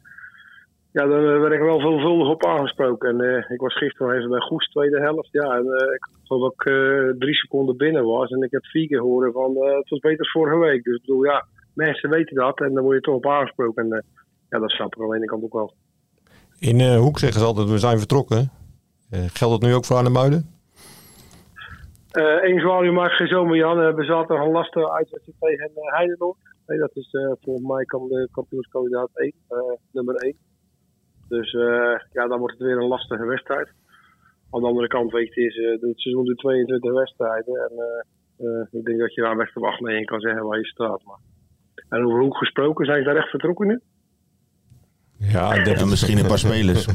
ja, 0.92 1.06
dan 1.06 1.40
werd 1.40 1.54
ik 1.54 1.60
wel 1.60 1.80
veelvuldig 1.80 2.30
op 2.30 2.46
aangesproken. 2.46 3.22
En 3.22 3.46
ik 3.50 3.60
was 3.60 3.78
gisteren 3.78 4.18
even 4.18 4.30
bij 4.30 4.40
Goes, 4.40 4.68
tweede 4.68 5.00
helft. 5.02 5.32
Ja, 5.32 5.58
en 5.58 5.66
ik 5.94 6.08
geloof 6.24 6.42
dat 6.42 6.68
ik 6.68 7.20
drie 7.20 7.36
seconden 7.36 7.78
binnen 7.78 8.06
was. 8.06 8.30
En 8.30 8.42
ik 8.42 8.52
heb 8.52 8.66
vier 8.66 8.88
keer 8.88 9.00
horen 9.00 9.32
van 9.32 9.56
het 9.56 9.90
was 9.90 10.00
beter 10.00 10.30
vorige 10.32 10.58
week. 10.58 10.84
Dus 10.84 10.96
ik 10.96 11.02
bedoel, 11.02 11.24
ja, 11.24 11.46
mensen 11.74 12.10
weten 12.10 12.36
dat 12.36 12.60
en 12.60 12.74
dan 12.74 12.84
word 12.84 12.96
je 12.96 13.02
toch 13.02 13.16
op 13.16 13.28
aangesproken. 13.28 13.92
En 13.92 14.04
ja, 14.56 14.62
dat 14.62 14.72
snap 14.72 14.96
ik 14.96 15.02
aan 15.02 15.10
de 15.10 15.16
ene 15.16 15.26
kant 15.26 15.44
ook 15.44 15.54
wel. 15.54 15.74
In 16.60 16.96
Hoek 16.96 17.20
zeggen 17.20 17.40
ze 17.40 17.46
altijd, 17.46 17.70
we 17.70 17.80
zijn 17.80 17.98
vertrokken. 17.98 18.52
geldt 19.10 19.54
dat 19.54 19.62
nu 19.62 19.76
ook 19.76 19.86
voor 19.86 19.96
Arnhem-Muiden? 19.96 20.56
Eén 22.12 22.56
uh, 22.56 22.62
zwaluw 22.62 22.92
maakt 22.92 23.14
geen 23.14 23.28
zomer, 23.28 23.56
Jan. 23.56 23.80
Uh, 23.80 23.94
we 23.94 24.04
zaten 24.04 24.36
een 24.36 24.52
lastige 24.52 24.92
uitwedstrijd 24.92 25.40
tegen 25.40 25.72
uh, 25.76 25.94
Heidenoord. 25.94 26.38
Nee, 26.68 26.80
dat 26.80 26.96
is 26.96 27.14
uh, 27.14 27.32
volgens 27.42 27.68
mij 27.68 27.86
kan 27.86 28.08
de 28.08 28.28
kampioenskandidaat 28.32 29.10
1, 29.14 29.34
nummer 29.92 30.16
1. 30.16 30.36
Dus 31.28 31.52
ja, 32.12 32.28
dan 32.28 32.40
wordt 32.40 32.58
het 32.58 32.68
weer 32.68 32.78
een 32.78 32.88
lastige 32.88 33.26
wedstrijd. 33.26 33.70
Aan 34.52 34.62
de 34.62 34.68
andere 34.68 34.88
kant, 34.88 35.12
weet 35.12 35.34
je, 35.34 35.42
is, 35.42 35.56
het 35.82 36.00
seizoen 36.00 36.26
de 36.26 36.36
22 36.36 36.92
wedstrijden. 36.92 37.56
En 37.56 38.06
ik 38.72 38.86
denk 38.86 39.00
dat 39.00 39.14
je 39.14 39.22
daar 39.22 39.36
best 39.36 39.56
op 39.56 39.64
8 39.64 39.80
9 39.80 40.06
kan 40.06 40.20
zeggen 40.20 40.46
waar 40.46 40.58
je 40.58 40.66
staat. 40.66 41.04
Maar. 41.04 41.20
En 41.90 42.06
over 42.06 42.20
hoe 42.20 42.38
gesproken, 42.38 42.86
zijn 42.86 43.04
ze 43.04 43.06
daar 43.06 43.16
echt 43.16 43.30
vertrokken 43.30 43.68
nu? 43.68 43.80
Ja, 45.17 45.55
en 45.55 45.89
misschien 45.89 46.17
een 46.17 46.27
paar 46.27 46.39
spelers. 46.39 46.86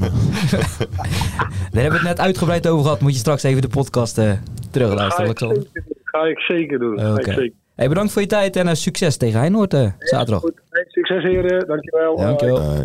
Daar 1.71 1.83
hebben 1.83 2.01
we 2.01 2.07
het 2.09 2.17
net 2.17 2.21
uitgebreid 2.21 2.67
over 2.67 2.85
gehad. 2.85 3.01
Moet 3.01 3.13
je 3.13 3.19
straks 3.19 3.43
even 3.43 3.63
de 3.63 3.69
podcast 3.69 4.19
uh, 4.19 4.33
terugluisteren. 4.71 5.37
Ga 5.39 5.47
ik, 5.47 5.67
ga 6.05 6.25
ik 6.25 6.41
zeker 6.41 6.79
doen. 6.79 7.11
Oké. 7.11 7.21
Okay. 7.21 7.53
Hey, 7.75 7.89
bedankt 7.89 8.13
voor 8.13 8.23
je 8.23 8.29
tijd 8.29 8.57
en 8.57 8.67
uh, 8.67 8.75
succes 8.75 9.17
tegen 9.17 9.41
Heinoord 9.41 9.75
uh, 9.75 9.93
zaterdag. 9.99 10.41
Goed. 10.41 10.61
Hey, 10.71 10.85
succes 10.89 11.23
heren, 11.23 11.67
dankjewel. 11.67 12.17
Dankjewel. 12.17 12.61
Uh, 12.61 12.79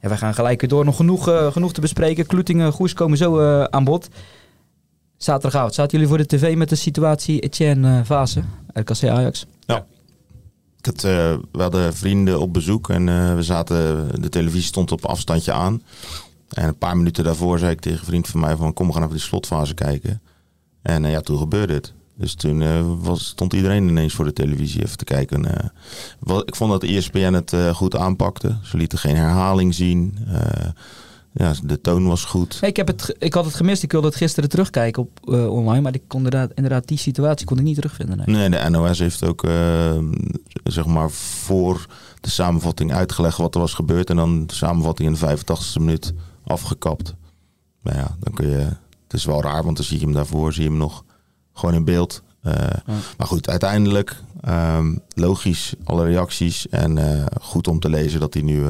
ja, 0.00 0.08
we 0.08 0.16
gaan 0.16 0.34
gelijk 0.34 0.68
door. 0.68 0.84
Nog 0.84 0.96
genoeg, 0.96 1.52
genoeg 1.52 1.72
te 1.72 1.80
bespreken. 1.80 2.26
Kloetingen, 2.26 2.72
Goes 2.72 2.94
komen 2.94 3.18
zo 3.18 3.60
aan 3.64 3.84
bod. 3.84 4.08
Zaterdagavond, 5.16 5.74
zaten 5.74 5.92
jullie 5.92 6.08
voor 6.08 6.18
de 6.18 6.26
tv 6.26 6.56
met 6.56 6.68
de 6.68 6.76
situatie 6.76 7.40
Etienne 7.40 8.04
Vase, 8.04 8.42
RKC 8.72 9.04
Ajax? 9.04 9.46
Ja. 9.66 9.86
Ik 10.80 10.86
had, 10.86 11.04
uh, 11.04 11.10
we 11.52 11.62
hadden 11.62 11.94
vrienden 11.94 12.40
op 12.40 12.52
bezoek 12.52 12.88
en 12.90 13.06
uh, 13.06 13.34
we 13.34 13.42
zaten, 13.42 14.08
de 14.20 14.28
televisie 14.28 14.66
stond 14.66 14.92
op 14.92 15.04
afstandje 15.04 15.52
aan. 15.52 15.82
En 16.48 16.68
een 16.68 16.78
paar 16.78 16.96
minuten 16.96 17.24
daarvoor 17.24 17.58
zei 17.58 17.72
ik 17.72 17.80
tegen 17.80 17.98
een 17.98 18.04
vriend 18.04 18.28
van 18.28 18.40
mij 18.40 18.56
van 18.56 18.72
kom 18.72 18.86
we 18.86 18.92
gaan 18.92 19.02
even 19.02 19.14
die 19.14 19.24
slotfase 19.24 19.74
kijken. 19.74 20.22
En 20.82 21.04
uh, 21.04 21.10
ja, 21.10 21.20
toen 21.20 21.38
gebeurde 21.38 21.72
het. 21.72 21.92
Dus 22.16 22.34
toen 22.34 23.02
was, 23.02 23.26
stond 23.26 23.52
iedereen 23.52 23.88
ineens 23.88 24.14
voor 24.14 24.24
de 24.24 24.32
televisie 24.32 24.82
even 24.82 24.96
te 24.96 25.04
kijken. 25.04 25.72
Wat, 26.18 26.48
ik 26.48 26.56
vond 26.56 26.70
dat 26.70 26.82
ESPN 26.82 27.32
het 27.32 27.54
goed 27.72 27.96
aanpakte. 27.96 28.56
Ze 28.62 28.76
lieten 28.76 28.98
geen 28.98 29.16
herhaling 29.16 29.74
zien 29.74 30.18
ja, 31.32 31.54
de 31.64 31.80
toon 31.80 32.06
was 32.06 32.24
goed. 32.24 32.58
ik, 32.62 32.76
heb 32.76 32.86
het, 32.86 33.14
ik 33.18 33.34
had 33.34 33.44
het 33.44 33.54
gemist. 33.54 33.82
Ik 33.82 33.92
wilde 33.92 34.06
het 34.06 34.16
gisteren 34.16 34.48
terugkijken 34.48 35.02
op 35.02 35.20
uh, 35.24 35.50
online. 35.50 35.80
Maar 35.80 35.94
ik 35.94 36.02
kon 36.06 36.24
inderdaad, 36.24 36.52
inderdaad 36.54 36.88
die 36.88 36.98
situatie 36.98 37.46
kon 37.46 37.58
ik 37.58 37.64
niet 37.64 37.74
terugvinden. 37.74 38.22
Nee, 38.24 38.48
nee 38.48 38.60
de 38.60 38.70
NOS 38.70 38.98
heeft 38.98 39.24
ook 39.24 39.44
uh, 39.44 39.98
zeg 40.64 40.86
maar 40.86 41.10
voor 41.10 41.86
de 42.20 42.30
samenvatting 42.30 42.92
uitgelegd 42.92 43.36
wat 43.36 43.54
er 43.54 43.60
was 43.60 43.74
gebeurd. 43.74 44.10
En 44.10 44.16
dan 44.16 44.46
de 44.46 44.54
samenvatting 44.54 45.08
in 45.08 45.26
de 45.26 45.38
85e 45.38 45.80
minuut 45.80 46.12
afgekapt. 46.44 47.14
Maar 47.80 47.94
ja, 47.94 48.16
dan 48.20 48.32
kun 48.32 48.48
je... 48.48 48.68
Het 49.02 49.18
is 49.18 49.24
wel 49.24 49.42
raar, 49.42 49.64
want 49.64 49.76
dan 49.76 49.86
zie 49.86 49.98
je 49.98 50.04
hem 50.04 50.14
daarvoor. 50.14 50.52
Zie 50.52 50.62
je 50.62 50.68
hem 50.68 50.78
nog 50.78 51.04
gewoon 51.52 51.74
in 51.74 51.84
beeld. 51.84 52.22
Uh, 52.42 52.52
ja. 52.52 52.82
Maar 53.16 53.26
goed, 53.26 53.48
uiteindelijk 53.48 54.22
um, 54.48 55.00
logisch 55.14 55.74
alle 55.84 56.04
reacties. 56.04 56.68
En 56.68 57.24
goed 57.40 57.68
om 57.68 57.80
te 57.80 57.88
lezen 57.88 58.20
dat 58.20 58.34
hij 58.34 58.42
nu 58.42 58.66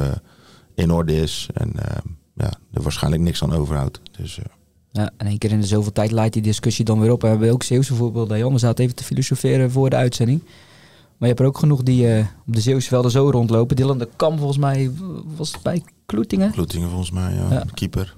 in 0.75 0.91
orde 0.91 1.21
is. 1.21 1.49
En 1.55 1.73
ehm, 1.77 2.07
ja, 2.41 2.53
er 2.73 2.83
waarschijnlijk 2.83 3.23
niks 3.23 3.43
aan 3.43 3.53
overhoudt. 3.53 4.01
Dus, 4.19 4.39
uh. 4.39 4.45
Ja, 4.93 5.11
en 5.17 5.27
één 5.27 5.39
keer 5.39 5.51
in 5.51 5.61
de 5.61 5.67
zoveel 5.67 5.93
tijd 5.93 6.11
leidt 6.11 6.33
die 6.33 6.43
discussie 6.43 6.85
dan 6.85 7.01
weer 7.01 7.13
op. 7.13 7.23
We 7.23 7.29
hebben 7.29 7.51
ook 7.51 7.63
Zeeuwse 7.63 7.95
voorbeelden. 7.95 8.39
Jan, 8.39 8.53
we 8.53 8.59
zaten 8.59 8.85
even 8.85 8.97
te 8.97 9.05
filosoferen 9.05 9.71
voor 9.71 9.91
de 9.91 9.97
uitzending. 9.97 10.43
Maar 10.43 11.29
je 11.29 11.35
hebt 11.35 11.41
er 11.41 11.47
ook 11.47 11.59
genoeg 11.59 11.83
die 11.83 12.07
uh, 12.07 12.19
op 12.47 12.55
de 12.55 12.61
Zeeuwse 12.61 12.89
velden 12.89 13.11
zo 13.11 13.31
rondlopen. 13.31 13.77
Dylan 13.77 13.99
de 13.99 14.09
Kam 14.17 14.39
volgens 14.39 14.59
mij, 14.59 14.91
was 15.37 15.53
het 15.53 15.63
bij 15.63 15.83
Kloetingen? 16.07 16.51
Kloetingen 16.51 16.89
volgens 16.89 17.11
mij, 17.11 17.35
ja. 17.35 17.51
ja. 17.51 17.65
Keeper. 17.75 18.17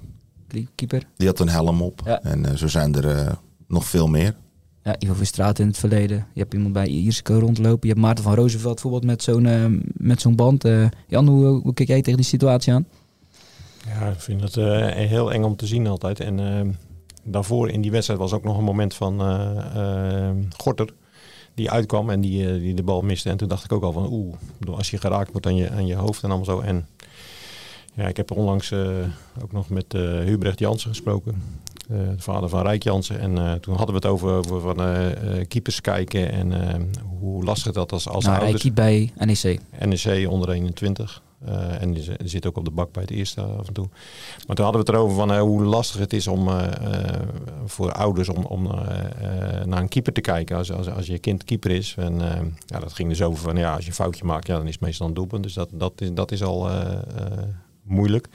Keeper. 0.75 1.03
Die 1.15 1.27
had 1.27 1.39
een 1.39 1.49
helm 1.49 1.81
op. 1.81 2.01
Ja. 2.05 2.21
En 2.21 2.43
uh, 2.43 2.53
zo 2.55 2.67
zijn 2.67 2.95
er 2.95 3.37
nog 3.67 3.85
veel 3.85 4.07
meer. 4.07 4.35
Ja, 4.83 4.95
Ivo 4.99 5.13
Verstraat 5.13 5.59
in 5.59 5.67
het 5.67 5.77
verleden. 5.77 6.27
Je 6.33 6.39
hebt 6.39 6.53
iemand 6.53 6.73
bij 6.73 6.87
Iersko 6.87 7.39
rondlopen. 7.39 7.87
Je 7.87 7.87
hebt 7.87 7.99
Maarten 7.99 8.23
van 8.23 8.35
Roosevelt 8.35 8.73
bijvoorbeeld 8.73 9.05
met 9.05 9.23
zo'n 9.23 9.83
met 9.93 10.21
zo'n 10.21 10.35
band. 10.35 10.67
Jan, 11.07 11.27
hoe, 11.27 11.45
hoe 11.45 11.73
kijk 11.73 11.87
jij 11.87 12.01
tegen 12.01 12.19
die 12.19 12.25
situatie 12.25 12.73
aan? 12.73 12.85
Ja, 13.87 14.07
ik 14.07 14.19
vind 14.19 14.41
het 14.41 14.55
uh, 14.55 14.87
heel 14.89 15.31
eng 15.31 15.43
om 15.43 15.55
te 15.55 15.67
zien 15.67 15.87
altijd. 15.87 16.19
En 16.19 16.39
uh, 16.39 16.73
daarvoor 17.23 17.69
in 17.69 17.81
die 17.81 17.91
wedstrijd 17.91 18.19
was 18.19 18.33
ook 18.33 18.43
nog 18.43 18.57
een 18.57 18.63
moment 18.63 18.93
van 18.93 19.21
uh, 19.21 20.29
Gorter. 20.57 20.93
Die 21.53 21.71
uitkwam 21.71 22.09
en 22.09 22.21
die, 22.21 22.59
die 22.59 22.73
de 22.73 22.83
bal 22.83 23.01
miste. 23.01 23.29
En 23.29 23.37
toen 23.37 23.47
dacht 23.47 23.63
ik 23.63 23.71
ook 23.71 23.83
al 23.83 23.91
van 23.91 24.07
oeh, 24.11 24.35
als 24.77 24.91
je 24.91 24.97
geraakt 24.97 25.31
wordt 25.31 25.45
aan 25.45 25.55
je, 25.55 25.69
aan 25.69 25.87
je 25.87 25.95
hoofd 25.95 26.23
en 26.23 26.29
allemaal 26.29 26.45
zo. 26.45 26.59
En 26.59 26.87
ja, 27.93 28.07
ik 28.07 28.17
heb 28.17 28.31
onlangs 28.31 28.73
ook 29.41 29.51
nog 29.51 29.69
met 29.69 29.91
Hubrecht 30.25 30.59
Jansen 30.59 30.89
gesproken. 30.89 31.41
de 31.87 32.13
vader 32.17 32.49
van 32.49 32.61
Rijk 32.61 32.83
Jansen. 32.83 33.19
En 33.19 33.61
toen 33.61 33.75
hadden 33.75 33.95
we 33.95 34.01
het 34.01 34.05
over, 34.05 34.31
over 34.31 34.61
van 34.61 34.77
keepers 35.47 35.81
kijken 35.81 36.31
en 36.31 36.53
hoe 37.19 37.43
lastig 37.43 37.71
dat 37.71 37.91
als, 37.91 38.07
als 38.07 38.25
nou, 38.25 38.39
ouders... 38.39 38.63
Hij 38.63 38.73
bij 38.73 39.11
NEC. 39.15 39.59
NEC 39.79 40.29
onder 40.29 40.49
21. 40.49 41.21
Uh, 41.47 41.81
en 41.81 41.93
die 41.93 42.03
zit 42.23 42.45
ook 42.45 42.57
op 42.57 42.65
de 42.65 42.71
bak 42.71 42.91
bij 42.91 43.01
het 43.01 43.11
eerste 43.11 43.41
af 43.41 43.67
en 43.67 43.73
toe. 43.73 43.87
Maar 44.47 44.55
toen 44.55 44.65
hadden 44.65 44.85
we 44.85 44.91
het 44.91 44.97
erover 44.97 45.15
van 45.15 45.31
uh, 45.31 45.39
hoe 45.39 45.63
lastig 45.63 45.99
het 45.99 46.13
is 46.13 46.27
om 46.27 46.47
uh, 46.47 46.63
voor 47.65 47.91
ouders 47.91 48.29
om, 48.29 48.45
om 48.45 48.63
naar 49.65 49.81
een 49.81 49.87
keeper 49.87 50.13
te 50.13 50.21
kijken 50.21 50.57
als, 50.57 50.71
als, 50.71 50.89
als 50.89 51.05
je 51.05 51.19
kind 51.19 51.43
keeper 51.43 51.71
is. 51.71 51.95
En 51.97 52.19
ja, 52.65 52.79
dat 52.79 52.93
ging 52.93 53.09
dus 53.09 53.21
over 53.21 53.43
van 53.43 53.55
ja, 53.55 53.73
als 53.73 53.83
je 53.83 53.89
een 53.89 53.95
foutje 53.95 54.25
maakt, 54.25 54.47
ja, 54.47 54.57
dan 54.57 54.67
is 54.67 54.73
het 54.73 54.81
meestal 54.81 55.07
een 55.07 55.13
doelpunt. 55.13 55.43
Dus 55.43 55.53
dat, 55.53 55.69
dat, 55.71 56.01
is, 56.01 56.13
dat 56.13 56.31
is 56.31 56.43
al 56.43 56.69
moeilijk. 57.83 58.27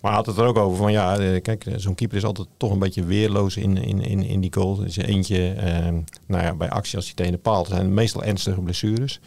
Maar 0.00 0.12
had 0.12 0.26
het 0.26 0.38
er 0.38 0.46
ook 0.46 0.58
over 0.58 0.76
van 0.76 0.92
ja, 0.92 1.38
kijk, 1.40 1.64
zo'n 1.76 1.94
keeper 1.94 2.16
is 2.16 2.24
altijd 2.24 2.48
toch 2.56 2.70
een 2.70 2.78
beetje 2.78 3.04
weerloos 3.04 3.56
in, 3.56 3.76
in, 3.76 4.00
in, 4.00 4.22
in 4.22 4.40
die 4.40 4.52
goal. 4.52 4.82
Is 4.82 4.96
eentje, 4.96 5.54
nou 6.26 6.42
ja, 6.42 6.54
bij 6.54 6.70
actie 6.70 6.96
als 6.96 7.04
hij 7.06 7.14
tegen 7.14 7.32
de 7.32 7.38
paal 7.38 7.64
zijn 7.64 7.94
meestal 7.94 8.22
ernstige 8.22 8.60
blessures. 8.60 9.20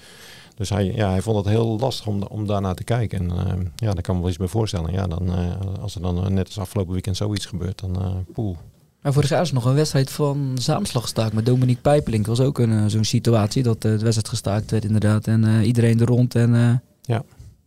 Dus 0.59 0.69
hij, 0.69 0.85
ja, 0.85 1.09
hij 1.09 1.21
vond 1.21 1.37
het 1.37 1.47
heel 1.47 1.77
lastig 1.79 2.07
om, 2.07 2.23
om 2.23 2.47
daarnaar 2.47 2.75
te 2.75 2.83
kijken. 2.83 3.19
En 3.19 3.25
uh, 3.25 3.65
ja, 3.75 3.93
daar 3.93 4.01
kan 4.01 4.13
me 4.15 4.19
wel 4.19 4.29
eens 4.29 4.37
bij 4.37 4.47
voorstellen. 4.47 4.91
Ja, 4.93 5.07
dan, 5.07 5.27
uh, 5.27 5.81
als 5.81 5.95
er 5.95 6.01
dan 6.01 6.33
net 6.33 6.45
als 6.45 6.59
afgelopen 6.59 6.93
weekend 6.93 7.17
zoiets 7.17 7.45
gebeurt, 7.45 7.79
dan 7.79 8.01
uh, 8.01 8.33
poel. 8.33 8.57
Maar 9.01 9.13
vorig 9.13 9.29
jaar 9.29 9.41
is 9.41 9.51
nog 9.51 9.65
een 9.65 9.73
wedstrijd 9.73 10.11
van 10.11 10.57
Zaamslag 10.59 11.01
gestaakt 11.01 11.33
met 11.33 11.45
Dominique 11.45 11.81
Pijpelink. 11.81 12.25
was 12.25 12.39
ook 12.39 12.59
een, 12.59 12.89
zo'n 12.89 13.03
situatie 13.03 13.63
dat 13.63 13.81
de 13.81 13.89
wedstrijd 13.89 14.27
gestaakt 14.27 14.71
werd 14.71 14.85
inderdaad. 14.85 15.27
En 15.27 15.63
iedereen 15.63 15.99
er 15.99 16.07
rond 16.07 16.35
en 16.35 16.81
ja. 17.01 17.23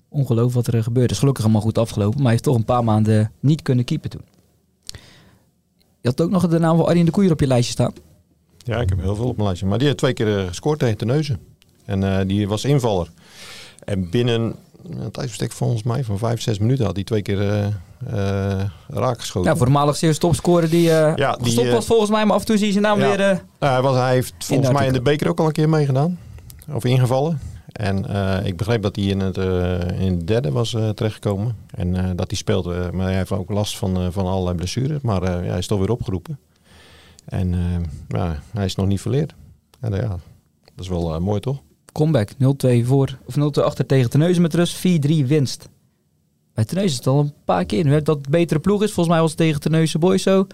ongelooflijk 0.09 0.55
wat 0.55 0.75
er 0.75 0.83
gebeurde. 0.83 1.13
is 1.13 1.19
gelukkig 1.19 1.45
allemaal 1.45 1.63
goed 1.63 1.79
afgelopen, 1.79 2.15
maar 2.15 2.23
hij 2.23 2.33
heeft 2.33 2.45
toch 2.45 2.57
een 2.57 2.65
paar 2.65 2.85
maanden 2.85 3.33
niet 3.41 3.63
kunnen 3.63 3.85
keepen 3.85 4.11
toen. 4.11 4.25
Je 6.01 6.09
had 6.09 6.21
ook 6.21 6.31
nog 6.31 6.49
de 6.49 6.59
naam 6.59 6.77
van 6.77 6.87
Arjen 6.87 7.05
de 7.05 7.11
Koeier 7.11 7.33
op 7.33 7.41
je 7.41 7.47
lijstje 7.47 7.73
staan. 7.73 7.93
Ja, 8.59 8.81
ik 8.81 8.89
heb 8.89 9.01
heel 9.01 9.17
veel 9.17 9.29
op 9.29 9.35
mijn 9.35 9.47
lijstje. 9.47 9.67
Maar 9.67 9.79
die 9.79 9.87
heeft 9.87 9.99
twee 9.99 10.13
keer 10.13 10.47
gescoord 10.49 10.79
tegen 10.79 10.97
Teneuzen. 10.97 11.52
En 11.85 12.27
die 12.27 12.49
was 12.49 12.65
invaller. 12.65 13.09
En 13.85 14.11
binnen 14.11 14.57
een 14.91 15.11
tijdsbestek 15.11 15.53
volgens 15.53 15.83
mij 15.83 16.05
van 16.05 16.19
vijf, 16.19 16.41
zes 16.41 16.59
minuten 16.59 16.85
had 16.85 16.95
hij 16.95 17.05
twee 17.05 17.23
keer 17.23 17.41
uh, 17.41 17.67
uh, 18.15 18.65
raak 18.89 19.21
geschoten. 19.21 19.51
Ja, 19.51 19.57
voormalig 19.57 19.97
zeer 19.97 20.19
topscorer 20.19 20.71
die, 20.71 20.89
uh, 20.89 21.13
ja, 21.17 21.37
die 21.37 21.45
gestopt 21.45 21.71
was 21.71 21.87
volgens 21.87 22.11
mij, 22.11 22.25
maar 22.25 22.35
af 22.35 22.41
en 22.41 22.47
toe 22.47 22.57
zie 22.57 22.67
je 22.67 22.73
zijn 22.73 22.85
naam 22.85 22.99
weer... 22.99 23.43
Hij, 23.59 23.83
was, 23.83 23.97
hij 23.97 24.13
heeft 24.13 24.35
volgens 24.39 24.73
mij 24.73 24.87
in 24.87 24.93
de 24.93 25.03
beker 25.03 25.29
ook 25.29 25.41
al 25.41 25.47
een 25.47 25.53
keer 25.53 25.69
meegedaan. 25.69 26.19
Of 26.73 26.85
ingevallen. 26.85 27.41
En 27.73 28.05
ik 28.45 28.57
begreep 28.57 28.83
dat 28.83 28.97
hij 28.97 29.05
in 29.05 29.21
het, 29.21 29.37
in 29.99 30.13
het 30.13 30.27
derde 30.27 30.51
was 30.51 30.71
terechtgekomen. 30.71 31.57
En 31.71 32.17
dat 32.17 32.31
hij 32.31 32.37
speelde. 32.37 32.91
maar 32.93 33.07
hij 33.07 33.17
heeft 33.17 33.33
ook 33.33 33.51
last 33.51 33.79
van, 33.79 34.13
van 34.13 34.27
allerlei 34.27 34.57
blessures. 34.57 35.01
Maar 35.01 35.23
hij 35.23 35.59
is 35.59 35.67
toch 35.67 35.79
weer 35.79 35.91
opgeroepen. 35.91 36.39
En 37.25 37.55
ja, 38.09 38.43
hij 38.53 38.65
is 38.65 38.75
nog 38.75 38.87
niet 38.87 39.01
verleerd. 39.01 39.35
En 39.81 39.93
ja, 39.93 40.09
dat 40.75 40.85
is 40.85 40.89
wel 40.89 41.21
mooi 41.21 41.41
toch? 41.41 41.61
Comeback. 41.93 42.33
0-2 42.33 42.37
voor, 42.85 43.19
of 43.25 43.37
0-2 43.37 43.63
achter 43.63 43.87
tegen 43.87 44.11
Teneuzen 44.11 44.43
met 44.43 44.55
rust. 44.55 44.77
4-3 44.77 44.81
winst. 45.27 45.69
Bij 46.55 46.65
Teneuzen 46.65 46.91
is 46.93 46.97
het 46.97 47.07
al 47.07 47.21
een 47.21 47.33
paar 47.45 47.65
keer. 47.65 47.85
Nu 47.85 48.03
dat 48.03 48.29
betere 48.29 48.61
ploeg 48.61 48.83
is. 48.83 48.93
Volgens 48.93 49.15
mij 49.15 49.21
was 49.21 49.31
het 49.31 49.39
tegen 49.39 49.61
Teneuzen 49.61 50.01
Boys 50.01 50.23
zo. 50.23 50.47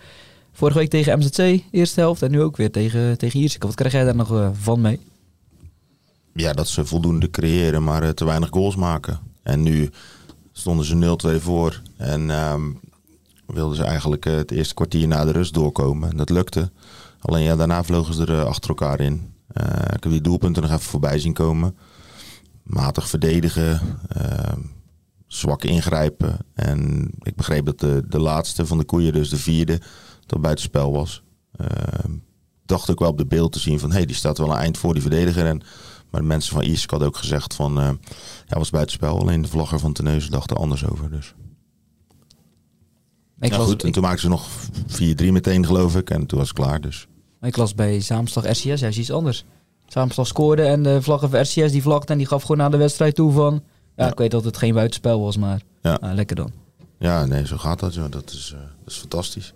Vorige 0.53 0.79
week 0.79 0.91
tegen 0.91 1.19
MZC, 1.19 1.63
eerste 1.71 2.01
helft. 2.01 2.23
En 2.23 2.31
nu 2.31 2.43
ook 2.43 2.57
weer 2.57 2.71
tegen, 2.71 3.19
tegen. 3.19 3.59
Wat 3.59 3.75
krijg 3.75 3.93
jij 3.93 4.05
daar 4.05 4.17
nog 4.17 4.33
uh, 4.33 4.49
van 4.53 4.81
mee? 4.81 5.01
Ja, 6.33 6.53
dat 6.53 6.69
ze 6.69 6.85
voldoende 6.85 7.31
creëren, 7.31 7.85
maar 7.85 8.03
uh, 8.03 8.09
te 8.09 8.25
weinig 8.25 8.49
goals 8.49 8.77
maken. 8.77 9.19
En 9.43 9.63
nu 9.63 9.91
stonden 10.53 10.85
ze 10.85 11.17
0-2 11.39 11.43
voor. 11.43 11.83
En 11.97 12.31
um, 12.31 12.81
wilden 13.47 13.77
ze 13.77 13.85
eigenlijk 13.85 14.27
uh, 14.27 14.35
het 14.35 14.51
eerste 14.51 14.75
kwartier 14.75 15.09
na 15.09 15.25
de 15.25 15.33
rust 15.33 15.55
doorkomen. 15.55 16.17
Dat 16.17 16.31
lukte. 16.31 16.71
Alleen 17.21 17.43
ja, 17.43 17.57
daarna 17.57 17.85
vlogen 17.85 18.15
ze 18.15 18.27
er 18.27 18.45
achter 18.45 18.69
elkaar 18.69 19.01
in. 19.01 19.33
Eh, 19.49 19.95
ik 19.95 20.03
heb 20.03 20.13
die 20.13 20.21
doelpunten 20.21 20.63
nog 20.63 20.71
even 20.71 20.83
voorbij 20.83 21.19
zien 21.19 21.33
komen. 21.33 21.77
Matig 22.63 23.09
verdedigen, 23.09 23.81
eh, 24.09 24.53
zwak 25.27 25.65
ingrijpen. 25.65 26.39
En 26.55 27.11
ik 27.23 27.37
begreep 27.37 27.65
dat 27.65 27.81
de, 27.81 28.05
de 28.09 28.21
laatste 28.21 28.67
van 28.67 28.79
de 28.79 28.85
koeien, 28.85 29.13
dus 29.13 29.29
de 29.29 29.37
vierde, 29.37 29.81
dat 30.27 30.41
buitenspel 30.41 30.93
was. 30.93 31.23
Uh, 31.61 31.67
dacht 32.65 32.91
ook 32.91 32.99
wel 32.99 33.09
op 33.09 33.19
de 33.19 33.27
beeld 33.27 33.53
te 33.53 33.59
zien 33.59 33.79
van, 33.79 33.91
hé, 33.91 33.97
hey, 33.97 34.07
die 34.07 34.17
staat 34.17 34.39
wel 34.39 34.51
een 34.51 34.59
eind 34.59 34.79
voor 34.79 34.93
die 34.93 35.03
verdediger. 35.03 35.47
En, 35.47 35.63
maar 36.11 36.21
de 36.21 36.27
mensen 36.27 36.53
van 36.53 36.63
Iersk 36.63 36.91
hadden 36.91 37.09
ook 37.09 37.17
gezegd 37.17 37.55
van, 37.55 37.79
uh, 37.79 37.91
ja, 38.47 38.59
was 38.59 38.71
buitenspel. 38.71 39.21
Alleen 39.21 39.43
de 39.43 39.49
vlagger 39.49 39.79
van 39.79 39.93
Teneuzen 39.93 40.31
dacht 40.31 40.51
er 40.51 40.57
anders 40.57 40.87
over. 40.87 41.11
Dus. 41.11 41.35
Ik 43.41 43.55
goed, 43.55 43.85
en 43.85 43.93
toen 43.93 44.03
maakten 44.03 44.21
ze 44.21 44.29
nog 44.29 44.49
4-3 45.29 45.33
meteen, 45.33 45.67
geloof 45.67 45.97
ik. 45.97 46.11
En 46.11 46.27
toen 46.27 46.39
was 46.39 46.49
het 46.49 46.57
klaar, 46.57 46.81
dus. 46.81 47.07
Ik 47.41 47.57
las 47.57 47.75
bij 47.75 48.01
Zaamslag 48.01 48.51
RCS, 48.51 48.81
hij 48.81 48.89
is 48.89 48.99
iets 48.99 49.13
anders. 49.13 49.45
Zaamslag 49.87 50.27
scoorde 50.27 50.63
en 50.63 50.83
de 50.83 51.03
vlaggen 51.03 51.31
van 51.31 51.41
RCS 51.41 51.55
die 51.55 51.83
vlagde 51.83 52.13
en 52.13 52.19
die 52.19 52.27
gaf 52.27 52.43
gewoon 52.43 52.57
na 52.57 52.69
de 52.69 52.77
wedstrijd 52.77 53.15
toe 53.15 53.33
van... 53.33 53.63
Ja, 53.97 54.11
ik 54.11 54.19
weet 54.19 54.31
dat 54.31 54.45
het 54.45 54.57
geen 54.57 54.75
buitenspel 54.75 55.21
was, 55.21 55.37
maar 55.37 55.61
ja. 55.83 55.99
Nou, 56.01 56.15
lekker 56.15 56.37
dan. 56.37 56.53
Ja, 56.99 57.27
nee, 57.27 57.47
zo 57.47 57.57
gaat 57.57 57.81
dat. 57.81 57.93
Zo. 57.93 58.09
Dat, 58.09 58.31
is, 58.31 58.53
uh, 58.55 58.61
dat 58.61 58.93
is 58.93 58.97
fantastisch. 58.97 59.53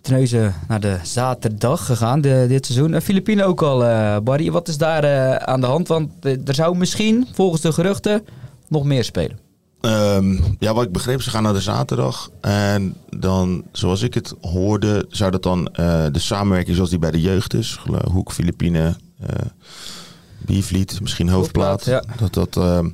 Teneuzen 0.00 0.54
naar 0.68 0.80
de 0.80 0.98
zaterdag 1.02 1.86
gegaan 1.86 2.20
de, 2.20 2.44
dit 2.48 2.66
seizoen. 2.66 3.00
Filipine 3.00 3.44
ook 3.44 3.62
al, 3.62 3.82
uh, 3.82 4.18
Barry. 4.18 4.50
Wat 4.50 4.68
is 4.68 4.78
daar 4.78 5.04
uh, 5.04 5.34
aan 5.34 5.60
de 5.60 5.66
hand? 5.66 5.88
Want 5.88 6.24
er 6.24 6.54
zou 6.54 6.76
misschien, 6.76 7.28
volgens 7.32 7.62
de 7.62 7.72
geruchten, 7.72 8.24
nog 8.68 8.84
meer 8.84 9.04
spelen. 9.04 9.38
Um, 9.84 10.56
ja, 10.58 10.74
wat 10.74 10.84
ik 10.84 10.92
begreep, 10.92 11.22
ze 11.22 11.30
gaan 11.30 11.42
naar 11.42 11.52
de 11.52 11.60
zaterdag. 11.60 12.30
En 12.40 12.96
dan, 13.18 13.64
zoals 13.72 14.02
ik 14.02 14.14
het 14.14 14.34
hoorde, 14.40 15.06
zou 15.08 15.30
dat 15.30 15.42
dan 15.42 15.58
uh, 15.58 16.06
de 16.12 16.18
samenwerking 16.18 16.74
zoals 16.74 16.90
die 16.90 16.98
bij 16.98 17.10
de 17.10 17.20
jeugd 17.20 17.54
is. 17.54 17.80
Hoek, 18.10 18.32
Filipine, 18.32 18.96
uh, 19.20 19.28
Biervliet, 20.46 21.00
misschien 21.00 21.28
Hoofdplaat. 21.28 21.84
ja. 21.84 22.04
dat, 22.18 22.34
dat, 22.34 22.56
uh, 22.56 22.86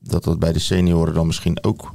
dat 0.00 0.24
dat 0.24 0.38
bij 0.38 0.52
de 0.52 0.58
senioren 0.58 1.14
dan 1.14 1.26
misschien 1.26 1.64
ook 1.64 1.92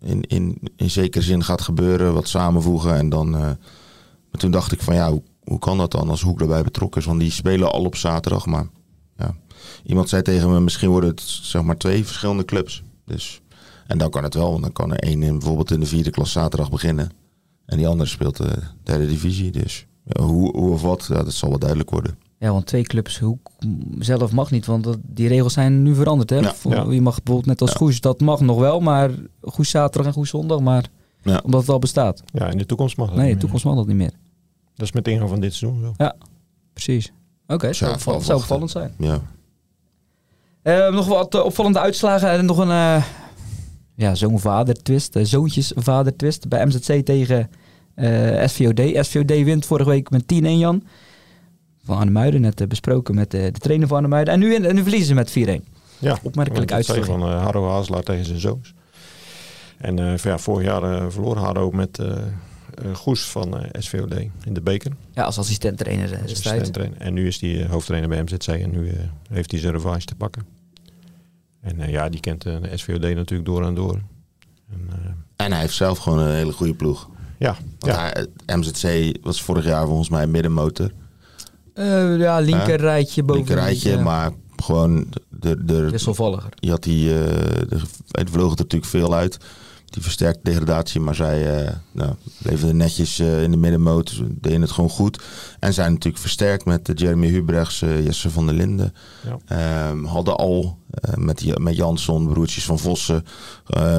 in, 0.00 0.22
in, 0.22 0.58
in 0.76 0.90
zekere 0.90 1.24
zin 1.24 1.44
gaat 1.44 1.60
gebeuren. 1.60 2.14
Wat 2.14 2.28
samenvoegen. 2.28 2.96
En 2.96 3.08
dan, 3.08 3.30
maar 3.30 4.38
toen 4.38 4.50
dacht 4.50 4.72
ik 4.72 4.82
van 4.82 4.94
ja, 4.94 5.10
hoe, 5.10 5.22
hoe 5.44 5.58
kan 5.58 5.78
dat 5.78 5.90
dan 5.90 6.10
als 6.10 6.22
Hoek 6.22 6.40
erbij 6.40 6.62
betrokken 6.62 7.00
is? 7.00 7.06
Want 7.06 7.20
die 7.20 7.30
spelen 7.30 7.72
al 7.72 7.84
op 7.84 7.96
zaterdag. 7.96 8.46
Maar 8.46 8.66
ja, 9.16 9.34
iemand 9.84 10.08
zei 10.08 10.22
tegen 10.22 10.50
me, 10.50 10.60
misschien 10.60 10.90
worden 10.90 11.10
het 11.10 11.20
zeg 11.20 11.62
maar 11.62 11.76
twee 11.76 12.04
verschillende 12.04 12.44
clubs. 12.44 12.82
Dus 13.04 13.40
en 13.90 13.98
dan 13.98 14.10
kan 14.10 14.22
het 14.22 14.34
wel, 14.34 14.50
want 14.50 14.62
dan 14.62 14.72
kan 14.72 14.92
er 14.92 14.98
één 14.98 15.22
in, 15.22 15.38
bijvoorbeeld 15.38 15.70
in 15.70 15.80
de 15.80 15.86
vierde 15.86 16.10
klas 16.10 16.32
zaterdag 16.32 16.70
beginnen. 16.70 17.10
En 17.66 17.76
die 17.76 17.88
andere 17.88 18.08
speelt 18.08 18.36
de 18.36 18.62
derde 18.82 19.06
divisie. 19.06 19.50
Dus 19.50 19.86
hoe, 20.20 20.56
hoe 20.56 20.70
of 20.70 20.82
wat, 20.82 21.06
ja, 21.08 21.22
dat 21.22 21.32
zal 21.32 21.48
wel 21.48 21.58
duidelijk 21.58 21.90
worden. 21.90 22.18
Ja, 22.38 22.52
want 22.52 22.66
twee 22.66 22.82
clubs 22.82 23.18
hoe, 23.18 23.38
zelf 23.98 24.32
mag 24.32 24.50
niet, 24.50 24.66
want 24.66 24.84
dat, 24.84 24.98
die 25.02 25.28
regels 25.28 25.52
zijn 25.52 25.82
nu 25.82 25.94
veranderd. 25.94 26.30
Hè? 26.30 26.38
Ja, 26.38 26.54
Je 26.90 27.00
mag 27.00 27.14
bijvoorbeeld 27.16 27.46
net 27.46 27.60
als 27.60 27.70
ja. 27.70 27.76
Goes, 27.76 28.00
dat 28.00 28.20
mag 28.20 28.40
nog 28.40 28.58
wel, 28.58 28.80
maar 28.80 29.10
Goes 29.40 29.70
zaterdag 29.70 30.06
en 30.06 30.12
Goes 30.12 30.28
zondag, 30.28 30.60
maar 30.60 30.88
omdat 31.44 31.60
het 31.60 31.70
al 31.70 31.78
bestaat. 31.78 32.22
Ja, 32.32 32.50
in 32.50 32.58
de 32.58 32.66
toekomst 32.66 32.96
mag 32.96 33.08
dat 33.08 33.16
Nee, 33.16 33.28
in 33.28 33.34
de 33.34 33.40
toekomst 33.40 33.64
mag 33.64 33.74
dat 33.74 33.86
niet 33.86 33.96
meer. 33.96 34.12
Dat 34.74 34.86
is 34.86 34.92
met 34.92 35.08
ingang 35.08 35.28
van 35.28 35.40
dit 35.40 35.54
seizoen 35.54 35.80
zo. 35.80 35.92
Ja, 35.96 36.16
precies. 36.72 37.12
Oké, 37.42 37.54
okay, 37.54 37.72
zou, 37.72 37.98
zou 37.98 38.38
opvallend 38.38 38.70
zijn. 38.70 38.94
Ja. 38.98 39.20
Uh, 40.62 40.94
nog 40.94 41.06
wat 41.06 41.34
uh, 41.34 41.44
opvallende 41.44 41.78
uitslagen 41.78 42.30
en 42.30 42.44
nog 42.44 42.58
een 42.58 42.68
uh, 42.68 43.04
ja, 44.00 44.14
zoon-vader 44.14 44.82
twist, 44.82 45.16
uh, 45.16 45.24
zoontjes-vader 45.24 46.16
twist 46.16 46.48
bij 46.48 46.66
MZC 46.66 47.04
tegen 47.04 47.50
uh, 47.96 48.46
SVOD. 48.46 48.80
SVOD 49.00 49.30
wint 49.30 49.66
vorige 49.66 49.88
week 49.88 50.10
met 50.10 50.22
10-1 50.22 50.26
Jan. 50.26 50.82
Van 51.84 51.96
Arnhemuiden, 51.96 52.40
net 52.40 52.60
uh, 52.60 52.66
besproken 52.66 53.14
met 53.14 53.30
de 53.30 53.50
trainer 53.52 53.88
van 53.88 53.96
Arnhemuiden. 53.96 54.34
En 54.34 54.40
nu, 54.40 54.54
en 54.54 54.74
nu 54.74 54.82
verliezen 54.82 55.06
ze 55.06 55.14
met 55.14 55.60
4-1. 55.60 55.64
Ja, 55.98 56.18
opmerkelijk 56.22 56.72
uitslag. 56.72 57.04
van 57.04 57.22
uh, 57.22 57.42
Harro 57.42 57.68
Hazelaar 57.68 58.02
tegen 58.02 58.24
zijn 58.24 58.40
zoons. 58.40 58.74
En 59.78 60.18
ja, 60.22 60.38
vorig 60.38 60.66
jaar 60.66 61.12
verloor 61.12 61.36
Harro 61.36 61.70
met 61.70 61.98
Goes 62.92 63.28
van 63.28 63.64
SVOD 63.78 64.14
in 64.44 64.54
de 64.54 64.60
beker. 64.60 64.92
Ja, 65.14 65.22
als 65.22 65.38
assistent-trainer. 65.38 66.20
Assistent 66.22 66.78
en 66.98 67.14
nu 67.14 67.26
is 67.26 67.40
hij 67.40 67.66
hoofdtrainer 67.70 68.08
bij 68.08 68.22
MZC 68.22 68.46
en 68.46 68.70
nu 68.70 68.92
heeft 69.30 69.50
hij 69.50 69.60
zijn 69.60 69.72
revanche 69.72 70.06
te 70.06 70.14
pakken. 70.14 70.59
En 71.60 71.80
eh, 71.80 71.90
ja, 71.90 72.08
die 72.08 72.20
kent 72.20 72.42
de 72.42 72.70
SVOD 72.74 73.00
natuurlijk 73.00 73.44
door 73.44 73.64
en 73.64 73.74
door. 73.74 74.00
En, 74.70 74.88
uh, 74.88 75.10
en, 75.36 75.52
hij 75.52 75.60
heeft 75.60 75.74
zelf 75.74 75.98
gewoon 75.98 76.18
een 76.18 76.34
hele 76.34 76.52
goede 76.52 76.74
ploeg. 76.74 77.08
Ja. 77.38 77.56
Want 77.78 77.94
ja. 77.94 78.12
Hij, 78.46 78.56
MZC 78.56 79.16
was 79.22 79.42
vorig 79.42 79.64
jaar 79.64 79.86
volgens 79.86 80.08
mij 80.08 80.26
middenmotor. 80.26 80.90
Uh, 81.74 82.18
ja, 82.18 82.38
linker 82.38 82.76
rijtje 82.76 83.22
boven. 83.22 83.44
Linker 83.44 83.64
rijtje, 83.64 83.98
maar 83.98 84.30
gewoon... 84.56 85.08
De, 85.28 85.64
de, 85.64 85.90
Wisselvalliger. 85.90 86.52
Je 86.54 86.70
had 86.70 86.82
die... 86.82 87.08
Uh, 87.08 87.14
de, 87.68 87.80
het 88.10 88.30
vloog 88.30 88.52
er 88.52 88.58
natuurlijk 88.58 88.90
veel 88.90 89.14
uit 89.14 89.38
die 89.90 90.02
versterkte 90.02 90.40
degradatie. 90.42 91.00
Maar 91.00 91.14
zij 91.14 91.64
uh, 91.64 91.70
nou, 91.92 92.74
netjes 92.74 93.20
uh, 93.20 93.42
in 93.42 93.50
de 93.50 93.56
middenmoot. 93.56 94.22
Deden 94.30 94.60
het 94.60 94.70
gewoon 94.70 94.90
goed. 94.90 95.22
En 95.58 95.72
zijn 95.72 95.92
natuurlijk 95.92 96.22
versterkt 96.22 96.64
met 96.64 96.88
uh, 96.88 96.96
Jeremy 96.96 97.28
Hubrechts, 97.28 97.78
Jesse 97.78 98.30
van 98.30 98.46
der 98.46 98.54
Linden. 98.54 98.94
Ja. 99.48 99.88
Um, 99.88 100.04
hadden 100.04 100.36
al 100.36 100.78
met, 101.14 101.58
met 101.58 101.76
Jansson, 101.76 102.28
broertjes 102.28 102.64
van 102.64 102.78
Vossen. 102.78 103.24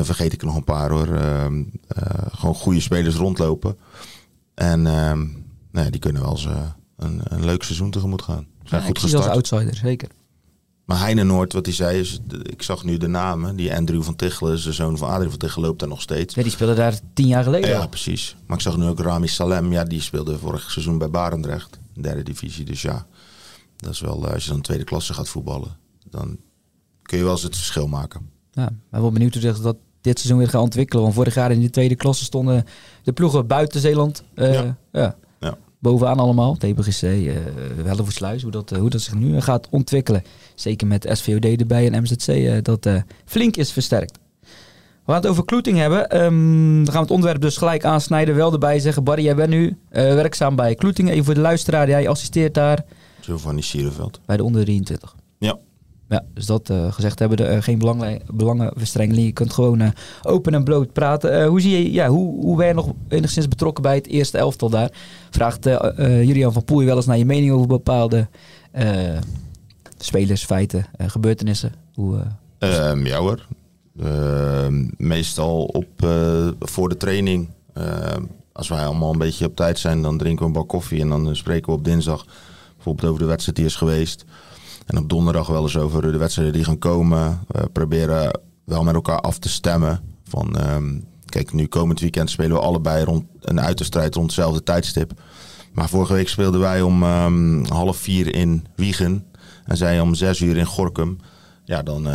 vergeet 0.02 0.34
ik 0.34 0.42
er 0.42 0.48
nog 0.48 0.56
een 0.56 0.64
paar 0.64 0.90
hoor. 0.90 1.16
Ehm, 1.16 1.64
gewoon 2.32 2.56
goede 2.56 2.80
spelers 2.80 3.16
rondlopen. 3.16 3.78
En 4.54 4.86
um, 4.86 5.46
nou 5.72 5.86
ja, 5.86 5.92
die 5.92 6.00
kunnen 6.00 6.22
wel 6.22 6.32
eens 6.32 6.48
een, 6.98 7.22
een 7.24 7.46
leuk 7.46 7.64
seizoen 7.64 7.92
tegemoet 7.92 8.22
gaan. 8.22 8.48
Zijn 8.64 8.82
ja, 8.82 8.88
goed 8.88 9.00
gestart. 9.00 9.24
als 9.24 9.34
outsider, 9.34 9.76
zeker. 9.76 10.10
Maar 10.92 11.00
Heine 11.00 11.24
Noord, 11.24 11.54
wat 11.54 11.66
hij 11.66 11.76
zei, 11.76 12.00
is, 12.00 12.20
ik 12.44 12.62
zag 12.62 12.84
nu 12.84 12.98
de 12.98 13.08
namen. 13.08 13.56
Die 13.56 13.76
Andrew 13.76 14.04
van 14.04 14.16
Tichelen, 14.16 14.64
de 14.64 14.74
zoon 14.74 14.98
van 14.98 15.10
Adrie 15.10 15.30
van 15.30 15.38
Tichelen, 15.38 15.68
loopt 15.68 15.80
daar 15.80 15.90
nog 15.90 16.02
steeds. 16.02 16.36
Ja, 16.36 16.42
die 16.42 16.52
speelde 16.52 16.74
daar 16.74 17.00
tien 17.14 17.28
jaar 17.28 17.44
geleden. 17.44 17.70
Ja, 17.70 17.88
precies. 17.88 18.36
Maar 18.46 18.58
ik 18.58 18.64
zag 18.64 18.78
nu 18.78 18.86
ook 18.86 19.00
Rami 19.00 19.28
Salem. 19.28 19.72
Ja, 19.72 19.84
die 19.84 20.02
speelde 20.02 20.38
vorig 20.38 20.72
seizoen 20.72 20.98
bij 20.98 21.10
Barendrecht, 21.10 21.80
derde 21.94 22.24
divisie. 22.24 22.66
Dus 22.66 22.82
ja, 22.82 23.06
dat 23.78 23.92
is 23.92 24.00
wel, 24.00 24.28
eh, 24.28 24.34
als 24.34 24.44
je 24.44 24.50
dan 24.50 24.62
tweede 24.62 24.84
klasse 24.84 25.14
gaat 25.14 25.30
voetballen, 25.30 25.78
dan 26.10 26.38
kun 27.02 27.18
je 27.18 27.24
wel 27.24 27.34
eens 27.34 27.44
het 27.44 27.56
verschil 27.56 27.88
maken. 27.88 28.30
Ja, 28.52 28.70
maar 28.90 29.02
wel 29.02 29.12
benieuwd 29.12 29.34
hoe 29.34 29.42
zich 29.42 29.62
dat 29.62 29.78
dit 30.02 30.20
seizoen 30.20 30.40
weer 30.40 30.50
gaat 30.50 30.62
ontwikkelen. 30.62 31.04
Want 31.04 31.16
vorig 31.16 31.34
jaar 31.34 31.52
in 31.52 31.62
de 31.62 31.70
tweede 31.70 31.96
klasse 31.96 32.24
stonden 32.24 32.66
de 33.04 33.14
ploegen 33.14 33.48
buiten 33.48 33.82
Zeeland. 33.82 34.24
Uh, 34.36 34.54
ja. 34.54 34.78
ja 34.92 35.16
bovenaan 35.82 36.20
allemaal. 36.20 36.56
TBGC, 36.56 37.02
uh, 37.02 37.36
Hellevoetsluis, 37.84 38.42
hoe 38.42 38.52
dat, 38.52 38.72
uh, 38.72 38.80
hoe 38.80 38.90
dat 38.90 39.02
zich 39.02 39.14
nu 39.14 39.42
gaat 39.42 39.68
ontwikkelen. 39.70 40.24
Zeker 40.56 40.88
met 40.88 41.10
SVOD 41.12 41.46
erbij 41.46 41.92
en 41.92 42.02
MZC, 42.02 42.64
dat 42.66 42.88
flink 43.26 43.58
is 43.58 43.72
versterkt. 43.72 44.20
We 45.06 45.12
gaan 45.12 45.22
het 45.22 45.32
over 45.32 45.46
Kloeting 45.46 45.78
hebben. 45.78 46.24
Um, 46.24 46.76
dan 46.76 46.86
gaan 46.86 46.94
we 46.94 47.00
het 47.00 47.12
onderwerp 47.12 47.42
dus 47.42 47.58
gelijk 47.58 47.86
aansnijden. 47.86 48.36
Wel 48.36 48.54
erbij 48.54 48.80
zeggen, 48.80 49.04
Barry, 49.04 49.24
jij 49.24 49.36
bent 49.36 49.50
nu 49.50 49.68
uh, 49.68 49.76
werkzaam 49.92 50.56
bij 50.56 50.76
Kloeting. 50.76 51.10
Even 51.10 51.26
voor 51.26 51.34
de 51.34 51.40
luisteraar, 51.40 51.90
jij 51.90 52.08
assisteert 52.08 52.54
daar. 52.54 52.86
Giovanni 53.22 53.62
Sierenveld. 53.62 54.20
Bij 54.26 54.38
de 54.38 54.44
onder 54.44 54.64
23. 54.64 55.16
Ja. 56.12 56.24
Dus 56.34 56.46
dat 56.46 56.70
uh, 56.70 56.92
gezegd 56.92 57.20
hebben, 57.20 57.38
er 57.38 57.56
uh, 57.56 57.62
geen 57.62 57.78
belang, 57.78 58.22
belangenverstrengeling. 58.34 59.26
Je 59.26 59.34
kunt 59.34 59.54
gewoon 59.54 59.82
uh, 59.82 59.90
open 60.22 60.54
en 60.54 60.64
bloot 60.64 60.94
praten. 60.94 61.46
hoe, 61.46 61.62
zie 61.62 61.72
je, 61.72 61.92
ja, 61.92 62.08
hoe, 62.08 62.42
hoe 62.42 62.58
ben 62.58 62.68
je 62.68 62.74
nog 62.74 62.92
enigszins 63.08 63.48
betrokken 63.48 63.84
bij 63.84 63.96
het 63.96 64.08
eerste 64.08 64.38
elftal 64.38 64.70
daar? 64.70 64.92
Vraagt 65.30 65.66
Julian 65.98 66.54
van 66.54 66.64
Poel 66.64 66.84
wel 66.84 66.96
eens 66.96 67.06
naar 67.06 67.18
je 67.18 67.26
mening 67.26 67.52
over 67.52 67.68
bepaalde 67.68 68.28
spelers, 69.98 70.46
feiten, 70.46 70.86
gebeurtenissen? 70.98 71.74
Hoe, 71.94 72.24
um, 72.60 73.06
ja 73.06 73.18
hoor, 73.18 73.46
Ehm, 74.00 74.86
meestal 74.98 75.64
op, 75.64 75.88
eh, 75.98 76.48
voor 76.60 76.90
de 76.90 76.98
training. 76.98 77.50
Ehm, 77.74 78.24
als 78.52 78.68
wij 78.68 78.86
allemaal 78.86 79.12
een 79.12 79.18
beetje 79.18 79.46
op 79.46 79.56
tijd 79.56 79.80
zijn, 79.80 80.02
dan 80.02 80.18
drinken 80.18 80.40
we 80.40 80.46
een 80.46 80.58
bak 80.58 80.68
koffie. 80.68 81.02
En 81.02 81.10
dan 81.10 81.28
eh, 81.28 81.34
spreken 81.34 81.66
we 81.66 81.78
op 81.78 81.84
dinsdag 81.84 82.26
bijvoorbeeld 82.76 83.08
over 83.08 83.22
de 83.22 83.28
wedstrijd 83.28 83.58
die 83.58 83.66
is 83.66 83.76
geweest. 83.76 84.26
En 84.92 84.98
op 84.98 85.10
donderdag 85.10 85.48
wel 85.48 85.64
eens 85.64 85.78
over 85.78 86.12
de 86.12 86.18
wedstrijden 86.18 86.54
die 86.54 86.64
gaan 86.64 86.78
komen. 86.78 87.40
We 87.48 87.70
proberen 87.70 88.40
wel 88.64 88.84
met 88.84 88.94
elkaar 88.94 89.20
af 89.20 89.40
te 89.40 89.50
stemmen. 89.50 90.00
Van, 90.24 90.58
ehm, 90.58 91.00
kijk, 91.26 91.54
nu 91.54 91.68
komend 91.68 92.00
weekend 92.00 92.30
spelen 92.30 92.52
we 92.52 92.64
allebei 92.64 93.04
rond 93.04 93.26
een 93.40 93.62
uiterstrijd 93.62 94.16
rond 94.16 94.26
hetzelfde 94.26 94.64
tijdstip. 94.64 95.12
Maar 95.74 95.90
vorige 95.90 96.14
week 96.14 96.30
speelden 96.30 96.60
wij 96.60 96.82
om 96.82 97.04
half 97.64 97.98
vier 97.98 98.36
in 98.36 98.66
Wiegen. 98.76 99.26
En 99.66 99.78
zij 99.78 100.00
om 100.00 100.16
zes 100.16 100.40
uur 100.40 100.58
in 100.58 100.66
Gorkum. 100.66 101.18
Ja, 101.64 101.84
dan 101.84 102.08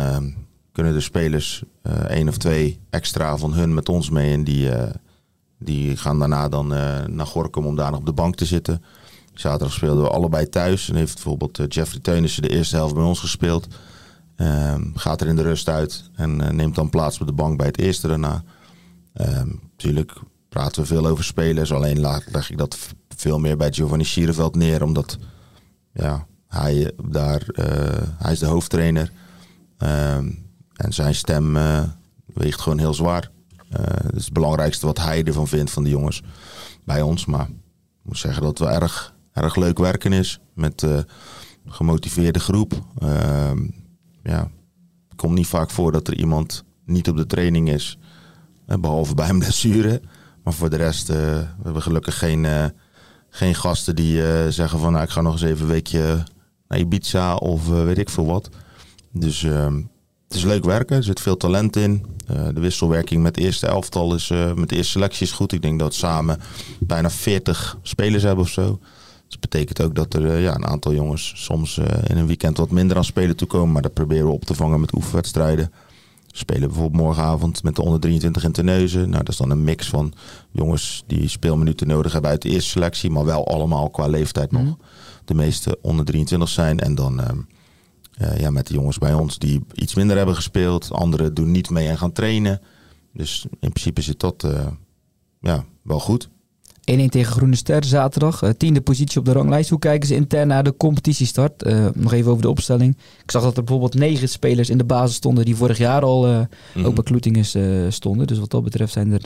kunnen 0.71 0.93
de 0.93 1.01
spelers 1.01 1.63
uh, 1.83 1.93
één 1.93 2.27
of 2.27 2.37
twee 2.37 2.79
extra 2.89 3.37
van 3.37 3.53
hun 3.53 3.73
met 3.73 3.89
ons 3.89 4.09
mee. 4.09 4.33
En 4.33 4.43
die, 4.43 4.69
uh, 4.69 4.83
die 5.59 5.97
gaan 5.97 6.19
daarna 6.19 6.49
dan 6.49 6.73
uh, 6.73 7.05
naar 7.05 7.25
Gorkum 7.25 7.65
om 7.65 7.75
daar 7.75 7.91
nog 7.91 7.99
op 7.99 8.05
de 8.05 8.13
bank 8.13 8.35
te 8.35 8.45
zitten. 8.45 8.83
Zaterdag 9.39 9.73
speelden 9.73 10.03
we 10.03 10.09
allebei 10.09 10.49
thuis. 10.49 10.89
En 10.89 10.95
heeft 10.95 11.13
bijvoorbeeld 11.13 11.73
Jeffrey 11.73 12.01
Teunissen 12.01 12.41
de 12.41 12.49
eerste 12.49 12.75
helft 12.75 12.93
bij 12.93 13.03
ons 13.03 13.19
gespeeld. 13.19 13.67
Ehm, 14.35 14.81
gaat 14.93 15.21
er 15.21 15.27
in 15.27 15.35
de 15.35 15.41
rust 15.41 15.69
uit 15.69 16.09
en 16.15 16.55
neemt 16.55 16.75
dan 16.75 16.89
plaats 16.89 17.19
op 17.19 17.27
de 17.27 17.33
bank 17.33 17.57
bij 17.57 17.67
het 17.67 17.77
eerste 17.77 18.07
daarna. 18.07 18.43
Ehm, 19.13 19.47
natuurlijk 19.71 20.13
praten 20.49 20.81
we 20.81 20.87
veel 20.87 21.05
over 21.07 21.23
spelers. 21.23 21.71
Alleen 21.71 21.99
leg 21.99 22.49
ik 22.49 22.57
dat 22.57 22.77
veel 23.15 23.39
meer 23.39 23.57
bij 23.57 23.73
Giovanni 23.73 24.03
Schierenveld 24.03 24.55
neer. 24.55 24.83
Omdat 24.83 25.17
ja, 25.93 26.27
hij, 26.47 26.91
daar, 27.09 27.43
hij 28.17 28.31
is 28.31 28.39
de 28.39 28.45
hoofdtrainer 28.45 29.11
um, 29.77 30.45
en 30.73 30.93
zijn 30.93 31.15
stem 31.15 31.57
weegt 32.25 32.61
gewoon 32.61 32.79
heel 32.79 32.93
zwaar. 32.93 33.31
Dat 33.69 34.15
is 34.15 34.25
het 34.25 34.33
belangrijkste 34.33 34.85
wat 34.85 34.97
hij 34.97 35.23
ervan 35.23 35.47
vindt 35.47 35.71
van 35.71 35.83
de 35.83 35.89
jongens 35.89 36.23
bij 36.83 37.01
ons. 37.01 37.25
Maar 37.25 37.47
ik 37.47 38.03
moet 38.03 38.17
zeggen 38.17 38.43
dat 38.43 38.59
wel 38.59 38.71
erg, 38.71 39.13
erg 39.37 39.55
leuk 39.55 39.77
werken 39.77 40.13
is. 40.13 40.39
Met 40.53 40.81
uh, 40.81 40.97
gemotiveerde 41.65 42.39
groep. 42.39 42.73
Ehm, 42.99 43.67
ja, 44.23 44.51
het 45.07 45.17
komt 45.17 45.33
niet 45.33 45.47
vaak 45.47 45.69
voor 45.69 45.91
dat 45.91 46.07
er 46.07 46.17
iemand 46.17 46.63
niet 46.85 47.09
op 47.09 47.17
de 47.17 47.25
training 47.25 47.69
is. 47.69 47.97
behalve 48.65 49.15
bij 49.15 49.29
een 49.29 49.39
blessure. 49.39 50.01
Maar 50.43 50.53
voor 50.53 50.69
de 50.69 50.75
rest 50.75 51.07
we 51.07 51.45
hebben 51.55 51.73
we 51.73 51.81
gelukkig 51.81 52.17
geen, 52.17 52.71
geen 53.29 53.55
gasten 53.55 53.95
die 53.95 54.21
zeggen 54.51 54.79
van... 54.79 54.91
Nou, 54.91 55.03
ik 55.03 55.09
ga 55.09 55.21
nog 55.21 55.33
eens 55.33 55.41
even 55.41 55.61
een 55.61 55.71
weekje 55.71 56.23
naar 56.67 56.79
Ibiza 56.79 57.35
of 57.35 57.67
weet 57.67 57.97
ik 57.97 58.09
veel 58.09 58.25
wat. 58.25 58.49
Dus 59.11 59.43
ehm, 59.43 59.81
het 60.27 60.37
is 60.37 60.43
leuk 60.43 60.63
werken, 60.63 60.97
er 60.97 61.03
zit 61.03 61.21
veel 61.21 61.37
talent 61.37 61.75
in. 61.75 62.05
Uh, 62.31 62.47
de 62.53 62.59
wisselwerking 62.59 63.23
met 63.23 63.35
de 63.35 63.41
eerste 63.41 63.67
elftal 63.67 64.15
is, 64.15 64.29
uh, 64.29 64.53
met 64.53 64.69
de 64.69 64.75
eerste 64.75 64.91
selectie 64.91 65.25
is 65.25 65.31
goed. 65.31 65.51
Ik 65.51 65.61
denk 65.61 65.79
dat 65.79 65.93
samen 65.93 66.39
bijna 66.79 67.09
40 67.09 67.77
spelers 67.81 68.23
hebben 68.23 68.43
of 68.43 68.49
zo. 68.49 68.79
Dus 69.27 69.39
dat 69.39 69.49
betekent 69.49 69.81
ook 69.81 69.95
dat 69.95 70.13
er 70.13 70.21
uh, 70.21 70.41
ja, 70.41 70.55
een 70.55 70.65
aantal 70.65 70.93
jongens 70.93 71.33
soms 71.35 71.77
in 72.07 72.17
een 72.17 72.27
weekend 72.27 72.57
wat 72.57 72.71
minder 72.71 72.97
aan 72.97 73.03
spelen 73.03 73.35
toekomen. 73.35 73.71
Maar 73.71 73.81
dat 73.81 73.93
proberen 73.93 74.25
we 74.25 74.31
op 74.31 74.45
te 74.45 74.55
vangen 74.55 74.79
met 74.79 74.95
oefenwedstrijden. 74.95 75.71
We 76.27 76.37
spelen 76.37 76.67
bijvoorbeeld 76.67 77.01
morgenavond 77.03 77.63
met 77.63 77.75
de 77.75 77.81
onder 77.81 77.99
23 77.99 78.43
in 78.43 78.51
Terneuzen. 78.51 79.09
Nou, 79.09 79.23
dat 79.23 79.29
is 79.29 79.37
dan 79.37 79.49
een 79.49 79.63
mix 79.63 79.89
van 79.89 80.13
jongens 80.51 81.03
die 81.07 81.27
speelminuten 81.27 81.87
nodig 81.87 82.11
hebben 82.11 82.31
uit 82.31 82.41
de 82.41 82.49
eerste 82.49 82.69
selectie. 82.69 83.09
Maar 83.09 83.25
wel 83.25 83.47
allemaal 83.47 83.89
qua 83.89 84.07
leeftijd 84.07 84.51
nog. 84.51 84.61
Mhm. 84.61 84.73
De 85.25 85.33
meeste 85.33 85.77
onder 85.81 86.05
23 86.05 86.49
zijn. 86.49 86.79
En 86.79 86.95
dan 86.95 87.21
ehm, 87.21 87.37
uh, 88.21 88.39
ja, 88.39 88.49
met 88.49 88.67
de 88.67 88.73
jongens 88.73 88.97
bij 88.97 89.13
ons 89.13 89.37
die 89.37 89.63
iets 89.73 89.95
minder 89.95 90.17
hebben 90.17 90.35
gespeeld. 90.35 90.91
Anderen 90.91 91.33
doen 91.33 91.51
niet 91.51 91.69
mee 91.69 91.87
en 91.87 91.97
gaan 91.97 92.11
trainen. 92.11 92.61
Dus 93.13 93.45
in 93.49 93.71
principe 93.71 94.01
zit 94.01 94.19
dat 94.19 94.43
uh, 94.43 94.67
ja, 95.39 95.65
wel 95.81 95.99
goed. 95.99 96.29
1-1 96.91 97.09
tegen 97.09 97.31
Groene 97.31 97.55
Ster 97.55 97.83
zaterdag. 97.85 98.43
Uh, 98.43 98.49
tiende 98.49 98.81
positie 98.81 99.19
op 99.19 99.25
de 99.25 99.31
ranglijst. 99.31 99.69
Hoe 99.69 99.79
kijken 99.79 100.07
ze 100.07 100.15
intern 100.15 100.47
naar 100.47 100.63
de 100.63 100.77
competitiestart? 100.77 101.65
Uh, 101.65 101.87
nog 101.93 102.13
even 102.13 102.31
over 102.31 102.41
de 102.41 102.49
opstelling. 102.49 102.97
Ik 103.23 103.31
zag 103.31 103.43
dat 103.43 103.57
er 103.57 103.63
bijvoorbeeld 103.63 103.93
negen 103.93 104.29
spelers 104.29 104.69
in 104.69 104.77
de 104.77 104.83
basis 104.83 105.15
stonden 105.15 105.45
die 105.45 105.55
vorig 105.55 105.77
jaar 105.77 106.01
al 106.01 106.29
uh, 106.29 106.39
mm. 106.73 106.85
ook 106.85 106.95
bij 106.95 107.03
Kloetinges 107.03 107.55
stonden. 107.89 108.27
Dus 108.27 108.39
wat 108.39 108.51
dat 108.51 108.63
betreft 108.63 108.93
zijn 108.93 109.11
er, 109.11 109.21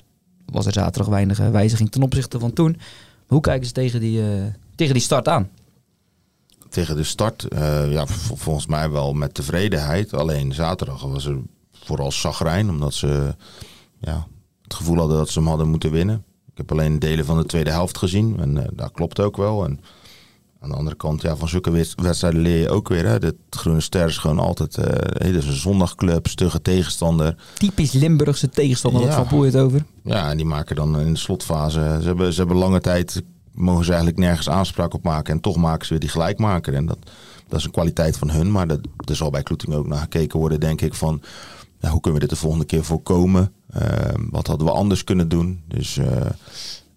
was 0.46 0.66
er 0.66 0.74
zaterdag 0.74 1.10
weinig 1.10 1.38
wijziging 1.38 1.92
ten 1.92 2.02
opzichte 2.02 2.40
van 2.40 2.54
toen. 2.54 2.78
hoe 3.28 3.42
kijken 3.42 3.68
ze 3.68 3.74
tegen 3.74 4.00
die, 4.00 4.22
tegen 4.76 4.94
die 4.94 5.04
start 5.04 5.28
aan? 5.28 5.50
tegen 6.70 6.96
de 6.96 7.04
start, 7.04 7.46
ja, 7.90 8.06
volgens 8.36 8.66
mij 8.66 8.90
wel 8.90 9.14
met 9.14 9.34
tevredenheid. 9.34 10.14
Alleen 10.14 10.54
zaterdag 10.54 11.02
was 11.02 11.26
er 11.26 11.38
vooral 11.72 12.12
zagrijn, 12.12 12.70
omdat 12.70 12.94
ze 12.94 13.36
ja, 14.00 14.28
het 14.64 14.74
gevoel 14.74 14.98
hadden 14.98 15.18
dat 15.18 15.30
ze 15.30 15.40
hem 15.40 15.48
hadden 15.48 15.70
moeten 15.70 15.92
winnen. 15.92 16.24
Ik 16.52 16.58
heb 16.58 16.72
alleen 16.72 17.00
delen 17.00 17.26
van 17.26 17.38
de 17.38 17.46
tweede 17.46 17.70
helft 17.70 17.98
gezien 17.98 18.40
en 18.40 18.56
uh, 18.56 18.64
dat 18.74 18.92
klopt 18.92 19.20
ook 19.20 19.38
wel. 19.38 19.66
En 19.66 19.80
aan 20.60 20.70
de 20.70 20.76
andere 20.76 20.96
kant, 20.96 21.22
ja, 21.22 21.36
van 21.36 21.48
zulke 21.48 21.72
wedstrijden 21.96 22.42
leer 22.42 22.60
je 22.60 22.70
ook 22.70 22.88
weer. 22.88 23.06
Hè. 23.06 23.20
De 23.20 23.36
Groene 23.50 23.82
Ster 23.82 24.08
is 24.08 24.18
gewoon 24.18 24.40
altijd 24.40 24.78
uh, 24.78 24.86
hey, 24.86 25.30
is 25.30 25.46
een 25.46 25.54
zondagclub, 25.54 26.28
stugge 26.28 26.62
tegenstander. 26.62 27.36
Typisch 27.54 27.92
Limburgse 27.92 28.50
tegenstander, 28.50 29.02
ja. 29.02 29.14
Van 29.14 29.28
Poel 29.28 29.42
het 29.42 29.56
over. 29.56 29.86
Ja, 30.04 30.30
en 30.30 30.38
die 30.38 30.46
maken 30.46 30.76
dan 30.76 31.00
in 31.00 31.14
de 31.14 31.20
slotfase... 31.20 31.98
Ze 32.02 32.08
hebben, 32.08 32.34
ze 32.34 32.40
hebben 32.40 32.58
lange 32.58 32.82
tijd 32.82 33.24
mogen 33.54 33.86
ze 33.86 33.90
eigenlijk 33.90 34.20
nergens 34.20 34.50
aanspraak 34.50 34.94
op 34.94 35.04
maken. 35.04 35.34
En 35.34 35.42
toch 35.42 35.56
maken 35.56 35.86
ze 35.86 35.92
weer 35.92 36.00
die 36.00 36.10
gelijkmaker. 36.10 36.74
En 36.74 36.86
dat, 36.86 36.98
dat 37.48 37.60
is 37.60 37.66
een 37.66 37.72
kwaliteit 37.72 38.18
van 38.18 38.30
hun. 38.30 38.52
Maar 38.52 38.68
dat, 38.68 38.80
er 39.06 39.16
zal 39.16 39.30
bij 39.30 39.44
Kloeting 39.44 39.74
ook 39.74 39.88
naar 39.88 40.02
gekeken 40.02 40.40
worden, 40.40 40.60
denk 40.60 40.82
ik, 40.82 40.94
van 40.94 41.22
ja, 41.82 41.90
hoe 41.90 42.00
kunnen 42.00 42.22
we 42.22 42.28
dit 42.28 42.36
de 42.36 42.42
volgende 42.42 42.66
keer 42.66 42.84
voorkomen? 42.84 43.54
Uh, 43.76 43.88
wat 44.30 44.48
hadden 44.48 44.68
we 44.68 44.74
anders 44.74 45.04
kunnen 45.04 45.30
doen? 45.30 45.64
Dus 45.68 45.98
uh, 45.98 46.26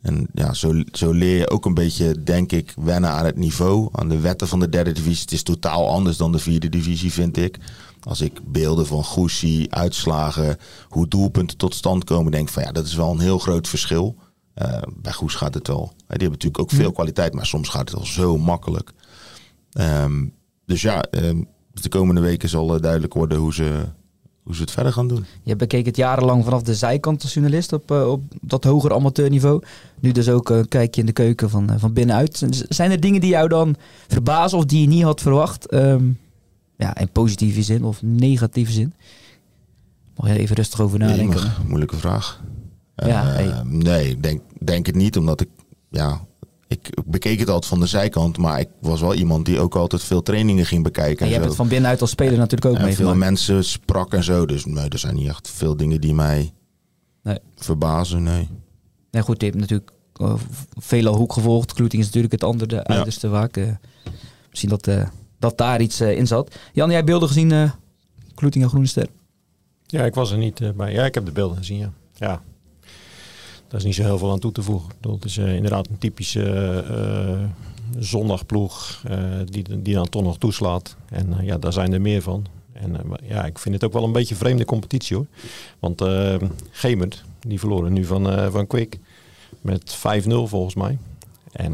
en 0.03 0.27
ja, 0.35 0.53
zo, 0.53 0.83
zo 0.93 1.13
leer 1.13 1.39
je 1.39 1.51
ook 1.51 1.65
een 1.65 1.75
beetje, 1.75 2.23
denk 2.23 2.53
ik, 2.53 2.75
wennen 2.77 3.11
aan 3.11 3.25
het 3.25 3.37
niveau, 3.37 3.89
aan 3.93 4.09
de 4.09 4.21
wetten 4.21 4.49
van 4.49 4.61
de 4.61 4.69
derde 4.69 4.93
divisie. 4.93 5.23
Het 5.23 5.33
is 5.33 5.43
totaal 5.43 5.89
anders 5.89 6.17
dan 6.17 6.33
de 6.33 6.39
vierde 6.39 6.69
divisie, 6.69 7.13
vind 7.13 7.37
ik. 7.37 7.59
Als 8.03 8.21
ik 8.21 8.41
beelden 8.45 8.87
van 8.87 9.05
Goes 9.05 9.45
uitslagen, 9.69 10.57
hoe 10.89 11.09
doelpunten 11.09 11.57
tot 11.57 11.75
stand 11.75 12.05
komen, 12.05 12.33
denk 12.33 12.47
ik 12.47 12.53
van 12.53 12.63
ja, 12.63 12.73
dat 12.73 12.87
is 12.87 12.95
wel 12.95 13.11
een 13.11 13.21
heel 13.21 13.39
groot 13.39 13.69
verschil. 13.69 14.17
Uh, 14.63 14.79
bij 14.97 15.13
Goes 15.13 15.35
gaat 15.35 15.55
het 15.55 15.67
wel. 15.67 15.93
Die 15.97 16.07
hebben 16.07 16.31
natuurlijk 16.31 16.61
ook 16.61 16.71
veel 16.71 16.93
kwaliteit, 16.93 17.35
maar 17.35 17.47
soms 17.47 17.69
gaat 17.69 17.89
het 17.89 17.93
wel 17.93 18.07
zo 18.07 18.39
makkelijk. 18.39 18.93
Um, 19.81 20.35
dus 20.67 20.83
ja, 20.83 21.05
um, 21.11 21.49
de 21.73 21.89
komende 21.89 22.21
weken 22.21 22.49
zal 22.49 22.81
duidelijk 22.81 23.15
worden 23.15 23.39
hoe 23.39 23.55
ze, 23.55 23.85
hoe 24.45 24.55
ze 24.55 24.61
het 24.61 24.71
verder 24.71 24.93
gaan 24.93 25.09
doen. 25.09 25.25
Je 25.43 25.57
bekeek 25.57 25.87
het 25.87 25.97
jarenlang 25.97 26.45
vanaf 26.45 26.63
de 26.63 26.75
zijkant 26.75 27.23
als 27.23 27.35
journalist 27.35 27.73
op, 27.73 27.91
uh, 27.91 28.11
op 28.11 28.23
dat 28.41 28.65
hoger 28.65 28.93
amateurniveau. 28.93 29.63
Nu 30.01 30.13
dus 30.13 30.29
ook 30.29 30.51
een 30.51 30.69
kijkje 30.69 31.01
in 31.01 31.07
de 31.07 31.13
keuken 31.13 31.51
van, 31.51 31.71
uh, 31.71 31.77
van 31.79 31.93
binnenuit. 31.93 32.47
Zijn 32.69 32.91
er 32.91 33.01
dingen 33.01 33.21
die 33.21 33.31
jou 33.31 33.49
dan 33.49 33.77
verbazen 34.09 34.59
of 34.59 34.65
die 34.65 34.81
je 34.81 34.87
niet 34.87 35.03
had 35.03 35.21
verwacht? 35.21 35.75
Um, 35.75 36.19
ja, 36.77 36.97
in 36.97 37.09
positieve 37.09 37.63
zin 37.63 37.85
of 37.85 38.03
negatieve 38.03 38.73
zin? 38.73 38.95
Mag 40.17 40.29
je 40.29 40.39
even 40.39 40.57
rustig 40.57 40.81
over 40.81 40.99
nadenken? 40.99 41.43
Nee, 41.43 41.67
moeilijke 41.67 41.97
vraag. 41.97 42.43
Ja, 42.97 43.41
uh, 43.41 43.61
Nee, 43.63 44.21
denk, 44.21 44.41
denk 44.61 44.87
het 44.87 44.95
niet, 44.95 45.17
omdat 45.17 45.41
ik, 45.41 45.49
ja, 45.91 46.21
ik 46.75 47.03
bekeek 47.05 47.39
het 47.39 47.49
altijd 47.49 47.67
van 47.67 47.81
de 47.81 47.87
zijkant, 47.87 48.39
maar 48.39 48.61
ik 48.61 48.69
was 48.81 49.01
wel 49.01 49.15
iemand 49.15 49.47
die 49.47 49.61
ook 49.61 49.75
altijd 49.75 50.03
veel 50.03 50.23
trainingen 50.23 50.67
ging 50.67 50.83
bekijken. 50.83 51.21
En 51.21 51.27
je 51.27 51.33
hebt 51.33 51.47
het 51.47 51.57
van 51.57 51.69
binnenuit 51.69 52.01
als 52.01 52.11
speler 52.11 52.39
natuurlijk 52.39 52.75
ook 52.75 52.83
mee. 52.83 52.95
Veel 52.95 53.15
mensen 53.15 53.65
sprak 53.65 54.13
en 54.13 54.25
zo, 54.25 54.47
dus 54.47 54.65
nee, 54.65 54.89
er 54.89 54.99
zijn 54.99 55.15
niet 55.15 55.29
echt 55.29 55.51
veel 55.51 55.77
dingen 55.77 56.01
die 56.01 56.15
mij 56.15 56.53
nee. 57.23 57.39
verbazen, 57.57 58.23
nee. 58.23 58.49
Nee, 59.11 59.23
goed, 59.23 59.41
je 59.41 59.47
hebt 59.47 59.59
natuurlijk 59.59 59.91
uh, 60.21 60.35
veelal 60.77 61.17
hoek 61.17 61.33
gevolgd. 61.33 61.73
Kloeting 61.73 62.01
is 62.03 62.07
natuurlijk 62.07 62.33
het 62.33 62.45
andere, 62.45 62.67
de 62.67 62.85
uiterste 62.85 63.29
vaak. 63.29 63.57
Uh, 63.57 63.69
misschien 64.49 64.71
dat, 64.71 64.87
uh, 64.87 65.07
dat 65.39 65.59
daar 65.59 65.81
iets 65.81 66.01
in 66.01 66.27
zat. 66.27 66.55
Jan, 66.73 66.91
jij 66.91 67.05
beelden 67.05 67.29
gezien, 67.29 67.51
uh, 67.51 67.71
Kloeting 68.35 68.65
en 68.65 68.71
Groene 68.71 68.89
Ster? 68.89 69.09
Ja, 69.87 70.05
ik 70.05 70.15
was 70.15 70.31
er 70.31 70.39
niet 70.39 70.77
bij. 70.77 70.93
Ja, 70.93 71.05
ik 71.05 71.15
heb 71.15 71.25
de 71.27 71.33
beelden 71.33 71.57
gezien, 71.57 71.79
ja. 71.79 71.93
Ja, 72.15 72.43
daar 73.75 73.83
is 73.83 73.89
niet 73.89 73.99
zo 73.99 74.03
heel 74.03 74.19
veel 74.19 74.31
aan 74.31 74.39
toe 74.39 74.53
te 74.53 74.63
voegen. 74.63 74.91
Het 75.01 75.25
is 75.25 75.37
uh, 75.37 75.55
inderdaad 75.55 75.89
een 75.89 75.99
typische 75.99 76.85
uh, 76.91 77.49
zondagploeg 77.99 79.03
uh, 79.11 79.19
die, 79.45 79.83
die 79.83 79.95
dan 79.95 80.09
toch 80.09 80.23
nog 80.23 80.39
toeslaat. 80.39 80.97
En 81.09 81.37
ja, 81.43 81.59
daar 81.59 81.73
zijn 81.73 81.93
er 81.93 82.01
meer 82.01 82.23
van. 82.23 82.47
En 82.73 82.97
ja, 83.23 83.45
ik 83.45 83.59
vind 83.59 83.75
het 83.75 83.85
ook 83.85 83.93
wel 83.93 84.05
een 84.05 84.13
beetje 84.13 84.35
vreemde 84.35 84.65
competitie 84.65 85.17
hoor. 85.17 85.27
Want 85.79 86.03
uh, 86.03 86.35
Gemert, 86.71 87.25
die 87.41 87.59
verloren 87.59 87.93
nu 87.93 88.05
van, 88.05 88.51
van 88.53 88.67
Quick 88.67 88.99
met 89.61 89.97
5-0 89.97 90.01
volgens 90.27 90.75
mij. 90.75 90.99
En 91.53 91.73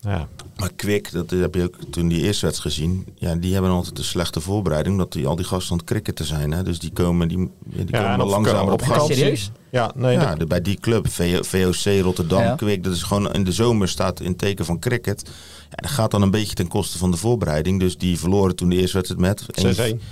ja. 0.00 0.28
Maar 0.56 0.70
Kwik, 0.76 1.12
dat 1.12 1.30
heb 1.30 1.54
je 1.54 1.62
ook 1.62 1.76
toen 1.90 2.08
die 2.08 2.22
eerste 2.22 2.46
wedstrijd 2.46 2.74
gezien. 2.74 3.06
Ja, 3.14 3.34
die 3.34 3.52
hebben 3.52 3.70
altijd 3.70 3.98
een 3.98 4.04
slechte 4.04 4.40
voorbereiding. 4.40 4.94
Omdat 4.94 5.12
die, 5.12 5.26
al 5.26 5.36
die 5.36 5.44
gasten 5.44 5.72
aan 5.72 5.78
het 5.78 5.86
cricketen 5.86 6.24
zijn. 6.24 6.52
Hè? 6.52 6.62
Dus 6.62 6.78
die 6.78 6.92
komen, 6.92 7.28
die, 7.28 7.50
die 7.64 7.86
ja, 7.86 8.10
komen 8.10 8.26
langzamer 8.26 8.72
op, 8.72 8.82
op 8.82 9.04
Serieus? 9.06 9.50
Ja, 9.70 9.92
nee, 9.94 10.12
ja 10.12 10.36
bij 10.48 10.62
die 10.62 10.80
club, 10.80 11.08
VOC 11.40 12.00
Rotterdam, 12.02 12.42
ja. 12.42 12.54
Kwik. 12.54 12.84
Dat 12.84 12.92
is 12.94 13.02
gewoon 13.02 13.32
in 13.32 13.44
de 13.44 13.52
zomer 13.52 13.88
staat 13.88 14.20
in 14.20 14.36
teken 14.36 14.64
van 14.64 14.78
cricket. 14.78 15.22
Ja, 15.70 15.76
dat 15.76 15.90
gaat 15.90 16.10
dan 16.10 16.22
een 16.22 16.30
beetje 16.30 16.54
ten 16.54 16.68
koste 16.68 16.98
van 16.98 17.10
de 17.10 17.16
voorbereiding. 17.16 17.80
Dus 17.80 17.98
die 17.98 18.18
verloren 18.18 18.56
toen 18.56 18.68
de 18.68 18.76
eerste 18.76 18.96
wedstrijd 18.96 19.20
met 19.20 19.94
6-1. 19.94 20.02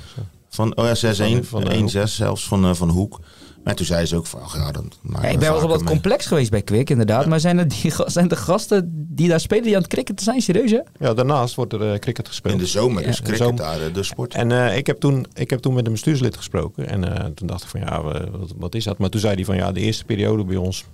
Van, 0.49 0.77
oh 0.77 0.85
ja, 0.85 1.41
6-1. 1.41 1.99
1-6 1.99 2.03
zelfs 2.03 2.47
van, 2.47 2.65
uh, 2.65 2.75
van 2.75 2.89
Hoek. 2.89 3.21
Maar 3.65 3.75
toen 3.75 3.87
zei 3.87 4.07
ze 4.07 4.17
ook 4.17 4.27
van, 4.27 4.41
ja, 4.55 4.73
dan 4.73 4.93
ja, 5.03 5.23
Ik 5.23 5.39
ben 5.39 5.53
wel 5.53 5.69
wat 5.69 5.83
complex 5.83 6.27
geweest 6.27 6.51
bij 6.51 6.63
Kwik, 6.63 6.91
inderdaad. 6.91 7.27
Maar 7.27 7.41
zijn, 7.41 7.59
er 7.59 7.69
die, 7.69 7.93
zijn 8.07 8.29
de 8.29 8.37
gasten 8.37 9.07
die 9.09 9.29
daar 9.29 9.41
spelen 9.41 9.65
die 9.65 9.75
aan 9.75 9.83
het 9.83 9.91
cricket 9.91 10.21
zijn, 10.21 10.41
serieus 10.41 10.71
hè? 10.71 10.81
Ja, 10.99 11.15
daarnaast 11.15 11.55
wordt 11.55 11.73
er 11.73 11.93
uh, 11.93 11.99
cricket 11.99 12.29
gespeeld. 12.29 12.55
In 12.55 12.61
de 12.61 12.67
zomer 12.67 13.07
is 13.07 13.23
cricket 13.23 13.57
daar 13.57 13.83
eh, 13.83 13.95
de 13.95 14.03
sport. 14.03 14.35
En 14.35 14.51
uh, 14.51 14.77
ik, 14.77 14.87
heb 14.87 15.01
toen, 15.01 15.27
ik 15.35 15.51
heb 15.51 15.61
toen 15.61 15.75
met 15.75 15.87
een 15.87 15.93
bestuurslid 15.93 16.37
gesproken. 16.37 16.89
En 16.89 17.35
toen 17.35 17.47
dacht 17.47 17.63
ik 17.63 17.69
van, 17.69 17.81
ja, 17.81 18.03
wat, 18.03 18.53
wat, 18.57 18.75
is 18.75 18.85
dat? 18.85 18.99
Maar 18.99 19.09
toen 19.09 19.21
zei 19.21 19.35
hij 19.35 19.45
van, 19.45 19.57
ja, 19.57 19.73
de 19.73 19.81
eerste 19.81 20.05
periode 20.05 20.45
bij 20.45 20.57
ons 20.57 20.85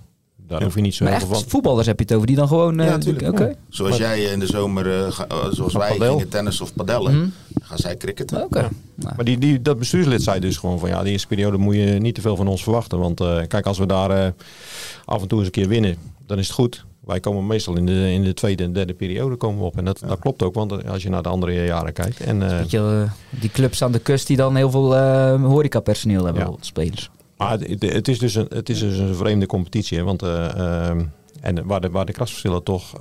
daar 0.49 0.63
hoef 0.63 0.75
je 0.75 0.81
niet 0.81 0.95
zo 0.95 1.03
maar 1.03 1.17
heel 1.17 1.27
veel 1.27 1.35
van. 1.35 1.49
voetballers 1.49 1.87
heb 1.87 1.97
je 1.99 2.05
het 2.05 2.13
over 2.13 2.27
die 2.27 2.35
dan 2.35 2.47
gewoon... 2.47 2.75
ja, 2.75 2.97
natuurlijk. 2.97 3.55
Zoals 3.69 3.97
jij 3.97 4.21
in 4.21 4.39
de 4.39 4.45
zomer, 4.47 5.13
zoals 5.51 5.73
wij 5.73 5.89
padel. 5.89 6.11
gingen 6.11 6.29
tennis 6.29 6.61
of 6.61 6.73
padellen, 6.73 7.15
mm 7.15 7.33
gaan 7.69 7.77
zij 7.77 7.97
cricketen. 7.97 8.43
Oké. 8.43 8.69
Nou. 8.95 9.15
Maar 9.15 9.25
die, 9.25 9.37
die, 9.37 9.61
dat 9.61 9.79
bestuurslid 9.79 10.21
zei 10.21 10.39
dus 10.39 10.57
gewoon 10.57 10.79
van 10.79 10.89
ja, 10.89 11.03
de 11.03 11.09
eerste 11.09 11.27
periode 11.27 11.57
moet 11.57 11.75
je 11.75 11.81
niet 11.81 12.15
te 12.15 12.21
veel 12.21 12.35
van 12.35 12.47
ons 12.47 12.63
verwachten. 12.63 12.99
Want 12.99 13.21
uh, 13.21 13.39
kijk, 13.47 13.65
als 13.65 13.77
we 13.77 13.85
daar 13.85 14.11
uh, 14.11 14.31
af 15.05 15.21
en 15.21 15.27
toe 15.27 15.37
eens 15.37 15.47
een 15.47 15.53
keer 15.53 15.67
winnen, 15.67 15.97
dan 16.25 16.37
is 16.37 16.45
het 16.45 16.55
goed. 16.55 16.85
Wij 17.05 17.19
komen 17.19 17.47
meestal 17.47 17.77
in 17.77 17.85
de, 17.85 18.11
in 18.11 18.23
de 18.23 18.33
tweede 18.33 18.63
en 18.63 18.73
derde 18.73 18.93
periode 18.93 19.35
komen 19.35 19.59
we 19.59 19.65
op. 19.65 19.77
En 19.77 19.85
dat, 19.85 20.01
dat 20.07 20.19
klopt 20.19 20.43
ook, 20.43 20.53
want 20.53 20.87
als 20.87 21.03
je 21.03 21.09
naar 21.09 21.23
de 21.23 21.29
andere 21.29 21.65
jaren 21.65 21.93
kijkt. 21.93 22.19
En, 22.19 22.41
uh, 22.41 22.63
je, 22.67 23.05
die 23.29 23.49
clubs 23.49 23.83
aan 23.83 23.91
de 23.91 23.99
kust 23.99 24.27
die 24.27 24.37
dan 24.37 24.55
heel 24.55 24.71
veel 24.71 24.95
uh, 24.95 25.43
horecapersoneel 25.43 26.25
hebben, 26.25 26.43
ja. 26.43 26.53
spelers. 26.59 27.09
Maar 27.39 27.59
het, 27.59 28.07
is 28.07 28.19
dus 28.19 28.35
een, 28.35 28.45
het 28.49 28.69
is 28.69 28.79
dus 28.79 28.97
een 28.97 29.15
vreemde 29.15 29.45
competitie. 29.45 29.97
Hè, 29.97 30.03
want 30.03 30.21
ehm, 30.21 31.03
en 31.41 31.65
waar 31.65 31.81
de, 31.81 31.89
waar 31.89 32.05
de 32.05 32.11
krasverschillen 32.11 32.63
toch 32.63 32.93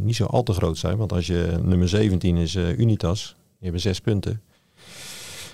niet 0.00 0.16
zo 0.16 0.24
al 0.24 0.42
te 0.42 0.52
groot 0.52 0.78
zijn. 0.78 0.96
Want 0.96 1.12
als 1.12 1.26
je 1.26 1.58
nummer 1.62 1.88
17 1.88 2.36
is 2.36 2.54
Unitas, 2.54 3.34
die 3.36 3.58
hebben 3.60 3.80
zes 3.80 4.00
punten. 4.00 4.40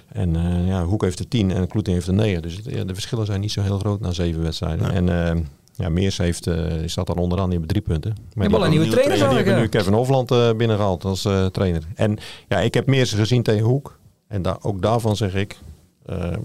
En 0.08 0.34
ja, 0.66 0.84
Hoek 0.84 1.02
heeft 1.02 1.18
er 1.18 1.28
tien 1.28 1.52
en 1.52 1.66
Kloeting 1.66 1.96
heeft 1.96 2.08
er 2.08 2.14
negen. 2.14 2.42
Dus 2.42 2.60
ja, 2.64 2.84
de 2.84 2.94
verschillen 2.94 3.26
zijn 3.26 3.40
niet 3.40 3.52
zo 3.52 3.62
heel 3.62 3.78
groot 3.78 4.00
na 4.00 4.10
zeven 4.10 4.42
wedstrijden. 4.42 4.90
En 4.90 5.06
uh, 5.06 5.42
ja, 5.74 5.88
Meers 5.88 6.18
heeft, 6.18 6.50
staat 6.84 7.06
dan 7.06 7.16
onderaan, 7.16 7.50
die 7.50 7.58
hebben 7.58 7.76
drie 7.76 7.82
punten. 7.82 8.10
Maar 8.10 8.26
die 8.32 8.42
hebben 8.42 8.62
een 8.62 8.70
nieuwe 8.70 8.86
trainer, 8.86 9.16
trainer 9.16 9.36
Die 9.36 9.46
hebben 9.46 9.62
nu 9.62 9.68
Kevin 9.68 9.92
Hofland 9.92 10.56
binnengehaald 10.56 11.04
als 11.04 11.28
trainer. 11.52 11.82
En 11.94 12.18
ja, 12.48 12.60
ik 12.60 12.74
heb 12.74 12.86
Meers 12.86 13.12
gezien 13.12 13.42
tegen 13.42 13.64
Hoek. 13.64 13.98
En 14.28 14.42
daar 14.42 14.56
ook 14.62 14.82
daarvan 14.82 15.16
zeg 15.16 15.34
ik, 15.34 15.58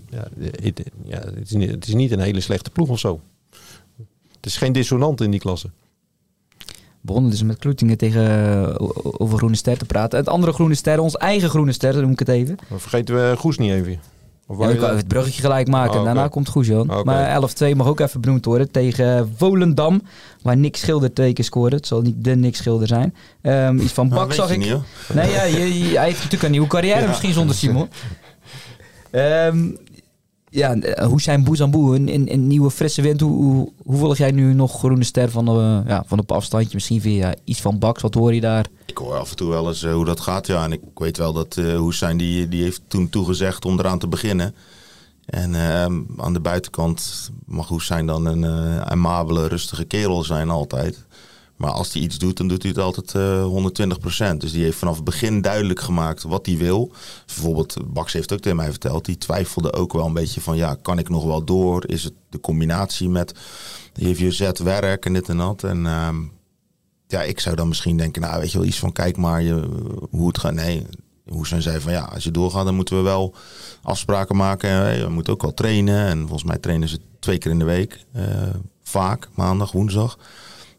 ja, 0.10 0.28
het, 0.40 0.84
ja, 1.04 1.20
het, 1.20 1.42
is 1.50 1.52
niet, 1.52 1.72
het 1.72 1.88
is 1.88 1.94
niet 1.94 2.12
een 2.12 2.20
hele 2.20 2.42
slechte 2.42 2.70
ploeg 2.70 2.90
of 2.90 3.00
zo. 3.00 3.22
Het 4.36 4.46
is 4.46 4.58
geen 4.58 4.74
dissonant 4.74 5.22
in 5.22 5.32
die 5.32 5.40
klasse 5.40 5.70
begonnen 7.08 7.32
dus 7.32 7.44
met 7.44 7.58
Kloetingen 7.58 7.98
tegen, 7.98 8.24
eh, 8.70 8.76
over 9.18 9.38
Groene 9.38 9.56
Ster 9.56 9.78
te 9.78 9.86
praten. 9.86 10.20
Het 10.20 10.30
andere 10.30 10.54
Groene 10.54 10.76
Ster, 10.76 11.00
ons 11.00 11.18
eigen 11.18 11.50
Groene 11.50 11.72
Ster, 11.72 12.02
noem 12.02 12.12
ik 12.12 12.20
het 12.20 12.28
even. 12.28 12.58
Maar 12.70 12.80
vergeten 12.80 13.16
we 13.16 13.36
Goes 13.38 13.58
niet 13.58 13.72
even. 13.72 14.00
Of 14.50 14.60
ja, 14.60 14.70
ik 14.70 14.78
kan 14.78 14.86
even 14.86 14.98
het 14.98 15.08
bruggetje 15.08 15.42
gelijk 15.42 15.68
maken. 15.68 16.00
Oh, 16.00 16.06
Daarna 16.06 16.28
komt 16.28 16.50
Goes, 16.50 16.68
Jan. 16.68 17.02
Maar 17.04 17.42
11-2 17.72 17.76
mag 17.76 17.88
ook 17.88 18.00
even 18.00 18.22
benoemd 18.22 18.46
worden 18.46 18.72
tegen 18.72 19.32
Volendam. 19.36 20.02
Waar 20.42 20.58
Nick 20.58 20.76
Schilder 20.76 21.14
twee 21.14 21.34
keer 21.34 21.46
scoorde. 21.46 21.76
Het 21.76 21.88
zal 21.88 22.02
niet 22.02 22.24
de 22.24 22.36
Nick 22.36 22.56
Schilder 22.56 22.88
zijn. 22.88 23.16
Um, 23.42 23.80
iets 23.80 23.94
van 23.94 24.10
Bak 24.18 24.34
zag 24.34 24.52
ik. 24.52 24.58
Niet, 24.58 24.76
nee, 25.14 25.32
ja, 25.32 25.44
je, 25.44 25.58
hij 25.58 26.06
heeft 26.06 26.18
natuurlijk 26.18 26.44
een 26.44 26.52
nieuwe 26.52 26.68
carrière 26.68 27.08
misschien 27.12 27.34
zonder 27.34 27.56
Simon. 27.56 27.90
Um, 29.12 29.78
ja, 30.50 30.76
eh, 30.76 31.06
hoe 31.06 31.22
zijn 31.22 31.44
Boezamboe, 31.44 31.96
een, 31.96 32.32
een, 32.32 32.48
nieuwe 32.48 32.72
frisse 32.72 33.02
wind. 33.02 33.22
Hoe, 33.22 33.72
hoe, 33.84 33.98
volg 33.98 34.18
jij 34.18 34.32
nu 34.32 34.54
nog 34.54 34.78
Groene 34.78 35.04
Ster 35.04 35.30
van, 35.30 35.46
de, 35.46 35.82
ja, 35.88 36.04
van 36.08 36.20
op 36.20 36.32
afstandje? 36.32 36.74
Misschien 36.74 37.02
via 37.02 37.36
iets 37.44 37.62
van 37.62 37.80
Baks, 37.80 38.02
wat 38.02 38.14
hoor 38.14 38.34
je 38.34 38.42
daar? 38.42 38.66
Ik 38.86 38.98
hoor 38.98 39.16
af 39.16 39.30
en 39.30 39.36
toe 39.36 39.50
wel 39.50 39.68
eens 39.68 39.84
uh, 39.84 39.94
hoe 39.94 40.06
dat 40.06 40.20
gaat, 40.20 40.48
ja. 40.48 40.64
En 40.64 40.72
ik 40.72 40.82
weet 40.96 41.18
wel 41.18 41.34
dat 41.34 41.56
uh, 41.56 41.78
Hoesijn, 41.78 42.18
die, 42.18 42.48
die 42.48 42.64
heeft 42.64 42.82
toen 42.88 43.10
toegezegd 43.10 43.66
om 43.66 43.80
eraan 43.80 44.00
te 44.00 44.08
beginnen. 44.08 44.56
En 45.26 45.54
uh, 45.54 45.82
aan 46.18 46.34
de 46.34 46.40
buitenkant 46.40 47.30
mag 47.46 47.68
Hoesijn 47.68 48.06
dan 48.06 48.26
een 48.26 48.44
uh, 48.44 48.82
amabele, 48.82 49.48
rustige 49.48 49.86
kerel 49.86 50.24
zijn 50.24 50.50
altijd. 50.50 51.06
Maar 51.58 51.72
als 51.72 51.94
hij 51.94 52.02
iets 52.02 52.18
doet, 52.18 52.38
dan 52.38 52.48
doet 52.48 52.62
hij 52.64 52.72
het 52.72 52.82
altijd 52.82 53.14
uh, 53.14 54.34
120% 54.34 54.38
Dus 54.38 54.52
die 54.52 54.64
heeft 54.64 54.78
vanaf 54.78 54.96
het 54.96 55.04
begin 55.04 55.42
duidelijk 55.42 55.80
gemaakt 55.80 56.24
wat 56.24 56.46
hij 56.46 56.58
wil. 56.58 56.92
Bijvoorbeeld, 57.26 57.78
Bax 57.94 58.14
heeft 58.14 58.34
ook 58.34 58.40
tegen 58.40 58.58
mij 58.58 58.70
verteld, 58.70 59.06
die 59.06 59.18
twijfelde 59.18 59.74
ook 59.74 59.94
wel 59.94 60.06
een 60.06 60.14
beetje 60.14 60.42
van, 60.42 60.58
ja, 60.58 60.78
kan 60.82 61.00
ik 61.00 61.10
nog 61.10 61.24
wel 61.24 61.44
door? 61.44 61.88
Is 61.88 62.04
het 62.04 62.14
de 62.30 62.40
combinatie 62.40 63.10
met 63.10 63.34
HVZ 64.02 64.52
werk 64.64 65.06
en 65.06 65.14
dit 65.14 65.30
en 65.30 65.38
dat? 65.38 65.64
En 65.64 65.86
uh, 65.86 66.10
ja, 67.08 67.22
ik 67.22 67.40
zou 67.40 67.56
dan 67.56 67.68
misschien 67.68 67.98
denken, 67.98 68.22
nou, 68.22 68.40
weet 68.40 68.52
je 68.52 68.58
wel, 68.58 68.68
iets 68.68 68.80
van, 68.80 68.92
kijk 68.92 69.18
maar 69.18 69.42
je, 69.42 69.70
hoe 70.10 70.28
het 70.28 70.38
gaat. 70.38 70.54
Nee, 70.54 70.86
hoe 71.28 71.48
zijn 71.48 71.62
zei 71.62 71.80
van, 71.80 71.92
ja, 71.92 72.04
als 72.04 72.24
je 72.24 72.32
doorgaat, 72.32 72.66
dan 72.66 72.76
moeten 72.76 72.98
we 72.98 73.02
wel 73.02 73.36
afspraken 73.82 74.36
maken. 74.36 75.02
We 75.04 75.10
moeten 75.10 75.34
ook 75.34 75.42
wel 75.42 75.54
trainen. 75.54 76.08
En 76.08 76.20
volgens 76.20 76.44
mij 76.44 76.58
trainen 76.58 76.90
ze 76.90 77.00
twee 77.20 77.38
keer 77.38 77.52
in 77.52 77.60
de 77.60 77.66
week. 77.66 78.06
Uh, 78.16 78.24
vaak, 78.84 79.30
maandag, 79.34 79.72
woensdag. 79.72 80.18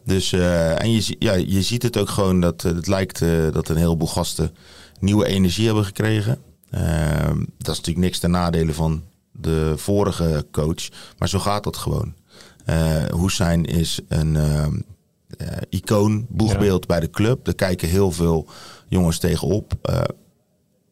Dus, 0.09 0.33
uh, 0.33 0.83
en 0.83 0.93
je, 0.93 1.17
ja, 1.19 1.33
je 1.33 1.63
ziet 1.63 1.83
het 1.83 1.97
ook 1.97 2.09
gewoon 2.09 2.41
dat 2.41 2.65
uh, 2.65 2.75
het 2.75 2.87
lijkt 2.87 3.21
uh, 3.21 3.53
dat 3.53 3.69
een 3.69 3.77
heleboel 3.77 4.09
gasten 4.09 4.55
nieuwe 5.01 5.27
energie 5.27 5.67
hebben 5.67 5.85
gekregen. 5.85 6.39
Ehm, 6.71 7.39
dat 7.39 7.69
is 7.69 7.77
natuurlijk 7.77 7.99
niks 7.99 8.19
ten 8.19 8.31
nadele 8.31 8.73
van 8.73 9.03
de 9.33 9.73
vorige 9.77 10.47
coach. 10.51 10.89
Maar 11.19 11.29
zo 11.29 11.39
gaat 11.39 11.65
dat 11.65 11.77
gewoon. 11.77 12.15
Hussein 13.21 13.65
is 13.65 14.01
een 14.09 14.37
ehm, 14.37 14.81
icoon, 15.69 16.27
boegbeeld 16.29 16.87
bij 16.87 17.01
de 17.01 17.11
club. 17.11 17.47
Er 17.47 17.55
kijken 17.55 17.89
heel 17.89 18.13
veel 18.13 18.47
jongens 18.89 19.19
tegenop. 19.19 19.73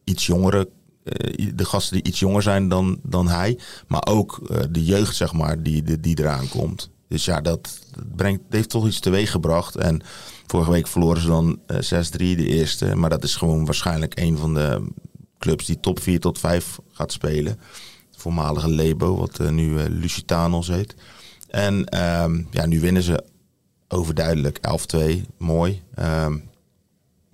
iets 0.03 0.25
jongere 0.25 0.69
de 1.55 1.65
gasten 1.65 1.93
die 1.93 2.03
iets 2.05 2.19
jonger 2.19 2.41
zijn 2.41 2.69
dan, 2.69 2.99
dan 3.03 3.27
hij. 3.27 3.59
Maar 3.87 4.05
ook 4.07 4.41
de 4.71 4.83
jeugd, 4.83 5.15
zeg 5.15 5.33
maar, 5.33 5.63
die, 5.63 5.83
die, 5.83 5.99
die 5.99 6.19
eraan 6.19 6.49
komt. 6.49 6.89
Dus 7.07 7.25
ja, 7.25 7.41
dat, 7.41 7.79
brengt, 8.15 8.41
heeft 8.49 8.69
toch 8.69 8.87
iets 8.87 8.99
teweeg 8.99 9.31
gebracht. 9.31 9.75
En 9.75 10.01
vorige 10.47 10.71
week 10.71 10.87
verloren 10.87 11.21
ze 11.21 11.27
dan 11.27 11.59
uh, 11.67 11.91
eh, 11.91 12.05
6-3 12.05 12.17
de 12.17 12.47
eerste. 12.47 12.95
Maar 12.95 13.09
dat 13.09 13.23
is 13.23 13.35
gewoon 13.35 13.65
waarschijnlijk 13.65 14.19
een 14.19 14.37
van 14.37 14.53
de 14.53 14.87
clubs 15.39 15.65
die 15.65 15.79
top 15.79 15.99
4 15.99 16.19
tot 16.19 16.39
5 16.39 16.79
gaat 16.91 17.11
spelen. 17.11 17.59
Voormalige 18.11 18.69
Lebo, 18.69 19.17
wat 19.17 19.39
uh, 19.39 19.49
nu 19.49 19.73
uh, 19.73 19.85
Lusitanos 19.89 20.67
heet. 20.67 20.95
En 21.47 22.01
um, 22.23 22.47
ja, 22.51 22.65
nu 22.65 22.79
winnen 22.79 23.03
ze 23.03 23.23
overduidelijk 23.87 24.59
11-2. 24.95 25.21
Mooi. 25.37 25.81
Um, 25.99 26.49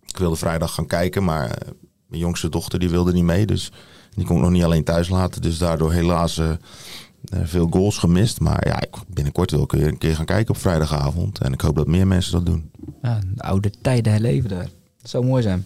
ik 0.06 0.18
wilde 0.18 0.36
vrijdag 0.36 0.74
gaan 0.74 0.88
kijken, 0.88 1.24
maar 1.24 1.58
mijn 2.08 2.22
jongste 2.22 2.50
dochter 2.50 2.80
die 2.80 2.90
wilde 2.90 3.14
niet 3.14 3.24
mee. 3.24 3.46
Dus 3.46 3.72
die 4.16 4.26
kon 4.26 4.36
ik 4.36 4.42
nog 4.42 4.52
niet 4.52 4.64
alleen 4.64 4.84
thuis 4.84 5.10
laten. 5.10 5.42
Dus 5.42 5.58
daardoor 5.58 5.94
helaas 5.94 6.38
eh, 6.38 6.52
veel 7.24 7.68
goals 7.70 7.98
gemist. 7.98 8.40
Maar 8.40 8.68
ja, 8.68 8.84
binnenkort 9.08 9.52
wil 9.52 9.64
ik 9.64 9.72
weer 9.72 9.88
een 9.88 9.98
keer 9.98 10.16
gaan 10.16 10.26
kijken 10.26 10.56
op 10.56 10.62
vrijdagavond. 10.62 11.40
En 11.40 11.54
ik 11.54 11.62
hoop 11.62 11.76
dat 11.76 11.88
meer 11.88 12.08
mensen 12.08 12.32
dat 12.32 12.46
doen. 12.46 12.72
Ja, 13.02 13.20
oude 13.38 13.72
tijden 13.82 14.12
herleven 14.12 14.50
daar. 14.50 14.70
Dat 15.02 15.10
zou 15.10 15.26
mooi 15.26 15.44
zijn. 15.44 15.66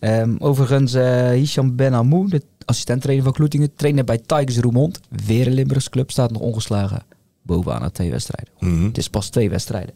Um, 0.00 0.36
overigens, 0.38 0.94
uh, 0.94 1.28
Hisham 1.28 1.76
Ben 1.76 1.94
Amou, 1.94 2.28
de 2.28 2.42
assistent-trainer 2.64 3.24
van 3.24 3.34
Kloetingen, 3.34 3.74
trainer 3.74 4.04
bij 4.04 4.18
Tigers 4.18 4.58
Roermond. 4.58 5.00
Weer 5.26 5.46
een 5.46 5.52
Limburgs 5.52 5.88
club, 5.88 6.10
staat 6.10 6.30
nog 6.30 6.42
ongeslagen 6.42 7.02
bovenaan 7.42 7.80
na 7.80 7.90
twee 7.90 8.10
wedstrijden. 8.10 8.54
Mhm. 8.58 8.84
Het 8.84 8.98
is 8.98 9.08
pas 9.08 9.28
twee 9.28 9.50
wedstrijden. 9.50 9.94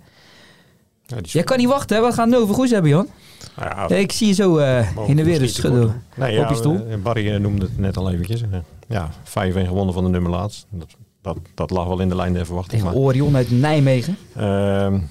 Ja, 1.07 1.17
Jij 1.23 1.43
kan 1.43 1.59
niet 1.59 1.69
wachten, 1.69 1.97
hè? 1.97 2.07
we 2.07 2.13
gaan 2.13 2.33
het 2.33 2.41
over 2.41 2.55
goed 2.55 2.71
hebben, 2.71 2.91
Jan. 2.91 3.09
Nou 3.57 3.95
ja, 3.95 3.97
ik 3.97 4.13
zie 4.13 4.27
je 4.27 4.33
zo 4.33 4.59
uh, 4.59 4.97
in 5.07 5.17
de 5.17 5.25
weer 5.25 5.49
schudden 5.49 6.03
nee, 6.17 6.33
ja, 6.33 6.43
op 6.43 6.49
je 6.49 6.55
stoel. 6.55 6.81
Barry 7.03 7.37
noemde 7.37 7.65
het 7.65 7.79
net 7.79 7.97
al 7.97 8.11
eventjes 8.11 8.43
ja, 8.89 9.11
5-1 9.13 9.23
gewonnen 9.33 9.95
van 9.95 10.05
de 10.05 10.11
nummer 10.11 10.31
laatst. 10.31 10.67
Dat, 10.71 10.97
dat, 11.23 11.39
dat, 11.55 11.71
lag 11.71 11.87
wel 11.87 12.01
in 12.01 12.09
de 12.09 12.17
lijn 12.17 12.33
der 12.33 12.47
verwachting. 12.47 12.83
Tegen 12.83 12.97
Orion 12.97 13.37
uit 13.37 13.51
Nijmegen. 13.51 14.17
Uh, 14.37 14.43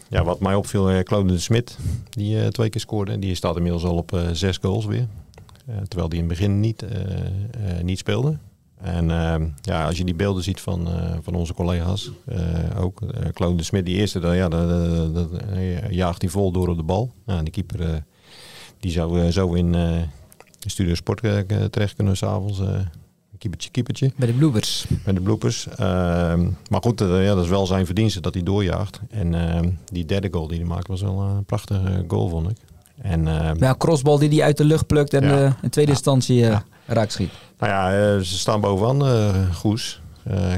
ja, 0.10 0.24
wat 0.24 0.40
mij 0.40 0.56
opviel, 0.56 0.92
uh, 0.92 1.00
Claude 1.00 1.34
de 1.34 1.40
Smit, 1.40 1.78
die 2.10 2.36
uh, 2.36 2.48
twee 2.48 2.70
keer 2.70 2.82
scoorde. 2.82 3.20
Die 3.20 3.36
staat 3.36 3.56
inmiddels 3.56 3.84
al 3.84 3.96
op 3.96 4.20
zes 4.32 4.58
goals 4.58 4.86
weer. 4.86 5.08
terwijl 5.88 6.10
die 6.10 6.20
in 6.20 6.30
het 6.30 6.38
begin 6.38 6.60
niet, 6.60 6.86
niet 7.82 7.98
speelde. 7.98 8.38
En 8.84 9.12
ehm, 9.12 9.48
ja, 9.62 9.86
als 9.86 9.98
je 9.98 10.04
die 10.04 10.16
beelden 10.16 10.44
ziet 10.44 10.62
van, 10.62 10.88
van 11.22 11.36
onze 11.36 11.54
collega's, 11.54 12.12
ook 12.78 13.00
Claude 13.34 13.58
de 13.58 13.64
Smit, 13.64 13.86
die 13.86 13.96
eerste, 13.96 14.20
dan, 14.20 14.36
ja, 14.36 14.50
dat 14.50 15.30
jaagt 15.90 16.22
hij 16.22 16.32
vol 16.32 16.52
door 16.52 16.68
op 16.68 16.78
de 16.78 16.84
bal. 16.84 17.14
Nou, 17.26 17.44
de 17.44 17.52
keeper 17.52 18.04
die 18.80 18.92
zou 18.92 19.32
zo 19.32 19.54
in 19.54 19.76
Studio 20.60 20.96
Sport 20.96 21.22
terecht 21.72 21.96
kunnen 21.96 22.18
s'avonds 22.18 22.62
keepertje, 23.44 23.70
keepertje. 23.72 24.12
Bij 24.16 24.28
de 24.28 24.34
bloopers. 24.34 24.86
Bij 25.04 25.14
de 25.14 25.22
bloopers. 25.22 25.68
Ehm, 25.68 26.50
maar 26.70 26.82
goed, 26.82 27.00
ja, 27.00 27.36
dat 27.36 27.44
is 27.44 27.50
wel 27.50 27.66
zijn 27.66 27.86
verdienste 27.86 28.20
dat 28.20 28.34
hij 28.34 28.44
doorjaagt. 28.44 29.00
En 29.10 29.34
ehm, 29.34 29.70
die 29.86 30.06
derde 30.06 30.28
goal 30.32 30.48
die 30.48 30.58
hij 30.58 30.68
maakt 30.68 30.88
was 30.88 31.02
wel 31.02 31.22
een 31.22 31.46
prachtige 31.46 32.04
goal, 32.08 32.30
vond 32.30 32.50
ik. 32.50 32.58
En, 33.02 33.26
ja, 33.58 33.76
crossbal 33.78 34.20
die 34.20 34.30
hij 34.30 34.44
uit 34.44 34.58
de 34.58 34.66
lucht 34.66 34.88
plukt 34.88 35.14
en 35.14 35.24
ja. 35.24 35.58
in 35.62 35.70
tweede 35.70 35.92
instantie 35.92 36.36
ja. 36.36 36.64
raakt 36.86 37.12
schiet. 37.12 37.32
Nou 37.64 37.76
ja, 37.76 38.20
ze 38.24 38.38
staan 38.38 38.62
bovenaan, 38.62 39.54
Goes. 39.54 40.02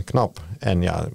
knap. 0.03 0.41
En 0.59 0.81
ja, 0.81 1.07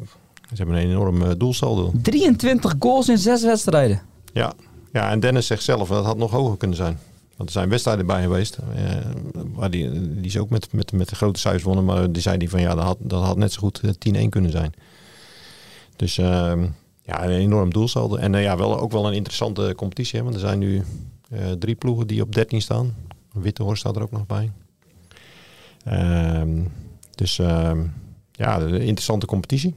ze 0.48 0.54
hebben 0.54 0.76
een 0.76 0.90
enorm 0.90 1.38
doelsaldo. 1.38 1.92
23 2.02 2.74
goals 2.78 3.08
in 3.08 3.18
zes 3.18 3.42
wedstrijden. 3.42 4.00
Ja. 4.32 4.52
ja, 4.92 5.10
en 5.10 5.20
Dennis 5.20 5.46
zegt 5.46 5.62
zelf, 5.62 5.88
dat 5.88 6.04
had 6.04 6.16
nog 6.16 6.30
hoger 6.30 6.56
kunnen 6.56 6.76
zijn. 6.76 6.98
Want 7.36 7.48
er 7.48 7.54
zijn 7.54 7.68
wedstrijden 7.68 8.06
bij 8.06 8.22
geweest. 8.22 8.58
Uh, 8.74 8.90
waar 9.54 9.70
die, 9.70 10.14
die 10.14 10.24
is 10.24 10.38
ook 10.38 10.50
met, 10.50 10.72
met, 10.72 10.92
met 10.92 11.08
de 11.08 11.14
grote 11.14 11.40
cijfers 11.40 11.62
wonnen. 11.62 11.84
Maar 11.84 12.12
die 12.12 12.22
zei 12.22 12.36
die 12.36 12.50
van 12.50 12.60
ja, 12.60 12.74
dat 12.74 12.84
had, 12.84 12.96
dat 13.00 13.24
had 13.24 13.36
net 13.36 13.52
zo 13.52 13.60
goed 13.60 13.80
10-1 13.84 14.28
kunnen 14.28 14.50
zijn. 14.50 14.72
Dus 15.96 16.18
uh, 16.18 16.52
ja, 17.02 17.24
een 17.24 17.30
enorm 17.30 17.72
doelsaldo. 17.72 18.16
En 18.16 18.32
uh, 18.32 18.42
ja, 18.42 18.56
wel, 18.56 18.80
ook 18.80 18.92
wel 18.92 19.06
een 19.06 19.14
interessante 19.14 19.72
competitie. 19.76 20.18
Hè, 20.18 20.24
want 20.24 20.34
er 20.34 20.40
zijn 20.40 20.58
nu 20.58 20.82
drie 21.58 21.74
ploegen 21.74 22.06
die 22.06 22.22
op 22.22 22.34
13 22.34 22.62
staan. 22.62 22.94
Wittehorst 23.32 23.80
staat 23.80 23.96
er 23.96 24.02
ook 24.02 24.10
nog 24.10 24.26
bij. 24.26 24.50
Ehm, 25.84 26.62
dus 27.14 27.38
ehm, 27.38 27.82
ja, 28.32 28.60
een 28.60 28.80
interessante 28.80 29.26
competitie 29.26 29.74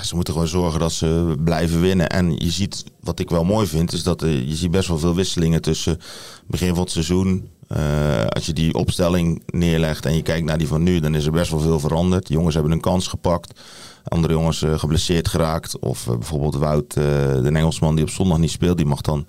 ze 0.00 0.14
moeten 0.14 0.32
gewoon 0.32 0.48
zorgen 0.48 0.80
dat 0.80 0.92
ze 0.92 1.34
blijven 1.44 1.80
winnen. 1.80 2.08
En 2.08 2.36
je 2.36 2.50
ziet, 2.50 2.84
wat 3.00 3.18
ik 3.18 3.30
wel 3.30 3.44
mooi 3.44 3.66
vind, 3.66 3.92
is 3.92 4.02
dat 4.02 4.20
je 4.20 4.54
ziet 4.54 4.70
best 4.70 4.88
wel 4.88 4.98
veel 4.98 5.14
wisselingen 5.14 5.62
tussen 5.62 5.98
begin 6.46 6.68
van 6.68 6.82
het 6.82 6.90
seizoen. 6.90 7.48
Uh, 7.76 8.26
als 8.26 8.46
je 8.46 8.52
die 8.52 8.74
opstelling 8.74 9.42
neerlegt 9.46 10.06
en 10.06 10.16
je 10.16 10.22
kijkt 10.22 10.46
naar 10.46 10.58
die 10.58 10.68
van 10.68 10.82
nu, 10.82 11.00
dan 11.00 11.14
is 11.14 11.26
er 11.26 11.32
best 11.32 11.50
wel 11.50 11.60
veel 11.60 11.80
veranderd. 11.80 12.26
De 12.26 12.32
jongens 12.32 12.54
hebben 12.54 12.72
een 12.72 12.80
kans 12.80 13.06
gepakt. 13.06 13.60
Andere 14.04 14.32
jongens 14.32 14.62
uh, 14.62 14.78
geblesseerd 14.78 15.28
geraakt. 15.28 15.78
Of 15.78 16.06
bijvoorbeeld 16.06 16.54
Wout, 16.54 16.94
de 16.94 17.50
Engelsman 17.52 17.94
die 17.94 18.04
op 18.04 18.10
zondag 18.10 18.38
niet 18.38 18.50
speelt, 18.50 18.76
die 18.76 18.86
mag 18.86 19.00
dan 19.00 19.26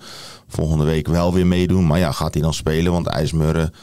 volgende 0.47 0.83
week 0.83 1.07
wel 1.07 1.33
weer 1.33 1.47
meedoen. 1.47 1.87
Maar 1.87 1.99
ja, 1.99 2.11
gaat 2.11 2.33
hij 2.33 2.43
dan 2.43 2.53
spelen? 2.53 2.91
Want 2.91 3.07
IJsmurren 3.07 3.73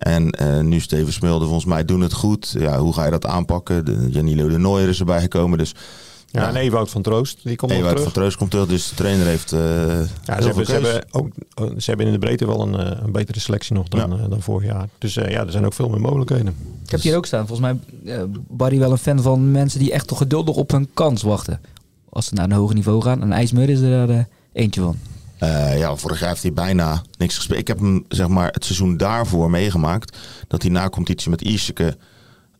en 0.00 0.34
nu 0.68 0.80
Steven 0.80 1.12
Smulder 1.12 1.46
volgens 1.46 1.68
mij 1.68 1.84
doen 1.84 2.00
het 2.00 2.12
goed. 2.12 2.54
Ja, 2.58 2.78
hoe 2.78 2.92
ga 2.92 3.04
je 3.04 3.10
dat 3.10 3.26
aanpakken? 3.26 3.84
De, 3.84 4.06
Janilo 4.10 4.48
de 4.48 4.58
Nooier 4.58 4.88
is 4.88 4.98
erbij 4.98 5.20
gekomen. 5.20 5.58
Dus 5.58 5.74
ja, 6.32 6.48
en 6.48 6.56
Ewout 6.56 6.90
van 6.90 7.02
Troost, 7.02 7.38
die 7.42 7.56
komt 7.56 7.72
Ewout 7.72 7.88
terug. 7.88 8.02
van 8.02 8.12
Troost 8.12 8.36
komt 8.36 8.50
terug, 8.50 8.66
dus 8.66 8.88
de 8.88 8.94
trainer 8.94 9.26
heeft 9.26 9.52
uh, 9.52 9.60
ja, 9.60 10.40
ze 10.40 10.46
hebben, 10.46 10.66
ze, 10.66 10.72
hebben 10.72 11.04
ook, 11.10 11.28
oh, 11.54 11.70
ze 11.78 11.88
hebben 11.88 12.06
in 12.06 12.12
de 12.12 12.18
breedte 12.18 12.46
wel 12.46 12.60
een, 12.60 12.74
eh, 12.74 12.98
een 13.02 13.12
betere 13.12 13.40
selectie 13.40 13.74
nog 13.74 13.88
dan, 13.88 14.10
ja. 14.10 14.16
uh, 14.16 14.30
dan 14.30 14.42
vorig 14.42 14.66
jaar. 14.66 14.88
Dus 14.98 15.16
uh, 15.16 15.30
ja, 15.30 15.44
er 15.44 15.52
zijn 15.52 15.64
ook 15.64 15.72
veel 15.72 15.88
meer 15.88 16.00
mogelijkheden. 16.00 16.56
Ik 16.84 16.90
heb 16.90 17.00
hier 17.00 17.16
ook 17.16 17.26
staan, 17.26 17.46
volgens 17.46 17.72
mij 17.72 18.26
Barry 18.48 18.78
wel 18.78 18.90
een 18.90 18.98
fan 18.98 19.22
van 19.22 19.50
mensen 19.50 19.78
die 19.78 19.92
echt 19.92 20.06
toch 20.06 20.18
geduldig 20.18 20.56
op 20.56 20.70
hun 20.70 20.88
kans 20.94 21.22
wachten. 21.22 21.60
Als 22.08 22.26
ze 22.26 22.34
naar 22.34 22.44
een 22.44 22.52
hoger 22.52 22.74
niveau 22.74 23.02
gaan. 23.02 23.22
En 23.22 23.32
IJsmur 23.32 23.68
is 23.68 23.80
er 23.80 24.06
daar 24.06 24.28
eentje 24.52 24.80
van. 24.80 24.96
Ja, 25.76 25.96
vorig 25.96 26.20
jaar 26.20 26.28
heeft 26.28 26.42
hij 26.42 26.52
bijna 26.52 27.02
niks 27.18 27.36
gespeeld. 27.36 27.60
Ik 27.60 27.68
heb 27.68 27.78
hem 27.78 28.04
zeg 28.08 28.28
maar 28.28 28.48
het 28.50 28.64
seizoen 28.64 28.96
daarvoor 28.96 29.50
meegemaakt. 29.50 30.18
Dat 30.48 30.62
hij 30.62 30.70
na 30.70 30.88
competitie 30.88 31.30
met 31.30 31.40
Iseke 31.40 31.96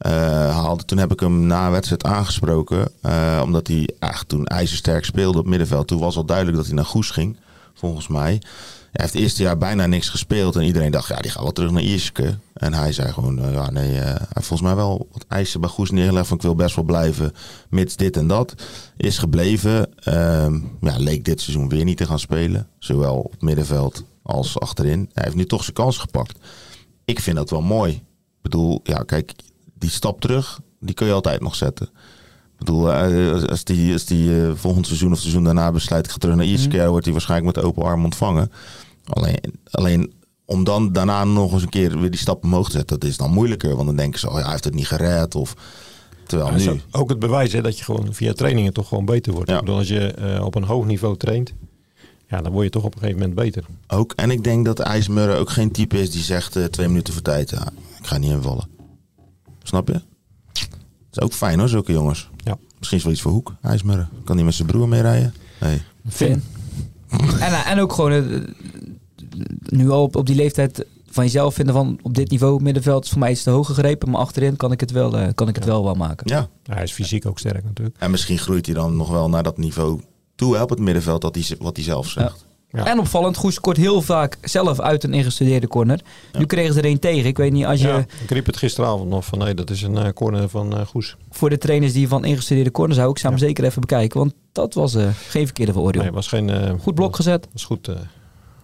uh, 0.06 0.12
haalde. 0.56 0.84
Toen 0.84 0.98
heb 0.98 1.12
ik 1.12 1.20
hem 1.20 1.46
na 1.46 1.70
wedstrijd 1.70 2.04
aangesproken. 2.04 2.92
Uh, 3.02 3.40
omdat 3.44 3.66
hij 3.66 3.88
echt 3.98 4.28
toen 4.28 4.46
ijzersterk 4.46 5.04
speelde 5.04 5.38
op 5.38 5.46
middenveld. 5.46 5.88
Toen 5.88 5.98
was 5.98 6.16
al 6.16 6.24
duidelijk 6.24 6.56
dat 6.56 6.66
hij 6.66 6.74
naar 6.74 6.84
Goes 6.84 7.10
ging, 7.10 7.36
volgens 7.74 8.08
mij. 8.08 8.42
Hij 8.90 9.04
heeft 9.04 9.12
het 9.12 9.22
eerste 9.22 9.42
jaar 9.42 9.58
bijna 9.58 9.86
niks 9.86 10.08
gespeeld. 10.08 10.56
En 10.56 10.62
iedereen 10.62 10.90
dacht, 10.90 11.08
ja, 11.08 11.16
die 11.16 11.30
gaat 11.30 11.42
wel 11.42 11.52
terug 11.52 11.70
naar 11.70 11.82
Ierske. 11.82 12.38
En 12.52 12.72
hij 12.74 12.92
zei 12.92 13.12
gewoon, 13.12 13.38
uh, 13.38 13.52
ja, 13.52 13.70
nee, 13.70 13.90
hij 13.90 14.10
heeft 14.10 14.46
volgens 14.46 14.60
mij 14.60 14.74
wel 14.74 15.08
wat 15.12 15.24
eisen 15.28 15.60
bij 15.60 15.70
Goes 15.70 15.90
neergelegd. 15.90 16.26
Van 16.26 16.36
ik 16.36 16.42
wil 16.42 16.54
best 16.54 16.74
wel 16.74 16.84
blijven, 16.84 17.32
mits 17.68 17.96
dit 17.96 18.16
en 18.16 18.26
dat. 18.26 18.54
Is 18.96 19.18
gebleven. 19.18 19.98
Ehm, 20.04 20.60
ja, 20.80 20.96
leek 20.98 21.24
dit 21.24 21.40
seizoen 21.40 21.68
weer 21.68 21.84
niet 21.84 21.96
te 21.96 22.06
gaan 22.06 22.18
spelen. 22.18 22.68
Zowel 22.78 23.18
op 23.18 23.42
middenveld 23.42 24.04
als 24.22 24.58
achterin. 24.58 25.10
Hij 25.12 25.24
heeft 25.24 25.36
nu 25.36 25.46
toch 25.46 25.62
zijn 25.62 25.76
kans 25.76 25.98
gepakt. 25.98 26.38
Ik 27.04 27.20
vind 27.20 27.36
dat 27.36 27.50
wel 27.50 27.62
mooi. 27.62 27.92
Ik 27.92 28.42
bedoel, 28.42 28.80
ja, 28.82 29.02
kijk, 29.02 29.32
die 29.74 29.90
stap 29.90 30.20
terug, 30.20 30.60
die 30.80 30.94
kun 30.94 31.06
je 31.06 31.12
altijd 31.12 31.40
nog 31.40 31.54
zetten. 31.54 31.88
Ik 32.60 32.66
bedoel, 32.66 32.92
eh, 32.92 33.42
als 33.48 33.64
die, 33.64 33.92
als 33.92 34.04
die 34.04 34.42
eh, 34.42 34.50
volgend 34.54 34.86
seizoen 34.86 35.12
of 35.12 35.18
seizoen 35.18 35.44
daarna 35.44 35.72
besluit, 35.72 36.04
ik 36.04 36.10
ga 36.10 36.18
terug 36.18 36.36
naar 36.36 36.44
Ierske, 36.44 36.76
mm. 36.76 36.88
wordt 36.88 37.04
hij 37.04 37.12
waarschijnlijk 37.12 37.56
met 37.56 37.64
open 37.64 37.82
arm 37.82 38.04
ontvangen. 38.04 38.52
Alleen, 39.04 39.54
alleen 39.70 40.12
om 40.44 40.64
dan 40.64 40.92
daarna 40.92 41.24
nog 41.24 41.52
eens 41.52 41.62
een 41.62 41.68
keer 41.68 42.00
weer 42.00 42.10
die 42.10 42.20
stap 42.20 42.44
omhoog 42.44 42.66
te 42.66 42.76
zetten, 42.76 43.00
dat 43.00 43.08
is 43.08 43.16
dan 43.16 43.30
moeilijker. 43.30 43.74
Want 43.74 43.86
dan 43.86 43.96
denken 43.96 44.20
ze, 44.20 44.28
oh 44.28 44.36
ja, 44.36 44.42
hij 44.42 44.50
heeft 44.50 44.64
het 44.64 44.74
niet 44.74 44.86
gered. 44.86 45.34
Of, 45.34 45.54
terwijl 46.26 46.52
nu... 46.52 46.80
Ook 46.90 47.08
het 47.08 47.18
bewijs 47.18 47.52
hè, 47.52 47.62
dat 47.62 47.78
je 47.78 47.84
gewoon 47.84 48.14
via 48.14 48.32
trainingen 48.32 48.72
toch 48.72 48.88
gewoon 48.88 49.04
beter 49.04 49.32
wordt. 49.32 49.48
Ja. 49.48 49.54
Ik 49.54 49.60
bedoel, 49.60 49.78
als 49.78 49.88
je 49.88 50.14
uh, 50.18 50.44
op 50.44 50.54
een 50.54 50.64
hoog 50.64 50.84
niveau 50.84 51.16
traint, 51.16 51.52
ja, 52.28 52.40
dan 52.40 52.52
word 52.52 52.64
je 52.64 52.70
toch 52.70 52.84
op 52.84 52.94
een 52.94 53.00
gegeven 53.00 53.20
moment 53.20 53.38
beter. 53.38 53.64
Ook, 53.86 54.12
en 54.16 54.30
ik 54.30 54.44
denk 54.44 54.64
dat 54.64 54.78
IJsmurren 54.78 55.38
ook 55.38 55.50
geen 55.50 55.70
type 55.70 56.00
is 56.00 56.10
die 56.10 56.22
zegt 56.22 56.56
uh, 56.56 56.64
twee 56.64 56.88
minuten 56.88 57.12
voor 57.12 57.22
tijd, 57.22 57.50
ja, 57.50 57.68
ik 57.98 58.06
ga 58.06 58.18
niet 58.18 58.30
invallen. 58.30 58.68
Snap 59.62 59.88
je? 59.88 59.92
Dat 59.92 60.02
is 61.10 61.20
ook 61.20 61.32
fijn 61.32 61.58
hoor, 61.58 61.68
zulke 61.68 61.92
jongens. 61.92 62.29
Ja. 62.80 62.86
Misschien 62.88 62.98
is 62.98 63.04
wel 63.04 63.12
iets 63.12 63.22
voor 63.22 63.32
Hoek, 63.32 63.54
IJsmurren. 63.62 64.08
Kan 64.24 64.36
hij 64.36 64.44
met 64.44 64.54
zijn 64.54 64.68
broer 64.68 64.88
mee 64.88 65.00
rijden? 65.00 65.34
Nee. 65.60 65.82
Finn. 66.08 66.42
en, 67.40 67.64
en 67.64 67.80
ook 67.80 67.92
gewoon 67.92 68.12
uh, 68.12 68.40
nu 69.60 69.90
al 69.90 70.02
op, 70.02 70.16
op 70.16 70.26
die 70.26 70.36
leeftijd 70.36 70.86
van 71.10 71.24
jezelf 71.24 71.54
vinden 71.54 71.74
van 71.74 71.98
op 72.02 72.14
dit 72.14 72.30
niveau 72.30 72.62
middenveld 72.62 73.04
is 73.04 73.10
voor 73.10 73.18
mij 73.18 73.30
iets 73.30 73.42
te 73.42 73.50
hoog 73.50 73.66
gegrepen, 73.66 74.10
maar 74.10 74.20
achterin 74.20 74.56
kan 74.56 74.72
ik 74.72 74.80
het 74.80 74.90
wel, 74.90 75.18
uh, 75.18 75.28
kan 75.34 75.48
ik 75.48 75.54
het 75.54 75.64
wel 75.64 75.84
wel 75.84 75.94
maken. 75.94 76.28
Ja. 76.28 76.48
ja. 76.62 76.74
Hij 76.74 76.82
is 76.82 76.92
fysiek 76.92 77.26
ook 77.26 77.38
sterk 77.38 77.64
natuurlijk. 77.64 77.96
En 77.98 78.10
misschien 78.10 78.38
groeit 78.38 78.66
hij 78.66 78.74
dan 78.74 78.96
nog 78.96 79.10
wel 79.10 79.28
naar 79.28 79.42
dat 79.42 79.58
niveau 79.58 80.00
toe 80.34 80.56
hè, 80.56 80.62
op 80.62 80.70
het 80.70 80.78
middenveld 80.78 81.20
dat 81.20 81.34
hij, 81.34 81.56
wat 81.58 81.76
hij 81.76 81.84
zelf 81.84 82.08
zegt. 82.08 82.46
En 82.70 82.98
opvallend, 82.98 83.36
Goes 83.36 83.54
scoort 83.54 83.76
heel 83.76 84.02
vaak 84.02 84.38
zelf 84.42 84.80
uit 84.80 85.04
een 85.04 85.14
ingestudeerde 85.14 85.68
corner. 85.68 86.00
Nu 86.38 86.46
kregen 86.46 86.74
ze 86.74 86.80
er 86.80 86.86
een 86.86 86.98
tegen. 86.98 87.26
Ik 87.26 87.36
weet 87.36 87.52
niet 87.52 87.64
als 87.64 87.80
je... 87.80 87.88
Ja, 87.88 87.98
ik 88.22 88.30
riep 88.30 88.46
het 88.46 88.56
gisteravond 88.56 89.10
nog 89.10 89.24
van 89.24 89.38
nee, 89.38 89.54
dat 89.54 89.70
is 89.70 89.82
een 89.82 89.96
uh, 89.96 90.08
corner 90.14 90.48
van 90.48 90.76
uh, 90.76 90.86
Goes. 90.86 91.16
Voor 91.30 91.50
de 91.50 91.58
trainers 91.58 91.92
die 91.92 92.08
van 92.08 92.24
ingestudeerde 92.24 92.70
corner 92.70 92.96
zou 92.96 93.10
ik 93.10 93.18
zou 93.18 93.32
hem 93.32 93.42
zeker 93.42 93.64
even 93.64 93.80
bekijken. 93.80 94.18
Want 94.18 94.34
dat 94.52 94.74
was 94.74 94.94
uh, 94.94 95.08
geen 95.28 95.44
verkeerde 95.44 95.72
veroordeling. 95.72 96.10
Nee, 96.10 96.18
was 96.18 96.28
geen... 96.28 96.78
goed 96.80 96.94
blok 96.94 97.16
gezet. 97.16 97.48
was 97.52 97.64
goed, 97.64 97.90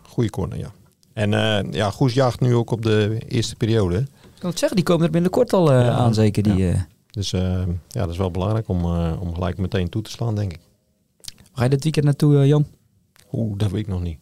goede 0.02 0.30
corner, 0.30 0.58
ja. 0.58 0.72
En 1.12 1.30
ja, 1.70 1.90
Goes 1.90 2.14
jaagt 2.14 2.40
nu 2.40 2.54
ook 2.54 2.70
op 2.70 2.82
de 2.82 3.18
eerste 3.28 3.56
periode. 3.56 3.96
Ik 3.96 4.42
kan 4.42 4.50
het 4.50 4.58
zeggen, 4.58 4.76
die 4.76 4.86
komen 4.86 5.06
er 5.06 5.12
binnenkort 5.12 5.52
al 5.52 5.72
aan 5.72 6.14
zeker. 6.14 6.42
Die, 6.42 6.74
Dus 7.10 7.30
ja, 7.30 7.66
dat 7.88 8.10
is 8.10 8.16
wel 8.16 8.30
belangrijk 8.30 8.68
om, 8.68 8.84
om 9.20 9.34
gelijk 9.34 9.58
meteen 9.58 9.88
toe 9.88 10.02
te 10.02 10.10
slaan, 10.10 10.34
denk 10.34 10.52
ik. 10.52 10.60
Waar 11.26 11.46
ga 11.54 11.62
je 11.64 11.70
dit 11.70 11.82
weekend 11.82 12.04
naartoe, 12.04 12.46
Jan? 12.46 12.66
Oeh, 13.32 13.58
dat 13.58 13.70
weet 13.70 13.80
ik 13.80 13.88
nog 13.88 14.02
niet. 14.02 14.18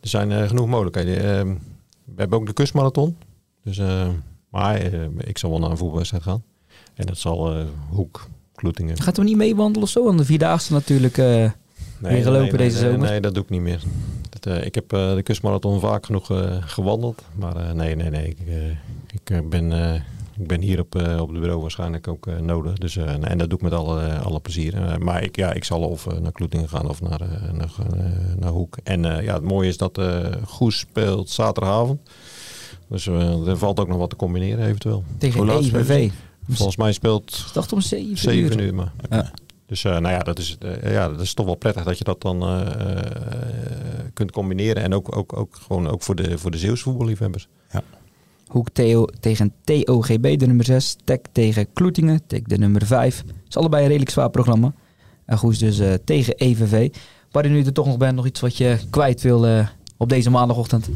Er 0.00 0.08
zijn 0.08 0.30
uh, 0.30 0.48
genoeg 0.48 0.66
mogelijkheden. 0.66 1.14
Uh, 1.14 1.54
we 2.04 2.14
hebben 2.16 2.38
ook 2.38 2.46
de 2.46 2.52
kustmarathon. 2.52 3.16
Dus, 3.62 3.78
uh, 3.78 4.08
maar 4.50 4.82
ik 5.16 5.38
zal 5.38 5.50
wel 5.50 5.58
naar 5.58 5.70
een 5.70 5.76
voetbalwedstrijd 5.76 6.22
gaan. 6.22 6.42
En 6.94 7.06
dat 7.06 7.18
zal 7.18 7.64
Hoek, 7.88 8.28
Kloetingen. 8.54 9.02
Gaat 9.02 9.18
u 9.18 9.22
niet 9.22 9.36
meewandelen 9.36 9.82
of 9.82 9.88
zo? 9.88 10.04
Want 10.04 10.18
de 10.18 10.24
Vierdaagse 10.24 10.72
natuurlijk 10.72 11.16
nee, 11.16 11.52
weer 12.00 12.22
gelopen 12.22 12.58
nee, 12.58 12.68
deze 12.68 12.78
zomer. 12.78 13.08
Nee, 13.08 13.20
dat 13.20 13.34
doe 13.34 13.42
ik 13.42 13.50
niet 13.50 13.60
meer. 13.60 13.82
Dat, 14.28 14.64
ik 14.64 14.74
heb 14.74 14.88
de 14.88 15.20
kustmarathon 15.22 15.80
vaak 15.80 16.06
genoeg 16.06 16.26
gewandeld. 16.60 17.22
Maar 17.34 17.74
nee, 17.74 17.96
nee, 17.96 18.10
nee. 18.10 18.28
Ik, 18.28 18.38
ik 19.12 19.50
ben 19.50 19.72
ik 20.38 20.46
ben 20.46 20.60
hier 20.60 20.80
op, 20.80 20.94
uh, 20.94 21.20
op 21.20 21.28
het 21.28 21.40
bureau 21.40 21.60
waarschijnlijk 21.60 22.08
ook 22.08 22.26
uh, 22.26 22.38
nodig. 22.38 22.78
Dus, 22.78 22.96
uh, 22.96 23.30
en 23.30 23.38
dat 23.38 23.50
doe 23.50 23.58
ik 23.58 23.64
met 23.64 23.72
alle, 23.72 24.18
alle 24.18 24.40
plezier. 24.40 24.98
maar 25.00 25.22
ik, 25.22 25.36
ja, 25.36 25.52
ik 25.52 25.64
zal 25.64 25.80
of 25.80 26.20
naar 26.20 26.32
Kloetingen 26.32 26.68
gaan 26.68 26.88
of 26.88 27.00
naar, 27.02 27.20
naar, 27.52 27.72
naar 28.38 28.50
Hoek. 28.50 28.76
En 28.82 29.02
ja, 29.02 29.34
het 29.34 29.42
mooie 29.42 29.68
is 29.68 29.76
dat 29.76 30.00
Goes 30.44 30.78
speelt 30.78 31.30
zaterdagavond. 31.30 32.00
Dus 32.88 33.06
er 33.06 33.58
valt 33.58 33.80
ook 33.80 33.88
nog 33.88 33.98
wat 33.98 34.10
te 34.10 34.16
combineren 34.16 34.66
eventueel. 34.66 35.04
Tegen 35.18 35.48
EVV. 35.48 36.10
Volgens 36.48 36.76
mij 36.76 36.92
speelt... 36.92 37.44
Ik 37.48 37.54
dacht 37.54 37.72
om 37.72 37.80
7 37.80 38.18
7 38.18 38.60
uur. 38.60 38.74
maar. 38.74 38.92
Ja. 39.10 39.32
Dus 39.66 39.84
uh, 39.84 39.92
nou 39.92 40.14
ja, 40.14 40.18
dat 40.18 40.38
is, 40.38 40.56
uh, 40.64 40.92
ja, 40.92 41.08
dat 41.08 41.20
is 41.20 41.34
toch 41.34 41.46
wel 41.46 41.54
prettig 41.54 41.84
dat 41.84 41.98
je 41.98 42.04
dat 42.04 42.20
dan 42.20 42.42
uh, 42.42 42.66
kunt 44.12 44.30
combineren. 44.30 44.82
En 44.82 44.94
ook, 44.94 45.16
ook, 45.16 45.36
ook 45.36 45.56
gewoon 45.66 45.88
ook 45.88 46.02
voor 46.02 46.14
de, 46.14 46.38
voor 46.38 46.50
de 46.50 46.58
Zeeuwse 46.58 46.82
voetballiefhebbers. 46.82 47.48
Hoek 48.46 48.68
Theo 48.70 49.04
tegen 49.20 49.52
TOGB, 49.64 50.38
de 50.38 50.46
nummer 50.46 50.64
6. 50.64 50.96
Tek 51.04 51.26
tegen 51.32 51.72
Kloetingen, 51.72 52.26
Tek 52.26 52.48
de 52.48 52.58
nummer 52.58 52.86
5. 52.86 53.16
Het 53.26 53.34
is 53.48 53.56
allebei 53.56 53.82
een 53.82 53.88
redelijk 53.88 54.10
zwaar 54.10 54.30
programma. 54.30 54.72
En 55.24 55.38
Goes 55.38 55.58
dus 55.58 55.78
uh, 55.78 55.94
tegen 56.04 56.34
EVV. 56.36 56.94
Waar 57.30 57.44
je 57.44 57.50
nu 57.50 57.64
er 57.64 57.72
toch 57.72 57.86
nog 57.86 57.96
bent, 57.96 58.16
nog 58.16 58.26
iets 58.26 58.40
wat 58.40 58.56
je 58.56 58.78
kwijt 58.90 59.22
wil 59.22 59.46
uh, 59.46 59.68
op 59.96 60.08
deze 60.08 60.30
maandagochtend? 60.30 60.88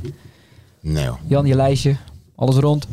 Nee. 0.81 1.09
Jan, 1.27 1.47
je 1.47 1.55
lijstje, 1.55 1.97
alles 2.35 2.57
rond? 2.57 2.87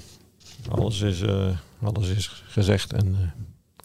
Alles 0.70 1.02
is, 1.02 1.22
uh, 1.22 1.48
alles 1.84 2.10
is 2.10 2.44
gezegd 2.48 2.94
en 2.94 3.34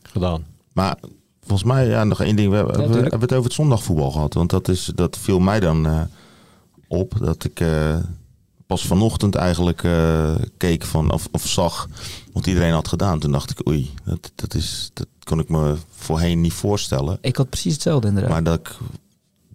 gedaan. 0.03 0.47
Maar 0.73 0.97
volgens 1.41 1.69
mij, 1.69 1.87
ja, 1.87 2.05
nog 2.05 2.21
één 2.21 2.37
ding. 2.37 2.51
We, 2.51 2.57
ja, 2.57 2.65
we, 2.67 2.89
we 2.89 2.95
hebben 2.95 3.21
het 3.21 3.33
over 3.33 3.45
het 3.45 3.53
zondagvoetbal 3.53 4.11
gehad. 4.11 4.35
Want 4.35 4.51
dat, 4.51 4.69
is, 4.69 4.93
dat 4.95 5.19
viel 5.19 5.39
mij 5.39 5.61
dan 5.61 6.09
op. 6.89 7.15
Dat 7.19 7.45
ik 7.45 7.61
pas 8.73 8.87
vanochtend 8.87 9.35
eigenlijk 9.35 9.89
keek 10.57 10.85
van, 10.85 11.13
of, 11.13 11.29
of 11.33 11.49
zag 11.49 11.89
wat 12.33 12.47
iedereen 12.47 12.73
had 12.73 12.89
gedaan. 12.89 13.19
Toen 13.19 13.33
dacht 13.33 13.51
ik, 13.51 13.69
oei, 13.69 13.91
dat, 14.05 14.33
dat, 14.35 14.55
is, 14.55 14.91
dat 14.93 15.07
kon 15.25 15.39
ik 15.39 15.49
me 15.49 15.77
voorheen 15.91 16.41
niet 16.41 16.53
voorstellen. 16.53 17.19
Ik 17.21 17.37
had 17.37 17.49
precies 17.49 17.73
hetzelfde 17.73 18.09
inderdaad. 18.09 18.33
Maar 18.33 18.43
dat 18.43 18.59
ik, 18.59 18.77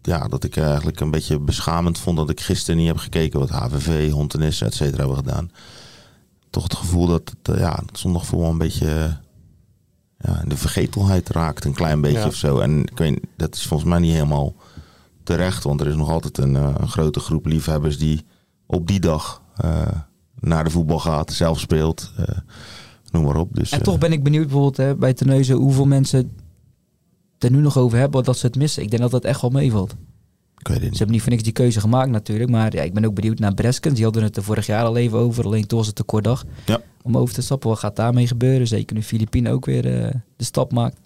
ja, 0.02 0.28
dat 0.28 0.44
ik 0.44 0.58
eigenlijk 0.58 1.00
een 1.00 1.12
beetje 1.12 1.40
beschamend 1.40 1.98
vond 2.00 2.18
dat 2.18 2.30
ik 2.30 2.42
gisteren 2.42 2.80
niet 2.80 2.88
heb 2.88 2.98
gekeken 2.98 3.40
wat 3.40 3.50
HVV, 3.50 4.12
Hontenis, 4.12 4.62
et 4.62 4.74
cetera 4.74 4.98
hebben 4.98 5.18
gedaan. 5.18 5.52
Toch 6.50 6.64
het 6.64 6.76
gevoel 6.76 7.08
dat 7.08 7.34
het, 7.42 7.58
ja, 7.60 7.84
het 7.86 8.00
zondagvoetbal 8.00 8.50
een 8.50 8.58
beetje 8.58 9.18
ja, 10.20 10.44
de 10.48 10.58
vergetelheid 10.58 11.30
raakt, 11.30 11.66
een 11.66 11.74
klein 11.74 12.02
beetje 12.02 12.26
of 12.26 12.36
zo. 12.36 12.60
En 12.60 12.80
ik 12.80 12.98
weet, 12.98 13.20
dat 13.38 13.56
is 13.56 13.66
volgens 13.66 13.90
mij 13.90 14.00
niet 14.00 14.14
helemaal 14.14 14.56
terecht, 15.24 15.64
want 15.64 15.82
er 15.82 15.88
is 15.88 15.96
nog 15.96 16.10
altijd 16.10 16.38
een, 16.38 16.56
eh, 16.56 16.76
een 16.78 16.90
grote 16.90 17.20
groep 17.20 17.46
liefhebbers 17.46 17.98
die 17.98 18.26
op 18.68 18.88
die 18.88 19.00
dag 19.00 19.42
uh, 19.66 19.88
naar 20.40 20.64
de 20.64 20.70
voetbal 20.70 21.00
gaat, 21.00 21.34
zelf 21.34 21.60
speelt, 21.60 22.12
uh, 22.20 22.26
noem 23.12 23.24
maar 23.24 23.36
op. 23.36 23.56
Dus, 23.56 23.72
en 23.72 23.84
toch 23.84 23.98
ben 23.98 24.12
ik 24.12 24.24
benieuwd 24.24 24.44
bijvoorbeeld 24.44 24.78
hè, 24.78 24.96
bij 24.96 25.14
Terneuzen 25.14 25.56
hoeveel 25.56 25.86
mensen 25.86 26.32
er 27.40 27.52
nu 27.52 27.60
nog 27.60 27.78
over 27.78 27.98
hebben 27.98 28.24
dat 28.24 28.38
ze 28.38 28.46
het 28.46 28.56
missen. 28.56 28.84
Ik 28.84 28.90
denk 28.90 29.02
dat 29.02 29.12
dat 29.12 29.24
echt 29.24 29.42
wel 29.42 29.50
meevalt. 29.50 29.96
Ik 30.58 30.68
weet 30.68 30.76
het 30.76 30.82
niet. 30.82 30.92
Ze 30.92 30.98
hebben 30.98 31.16
niet 31.16 31.22
voor 31.22 31.32
niks 31.32 31.44
die 31.44 31.54
keuze 31.54 31.80
gemaakt 31.80 32.10
natuurlijk. 32.10 32.50
Maar 32.50 32.76
ja, 32.76 32.82
ik 32.82 32.94
ben 32.94 33.06
ook 33.06 33.14
benieuwd 33.14 33.40
naar 33.40 33.54
Breskens. 33.54 33.96
Die 33.96 34.04
hadden 34.04 34.24
het 34.24 34.38
er 34.38 34.44
vorig 34.44 34.66
jaar 34.66 34.86
al 34.86 34.98
even 34.98 35.18
over. 35.18 35.46
Alleen 35.46 35.68
toen 35.68 35.78
was 35.78 35.88
het 35.88 36.06
kort 36.06 36.24
dag 36.24 36.46
ja. 36.66 36.80
om 37.02 37.18
over 37.18 37.34
te 37.34 37.42
stappen. 37.42 37.70
Wat 37.70 37.80
gaat 37.80 37.96
daarmee 37.96 38.28
gebeuren? 38.28 38.68
Zeker 38.68 38.96
nu 38.96 39.04
Filipine 39.04 39.52
ook 39.52 39.66
weer 39.66 39.86
uh, 39.86 40.10
de 40.36 40.44
stap 40.44 40.72
maakt. 40.72 40.98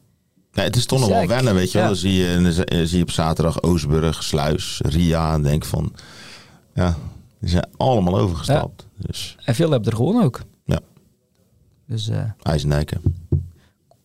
Ja, 0.52 0.64
het 0.64 0.76
is 0.76 0.86
toch 0.86 1.00
dus 1.00 1.08
nog 1.08 1.18
wel 1.18 1.28
wennen, 1.28 1.54
weet 1.56 1.72
je 1.72 1.78
wel. 1.78 1.88
Dan 1.88 1.96
zie 1.96 2.14
je, 2.14 2.42
dan 2.42 2.88
zie 2.88 2.98
je 2.98 3.04
op 3.04 3.12
zaterdag 3.12 3.62
Oosburg, 3.62 4.24
Sluis, 4.24 4.82
Ria. 4.84 5.34
En 5.34 5.44
denk 5.44 5.66
van, 5.66 5.94
ja, 6.74 6.98
die 7.42 7.50
zijn 7.50 7.68
allemaal 7.78 8.20
overgestapt. 8.20 8.88
Dus. 8.98 9.38
En 9.46 9.56
veel 9.56 9.72
hebben 9.72 9.90
er 9.90 9.96
gewoon 9.96 10.24
ook. 10.24 10.42
Ja. 10.66 10.80
Dus, 11.88 12.10
uh, 12.10 12.24
IJsendijken. 12.42 13.02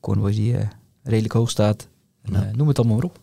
Cornwall 0.01 0.31
die 0.31 0.53
uh, 0.53 0.61
redelijk 1.03 1.33
hoog 1.33 1.51
staat. 1.51 1.89
Ja. 2.23 2.51
noem 2.53 2.69
het 2.69 2.79
allemaal 2.79 2.97
maar 2.97 3.05
op. 3.05 3.19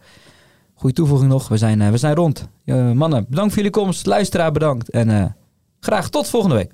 Goeie 0.74 0.96
toevoeging 0.96 1.32
nog. 1.32 1.48
We 1.48 1.58
zijn, 1.58 1.92
we 1.92 1.98
zijn 1.98 2.16
rond. 2.16 2.48
mannen, 2.94 3.26
bedankt 3.30 3.54
voor 3.54 3.64
jullie 3.64 3.80
komst. 3.80 4.06
Luisteraar, 4.06 4.52
bedankt. 4.52 4.90
En 4.90 5.36
graag 5.80 6.10
tot 6.10 6.28
volgende 6.28 6.56
week. 6.56 6.74